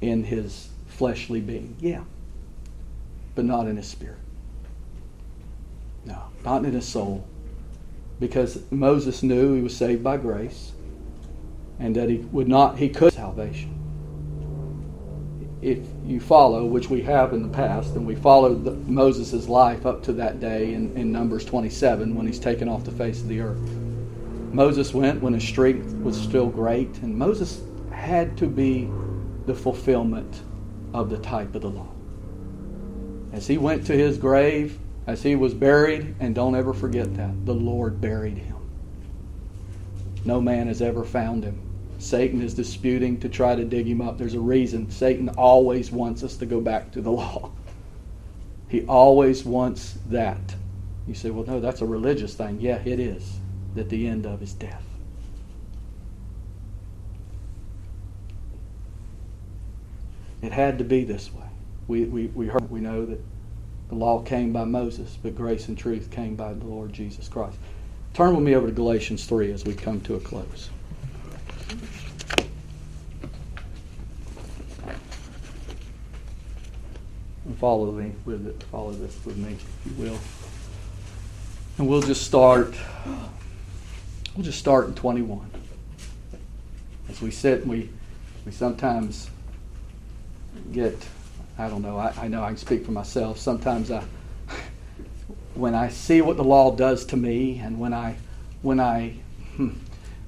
in 0.00 0.24
his 0.24 0.68
fleshly 0.86 1.40
being? 1.40 1.76
Yeah. 1.80 2.04
But 3.34 3.46
not 3.46 3.66
in 3.66 3.76
his 3.76 3.88
spirit. 3.88 4.18
No, 6.04 6.22
not 6.44 6.64
in 6.64 6.72
his 6.72 6.86
soul. 6.86 7.26
Because 8.20 8.62
Moses 8.70 9.22
knew 9.22 9.54
he 9.54 9.62
was 9.62 9.76
saved 9.76 10.04
by 10.04 10.16
grace 10.16 10.71
and 11.82 11.96
that 11.96 12.08
he 12.08 12.18
would 12.18 12.48
not, 12.48 12.78
he 12.78 12.88
could 12.88 13.12
salvation 13.12 13.72
if 15.62 15.78
you 16.04 16.18
follow, 16.18 16.66
which 16.66 16.90
we 16.90 17.02
have 17.02 17.32
in 17.32 17.42
the 17.42 17.48
past, 17.48 17.94
and 17.94 18.04
we 18.04 18.16
followed 18.16 18.88
Moses' 18.88 19.48
life 19.48 19.86
up 19.86 20.02
to 20.02 20.12
that 20.14 20.40
day 20.40 20.74
in, 20.74 20.94
in 20.96 21.12
Numbers 21.12 21.44
27 21.44 22.16
when 22.16 22.26
he's 22.26 22.40
taken 22.40 22.68
off 22.68 22.84
the 22.84 22.90
face 22.90 23.20
of 23.20 23.28
the 23.28 23.40
earth. 23.40 23.60
Moses 24.52 24.92
went 24.92 25.22
when 25.22 25.32
his 25.32 25.44
strength 25.44 25.94
was 26.02 26.20
still 26.20 26.48
great, 26.48 26.98
and 26.98 27.16
Moses 27.16 27.62
had 27.92 28.36
to 28.38 28.48
be 28.48 28.90
the 29.46 29.54
fulfillment 29.54 30.42
of 30.92 31.10
the 31.10 31.18
type 31.18 31.54
of 31.54 31.62
the 31.62 31.70
law. 31.70 31.88
As 33.32 33.46
he 33.46 33.56
went 33.56 33.86
to 33.86 33.96
his 33.96 34.18
grave, 34.18 34.78
as 35.06 35.22
he 35.22 35.36
was 35.36 35.54
buried, 35.54 36.16
and 36.18 36.34
don't 36.34 36.56
ever 36.56 36.74
forget 36.74 37.14
that, 37.16 37.46
the 37.46 37.54
Lord 37.54 38.00
buried 38.00 38.38
him. 38.38 38.56
No 40.24 40.40
man 40.40 40.66
has 40.66 40.82
ever 40.82 41.04
found 41.04 41.44
him 41.44 41.71
Satan 42.02 42.42
is 42.42 42.54
disputing 42.54 43.20
to 43.20 43.28
try 43.28 43.54
to 43.54 43.64
dig 43.64 43.86
him 43.86 44.00
up. 44.00 44.18
There's 44.18 44.34
a 44.34 44.40
reason. 44.40 44.90
Satan 44.90 45.28
always 45.30 45.92
wants 45.92 46.24
us 46.24 46.36
to 46.38 46.46
go 46.46 46.60
back 46.60 46.90
to 46.92 47.00
the 47.00 47.10
law. 47.12 47.52
He 48.68 48.84
always 48.86 49.44
wants 49.44 49.98
that. 50.06 50.56
You 51.06 51.14
say, 51.14 51.30
well, 51.30 51.44
no, 51.46 51.60
that's 51.60 51.80
a 51.80 51.86
religious 51.86 52.34
thing. 52.34 52.60
Yeah, 52.60 52.80
it 52.84 52.98
is. 52.98 53.38
That 53.74 53.88
the 53.88 54.06
end 54.06 54.26
of 54.26 54.42
is 54.42 54.52
death. 54.52 54.84
It 60.42 60.52
had 60.52 60.78
to 60.78 60.84
be 60.84 61.04
this 61.04 61.32
way. 61.32 61.46
We, 61.86 62.04
we, 62.04 62.26
we, 62.26 62.46
heard, 62.48 62.68
we 62.70 62.80
know 62.80 63.06
that 63.06 63.20
the 63.88 63.94
law 63.94 64.22
came 64.22 64.52
by 64.52 64.64
Moses, 64.64 65.16
but 65.22 65.36
grace 65.36 65.68
and 65.68 65.78
truth 65.78 66.10
came 66.10 66.34
by 66.34 66.52
the 66.52 66.64
Lord 66.64 66.92
Jesus 66.92 67.28
Christ. 67.28 67.58
Turn 68.12 68.34
with 68.34 68.44
me 68.44 68.54
over 68.54 68.66
to 68.66 68.72
Galatians 68.72 69.24
3 69.24 69.52
as 69.52 69.64
we 69.64 69.74
come 69.74 70.00
to 70.02 70.16
a 70.16 70.20
close. 70.20 70.68
And 77.52 77.58
follow 77.58 77.92
me 77.92 78.12
with 78.24 78.46
it. 78.46 78.62
Follow 78.70 78.92
this 78.92 79.14
with 79.26 79.36
me, 79.36 79.52
if 79.52 79.98
you 79.98 80.02
will. 80.02 80.18
And 81.76 81.86
we'll 81.86 82.00
just 82.00 82.22
start. 82.22 82.74
We'll 84.34 84.44
just 84.44 84.58
start 84.58 84.86
in 84.86 84.94
21. 84.94 85.50
As 87.10 87.20
we 87.20 87.30
sit, 87.30 87.66
we 87.66 87.90
we 88.46 88.52
sometimes 88.52 89.28
get. 90.72 90.96
I 91.58 91.68
don't 91.68 91.82
know. 91.82 91.98
I, 91.98 92.14
I 92.22 92.28
know 92.28 92.42
I 92.42 92.48
can 92.48 92.56
speak 92.56 92.86
for 92.86 92.92
myself. 92.92 93.36
Sometimes 93.36 93.90
I, 93.90 94.02
when 95.54 95.74
I 95.74 95.90
see 95.90 96.22
what 96.22 96.38
the 96.38 96.44
law 96.44 96.74
does 96.74 97.04
to 97.04 97.18
me, 97.18 97.58
and 97.58 97.78
when 97.78 97.92
I 97.92 98.16
when 98.62 98.80
I 98.80 99.16
hmm, 99.56 99.72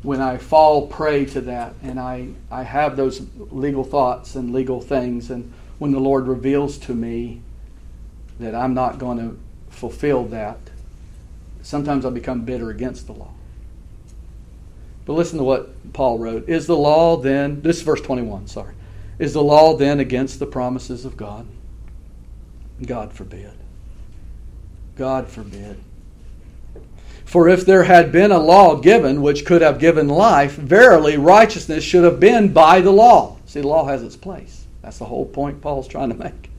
when 0.02 0.20
I 0.20 0.36
fall 0.36 0.88
prey 0.88 1.24
to 1.24 1.40
that 1.40 1.74
and 1.82 1.98
I, 1.98 2.28
I 2.50 2.64
have 2.64 2.98
those 2.98 3.26
legal 3.38 3.82
thoughts 3.82 4.34
and 4.36 4.52
legal 4.52 4.82
things, 4.82 5.30
and 5.30 5.50
when 5.78 5.92
the 5.92 6.00
Lord 6.00 6.26
reveals 6.26 6.78
to 6.78 6.94
me 6.94 7.42
that 8.38 8.54
I'm 8.54 8.74
not 8.74 8.98
going 8.98 9.18
to 9.18 9.38
fulfill 9.68 10.24
that, 10.26 10.58
sometimes 11.62 12.04
I 12.04 12.10
become 12.10 12.42
bitter 12.42 12.70
against 12.70 13.06
the 13.06 13.12
law. 13.12 13.32
But 15.04 15.14
listen 15.14 15.38
to 15.38 15.44
what 15.44 15.92
Paul 15.92 16.18
wrote. 16.18 16.48
Is 16.48 16.66
the 16.66 16.76
law 16.76 17.16
then, 17.16 17.60
this 17.62 17.78
is 17.78 17.82
verse 17.82 18.00
21, 18.00 18.46
sorry. 18.46 18.74
Is 19.18 19.32
the 19.32 19.42
law 19.42 19.76
then 19.76 20.00
against 20.00 20.38
the 20.38 20.46
promises 20.46 21.04
of 21.04 21.16
God? 21.16 21.46
God 22.84 23.12
forbid. 23.12 23.52
God 24.96 25.28
forbid. 25.28 25.78
For 27.24 27.48
if 27.48 27.64
there 27.66 27.84
had 27.84 28.12
been 28.12 28.32
a 28.32 28.38
law 28.38 28.76
given 28.76 29.22
which 29.22 29.44
could 29.44 29.62
have 29.62 29.78
given 29.78 30.08
life, 30.08 30.52
verily 30.52 31.16
righteousness 31.16 31.82
should 31.82 32.04
have 32.04 32.20
been 32.20 32.52
by 32.52 32.80
the 32.80 32.92
law. 32.92 33.38
See, 33.46 33.60
the 33.60 33.68
law 33.68 33.86
has 33.86 34.02
its 34.02 34.16
place. 34.16 34.63
That's 34.84 34.98
the 34.98 35.06
whole 35.06 35.24
point 35.24 35.62
Paul's 35.62 35.88
trying 35.88 36.10
to 36.10 36.14
make. 36.14 36.50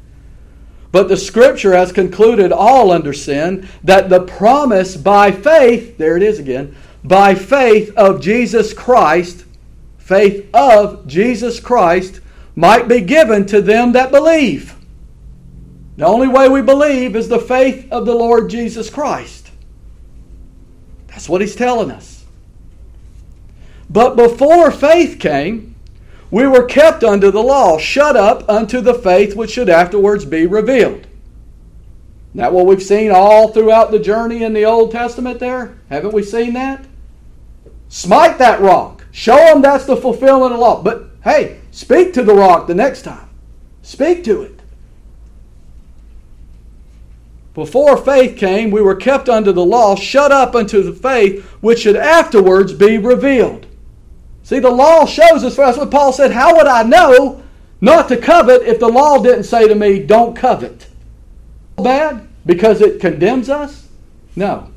But 0.91 1.09
the 1.09 1.17
Scripture 1.17 1.73
has 1.73 1.91
concluded 1.91 2.51
all 2.51 2.89
under 2.89 3.13
sin 3.13 3.69
that 3.83 4.09
the 4.09 4.21
promise 4.21 4.97
by 4.97 5.31
faith, 5.31 5.99
there 5.99 6.17
it 6.17 6.23
is 6.23 6.39
again, 6.39 6.75
by 7.03 7.35
faith 7.35 7.95
of 7.95 8.21
Jesus 8.21 8.73
Christ, 8.73 9.45
faith 9.99 10.49
of 10.55 11.05
Jesus 11.05 11.59
Christ, 11.59 12.19
might 12.55 12.87
be 12.87 13.01
given 13.01 13.45
to 13.45 13.61
them 13.61 13.91
that 13.91 14.11
believe. 14.11 14.75
The 15.97 16.05
only 16.05 16.27
way 16.27 16.49
we 16.49 16.63
believe 16.63 17.15
is 17.15 17.27
the 17.27 17.39
faith 17.39 17.91
of 17.91 18.07
the 18.07 18.15
Lord 18.15 18.49
Jesus 18.49 18.89
Christ. 18.89 19.51
That's 21.07 21.29
what 21.29 21.41
he's 21.41 21.55
telling 21.55 21.91
us. 21.91 22.25
But 23.87 24.15
before 24.15 24.71
faith 24.71 25.19
came, 25.19 25.74
we 26.35 26.45
were 26.45 26.65
kept 26.65 27.01
under 27.01 27.31
the 27.31 27.41
law, 27.41 27.77
shut 27.77 28.17
up 28.17 28.43
unto 28.49 28.81
the 28.81 28.93
faith 28.93 29.37
which 29.37 29.51
should 29.51 29.69
afterwards 29.69 30.25
be 30.25 30.45
revealed. 30.45 31.07
That 32.33 32.51
what 32.51 32.65
we've 32.65 32.83
seen 32.83 33.09
all 33.09 33.53
throughout 33.53 33.89
the 33.89 33.99
journey 33.99 34.43
in 34.43 34.51
the 34.51 34.65
Old 34.65 34.91
Testament 34.91 35.39
there? 35.39 35.77
Haven't 35.89 36.13
we 36.13 36.23
seen 36.23 36.51
that? 36.51 36.83
Smite 37.87 38.37
that 38.39 38.59
rock. 38.59 39.05
Show 39.13 39.37
them 39.37 39.61
that's 39.61 39.85
the 39.85 39.95
fulfillment 39.95 40.51
of 40.51 40.59
law. 40.59 40.83
But 40.83 41.05
hey, 41.23 41.61
speak 41.71 42.11
to 42.15 42.23
the 42.23 42.35
rock 42.35 42.67
the 42.67 42.75
next 42.75 43.03
time. 43.03 43.29
Speak 43.81 44.25
to 44.25 44.41
it. 44.41 44.59
Before 47.53 47.95
faith 47.95 48.37
came, 48.37 48.71
we 48.71 48.81
were 48.81 48.95
kept 48.95 49.29
under 49.29 49.53
the 49.53 49.63
law, 49.63 49.95
shut 49.95 50.33
up 50.33 50.53
unto 50.53 50.83
the 50.83 50.91
faith 50.91 51.45
which 51.61 51.83
should 51.83 51.95
afterwards 51.95 52.73
be 52.73 52.97
revealed. 52.97 53.64
See, 54.45 54.59
the 54.59 54.69
law 54.69 55.07
shows 55.07 55.43
us, 55.43 55.55
that's 55.55 55.75
what 55.75 55.89
Paul 55.89 56.13
said, 56.13 56.29
how 56.29 56.55
would 56.55 56.67
I 56.67 56.83
know 56.83 57.41
not 57.81 58.07
to 58.09 58.15
covet 58.15 58.61
if 58.61 58.79
the 58.79 58.87
law 58.87 59.17
didn't 59.17 59.45
say 59.45 59.67
to 59.67 59.73
me, 59.73 59.97
don't 59.97 60.35
covet? 60.35 60.85
Bad? 61.77 62.27
Because 62.45 62.79
it 62.79 63.01
condemns 63.01 63.49
us? 63.49 63.87
No. 64.35 64.69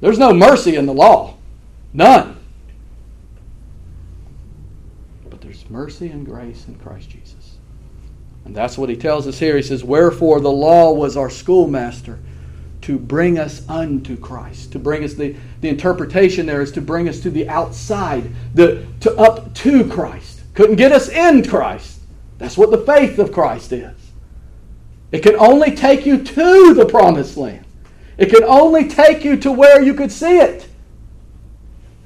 There's 0.00 0.18
no 0.18 0.32
mercy 0.32 0.74
in 0.74 0.86
the 0.86 0.92
law. 0.92 1.36
None. 1.92 2.40
But 5.30 5.42
there's 5.42 5.70
mercy 5.70 6.08
and 6.08 6.26
grace 6.26 6.66
in 6.66 6.74
Christ 6.74 7.08
Jesus. 7.08 7.58
And 8.44 8.52
that's 8.52 8.76
what 8.76 8.88
he 8.88 8.96
tells 8.96 9.28
us 9.28 9.38
here. 9.38 9.54
He 9.54 9.62
says, 9.62 9.84
Wherefore 9.84 10.40
the 10.40 10.50
law 10.50 10.92
was 10.92 11.16
our 11.16 11.30
schoolmaster 11.30 12.18
to 12.88 12.98
bring 12.98 13.38
us 13.38 13.68
unto 13.68 14.16
Christ. 14.16 14.72
To 14.72 14.78
bring 14.78 15.04
us, 15.04 15.12
the, 15.12 15.36
the 15.60 15.68
interpretation 15.68 16.46
there 16.46 16.62
is 16.62 16.72
to 16.72 16.80
bring 16.80 17.08
us 17.08 17.20
to 17.20 17.30
the 17.30 17.48
outside, 17.48 18.30
the, 18.54 18.86
to 19.00 19.14
up 19.16 19.54
to 19.56 19.86
Christ. 19.88 20.40
Couldn't 20.54 20.76
get 20.76 20.90
us 20.90 21.10
in 21.10 21.46
Christ. 21.46 22.00
That's 22.38 22.56
what 22.56 22.70
the 22.70 22.78
faith 22.78 23.18
of 23.18 23.30
Christ 23.30 23.72
is. 23.72 23.94
It 25.12 25.22
can 25.22 25.36
only 25.36 25.76
take 25.76 26.06
you 26.06 26.24
to 26.24 26.72
the 26.72 26.86
promised 26.86 27.36
land. 27.36 27.66
It 28.16 28.30
can 28.30 28.42
only 28.44 28.88
take 28.88 29.22
you 29.22 29.36
to 29.36 29.52
where 29.52 29.82
you 29.82 29.92
could 29.92 30.10
see 30.10 30.38
it. 30.38 30.66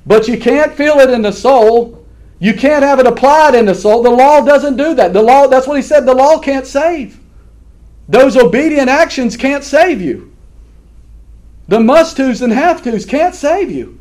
But 0.04 0.26
you 0.26 0.36
can't 0.36 0.74
feel 0.74 0.98
it 0.98 1.10
in 1.10 1.22
the 1.22 1.32
soul 1.32 2.04
you 2.42 2.54
can't 2.54 2.82
have 2.82 2.98
it 2.98 3.06
applied 3.06 3.54
in 3.54 3.66
the 3.66 3.74
soul. 3.74 4.02
The 4.02 4.10
law 4.10 4.40
doesn't 4.40 4.76
do 4.76 4.94
that. 4.94 5.12
The 5.12 5.22
law, 5.22 5.46
that's 5.46 5.68
what 5.68 5.76
he 5.76 5.82
said, 5.82 6.04
the 6.04 6.12
law 6.12 6.40
can't 6.40 6.66
save. 6.66 7.20
Those 8.08 8.36
obedient 8.36 8.88
actions 8.88 9.36
can't 9.36 9.62
save 9.62 10.02
you. 10.02 10.31
The 11.68 11.80
must 11.80 12.16
tos 12.16 12.42
and 12.42 12.52
have 12.52 12.82
tos 12.82 13.06
can't 13.06 13.34
save 13.34 13.70
you. 13.70 13.98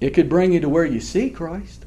It 0.00 0.10
could 0.10 0.28
bring 0.28 0.52
you 0.52 0.60
to 0.60 0.68
where 0.68 0.84
you 0.84 1.00
see 1.00 1.30
Christ. 1.30 1.84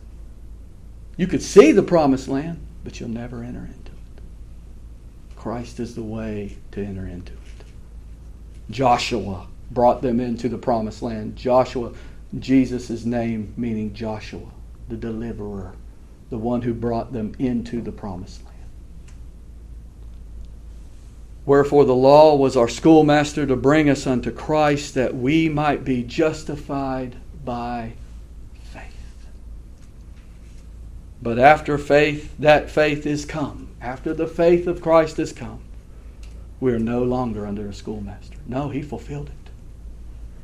You 1.18 1.28
could 1.28 1.42
see 1.42 1.72
the 1.72 1.84
promised 1.84 2.28
land, 2.28 2.60
but 2.84 3.00
you'll 3.00 3.10
never 3.10 3.44
enter 3.44 3.62
into 3.62 3.92
it. 3.92 4.22
Christ 5.36 5.80
is 5.80 5.96
the 5.96 6.04
way 6.04 6.58
to 6.72 6.84
enter 6.84 7.08
into 7.08 7.34
it. 7.34 7.40
Joshua 8.70 9.48
brought 9.72 10.02
them 10.02 10.20
into 10.20 10.50
the 10.50 10.58
promised 10.58 11.02
land. 11.02 11.36
Joshua 11.36 11.92
Jesus' 12.40 13.06
name 13.06 13.54
meaning 13.58 13.94
Joshua, 13.94 14.48
the 14.90 14.98
deliverer, 14.98 15.74
the 16.30 16.38
one 16.38 16.62
who 16.62 16.74
brought 16.74 17.14
them 17.14 17.34
into 17.38 17.82
the 17.82 17.92
promised 17.92 18.44
land. 18.44 18.53
Wherefore 21.46 21.84
the 21.84 21.96
law 21.96 22.36
was 22.36 22.56
our 22.56 22.70
schoolmaster 22.70 23.46
to 23.46 23.56
bring 23.56 23.90
us 23.90 24.08
unto 24.08 24.32
Christ 24.32 24.94
that 24.94 25.16
we 25.16 25.50
might 25.50 25.84
be 25.84 26.04
justified 26.04 27.18
by 27.44 27.94
faith. 28.64 29.28
But 31.22 31.38
after 31.38 31.78
faith, 31.78 32.34
that 32.40 32.70
faith 32.70 33.06
is 33.06 33.26
come. 33.26 33.70
After 33.82 34.14
the 34.14 34.28
faith 34.28 34.68
of 34.68 34.82
Christ 34.82 35.20
is 35.20 35.34
come, 35.34 35.60
we 36.62 36.72
are 36.72 36.80
no 36.80 37.04
longer 37.04 37.46
under 37.46 37.68
a 37.68 37.74
schoolmaster. 37.74 38.38
No, 38.48 38.70
he 38.70 38.82
fulfilled 38.82 39.28
it. 39.28 39.44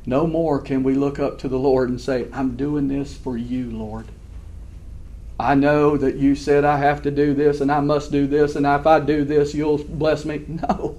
No 0.04 0.26
more 0.26 0.60
can 0.60 0.82
we 0.82 0.94
look 0.94 1.18
up 1.18 1.38
to 1.38 1.48
the 1.48 1.58
Lord 1.58 1.88
and 1.88 2.00
say, 2.00 2.26
I'm 2.32 2.56
doing 2.56 2.88
this 2.88 3.16
for 3.16 3.38
you, 3.38 3.70
Lord. 3.70 4.06
I 5.40 5.54
know 5.54 5.96
that 5.96 6.16
you 6.16 6.34
said 6.34 6.64
I 6.64 6.78
have 6.78 7.02
to 7.02 7.10
do 7.10 7.34
this 7.34 7.60
and 7.60 7.72
I 7.72 7.80
must 7.80 8.12
do 8.12 8.26
this, 8.26 8.56
and 8.56 8.66
if 8.66 8.86
I 8.86 9.00
do 9.00 9.24
this, 9.24 9.54
you'll 9.54 9.78
bless 9.78 10.24
me. 10.24 10.44
No. 10.48 10.98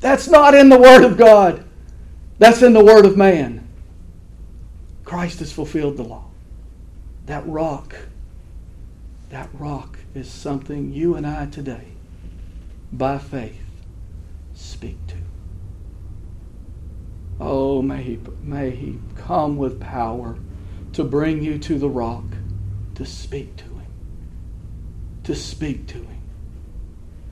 That's 0.00 0.28
not 0.28 0.54
in 0.54 0.68
the 0.68 0.78
Word 0.78 1.04
of 1.04 1.16
God. 1.16 1.64
That's 2.38 2.62
in 2.62 2.72
the 2.72 2.84
Word 2.84 3.04
of 3.04 3.16
man. 3.16 3.68
Christ 5.04 5.40
has 5.40 5.52
fulfilled 5.52 5.96
the 5.96 6.04
law. 6.04 6.24
That 7.26 7.46
rock, 7.46 7.96
that 9.30 9.50
rock 9.52 9.98
is 10.14 10.30
something 10.30 10.92
you 10.92 11.14
and 11.14 11.26
I 11.26 11.46
today, 11.46 11.88
by 12.92 13.18
faith, 13.18 13.82
speak 14.54 15.06
to. 15.08 15.16
Oh, 17.40 17.82
may 17.82 18.02
he, 18.02 18.20
may 18.42 18.70
he 18.70 19.00
come 19.14 19.56
with 19.56 19.80
power 19.80 20.36
to 20.92 21.04
bring 21.04 21.42
you 21.42 21.58
to 21.58 21.78
the 21.78 21.88
rock, 21.88 22.24
to 22.94 23.06
speak 23.06 23.56
to 23.58 23.67
to 25.28 25.34
speak 25.34 25.86
to 25.86 25.98
him. 25.98 26.22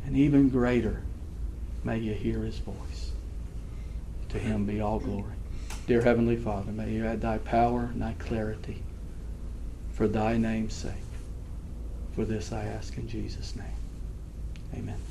And 0.05 0.19
even 0.19 0.51
greater, 0.51 1.01
may 1.83 1.97
you 1.97 2.13
hear 2.13 2.41
his 2.41 2.59
voice. 2.59 3.13
To 4.29 4.39
him 4.39 4.67
be 4.67 4.83
all 4.83 4.99
glory. 4.99 5.33
Dear 5.87 6.03
Heavenly 6.03 6.37
Father, 6.37 6.73
may 6.73 6.93
you 6.93 7.07
add 7.07 7.23
thy 7.23 7.39
power 7.39 7.89
and 7.91 8.03
thy 8.03 8.13
clarity 8.19 8.83
for 9.95 10.07
thy 10.07 10.37
name's 10.37 10.75
sake. 10.75 10.93
For 12.15 12.27
this 12.27 12.53
I 12.53 12.65
ask 12.65 12.99
in 12.99 13.09
Jesus' 13.09 13.57
name. 13.57 13.65
Amen. 14.75 15.06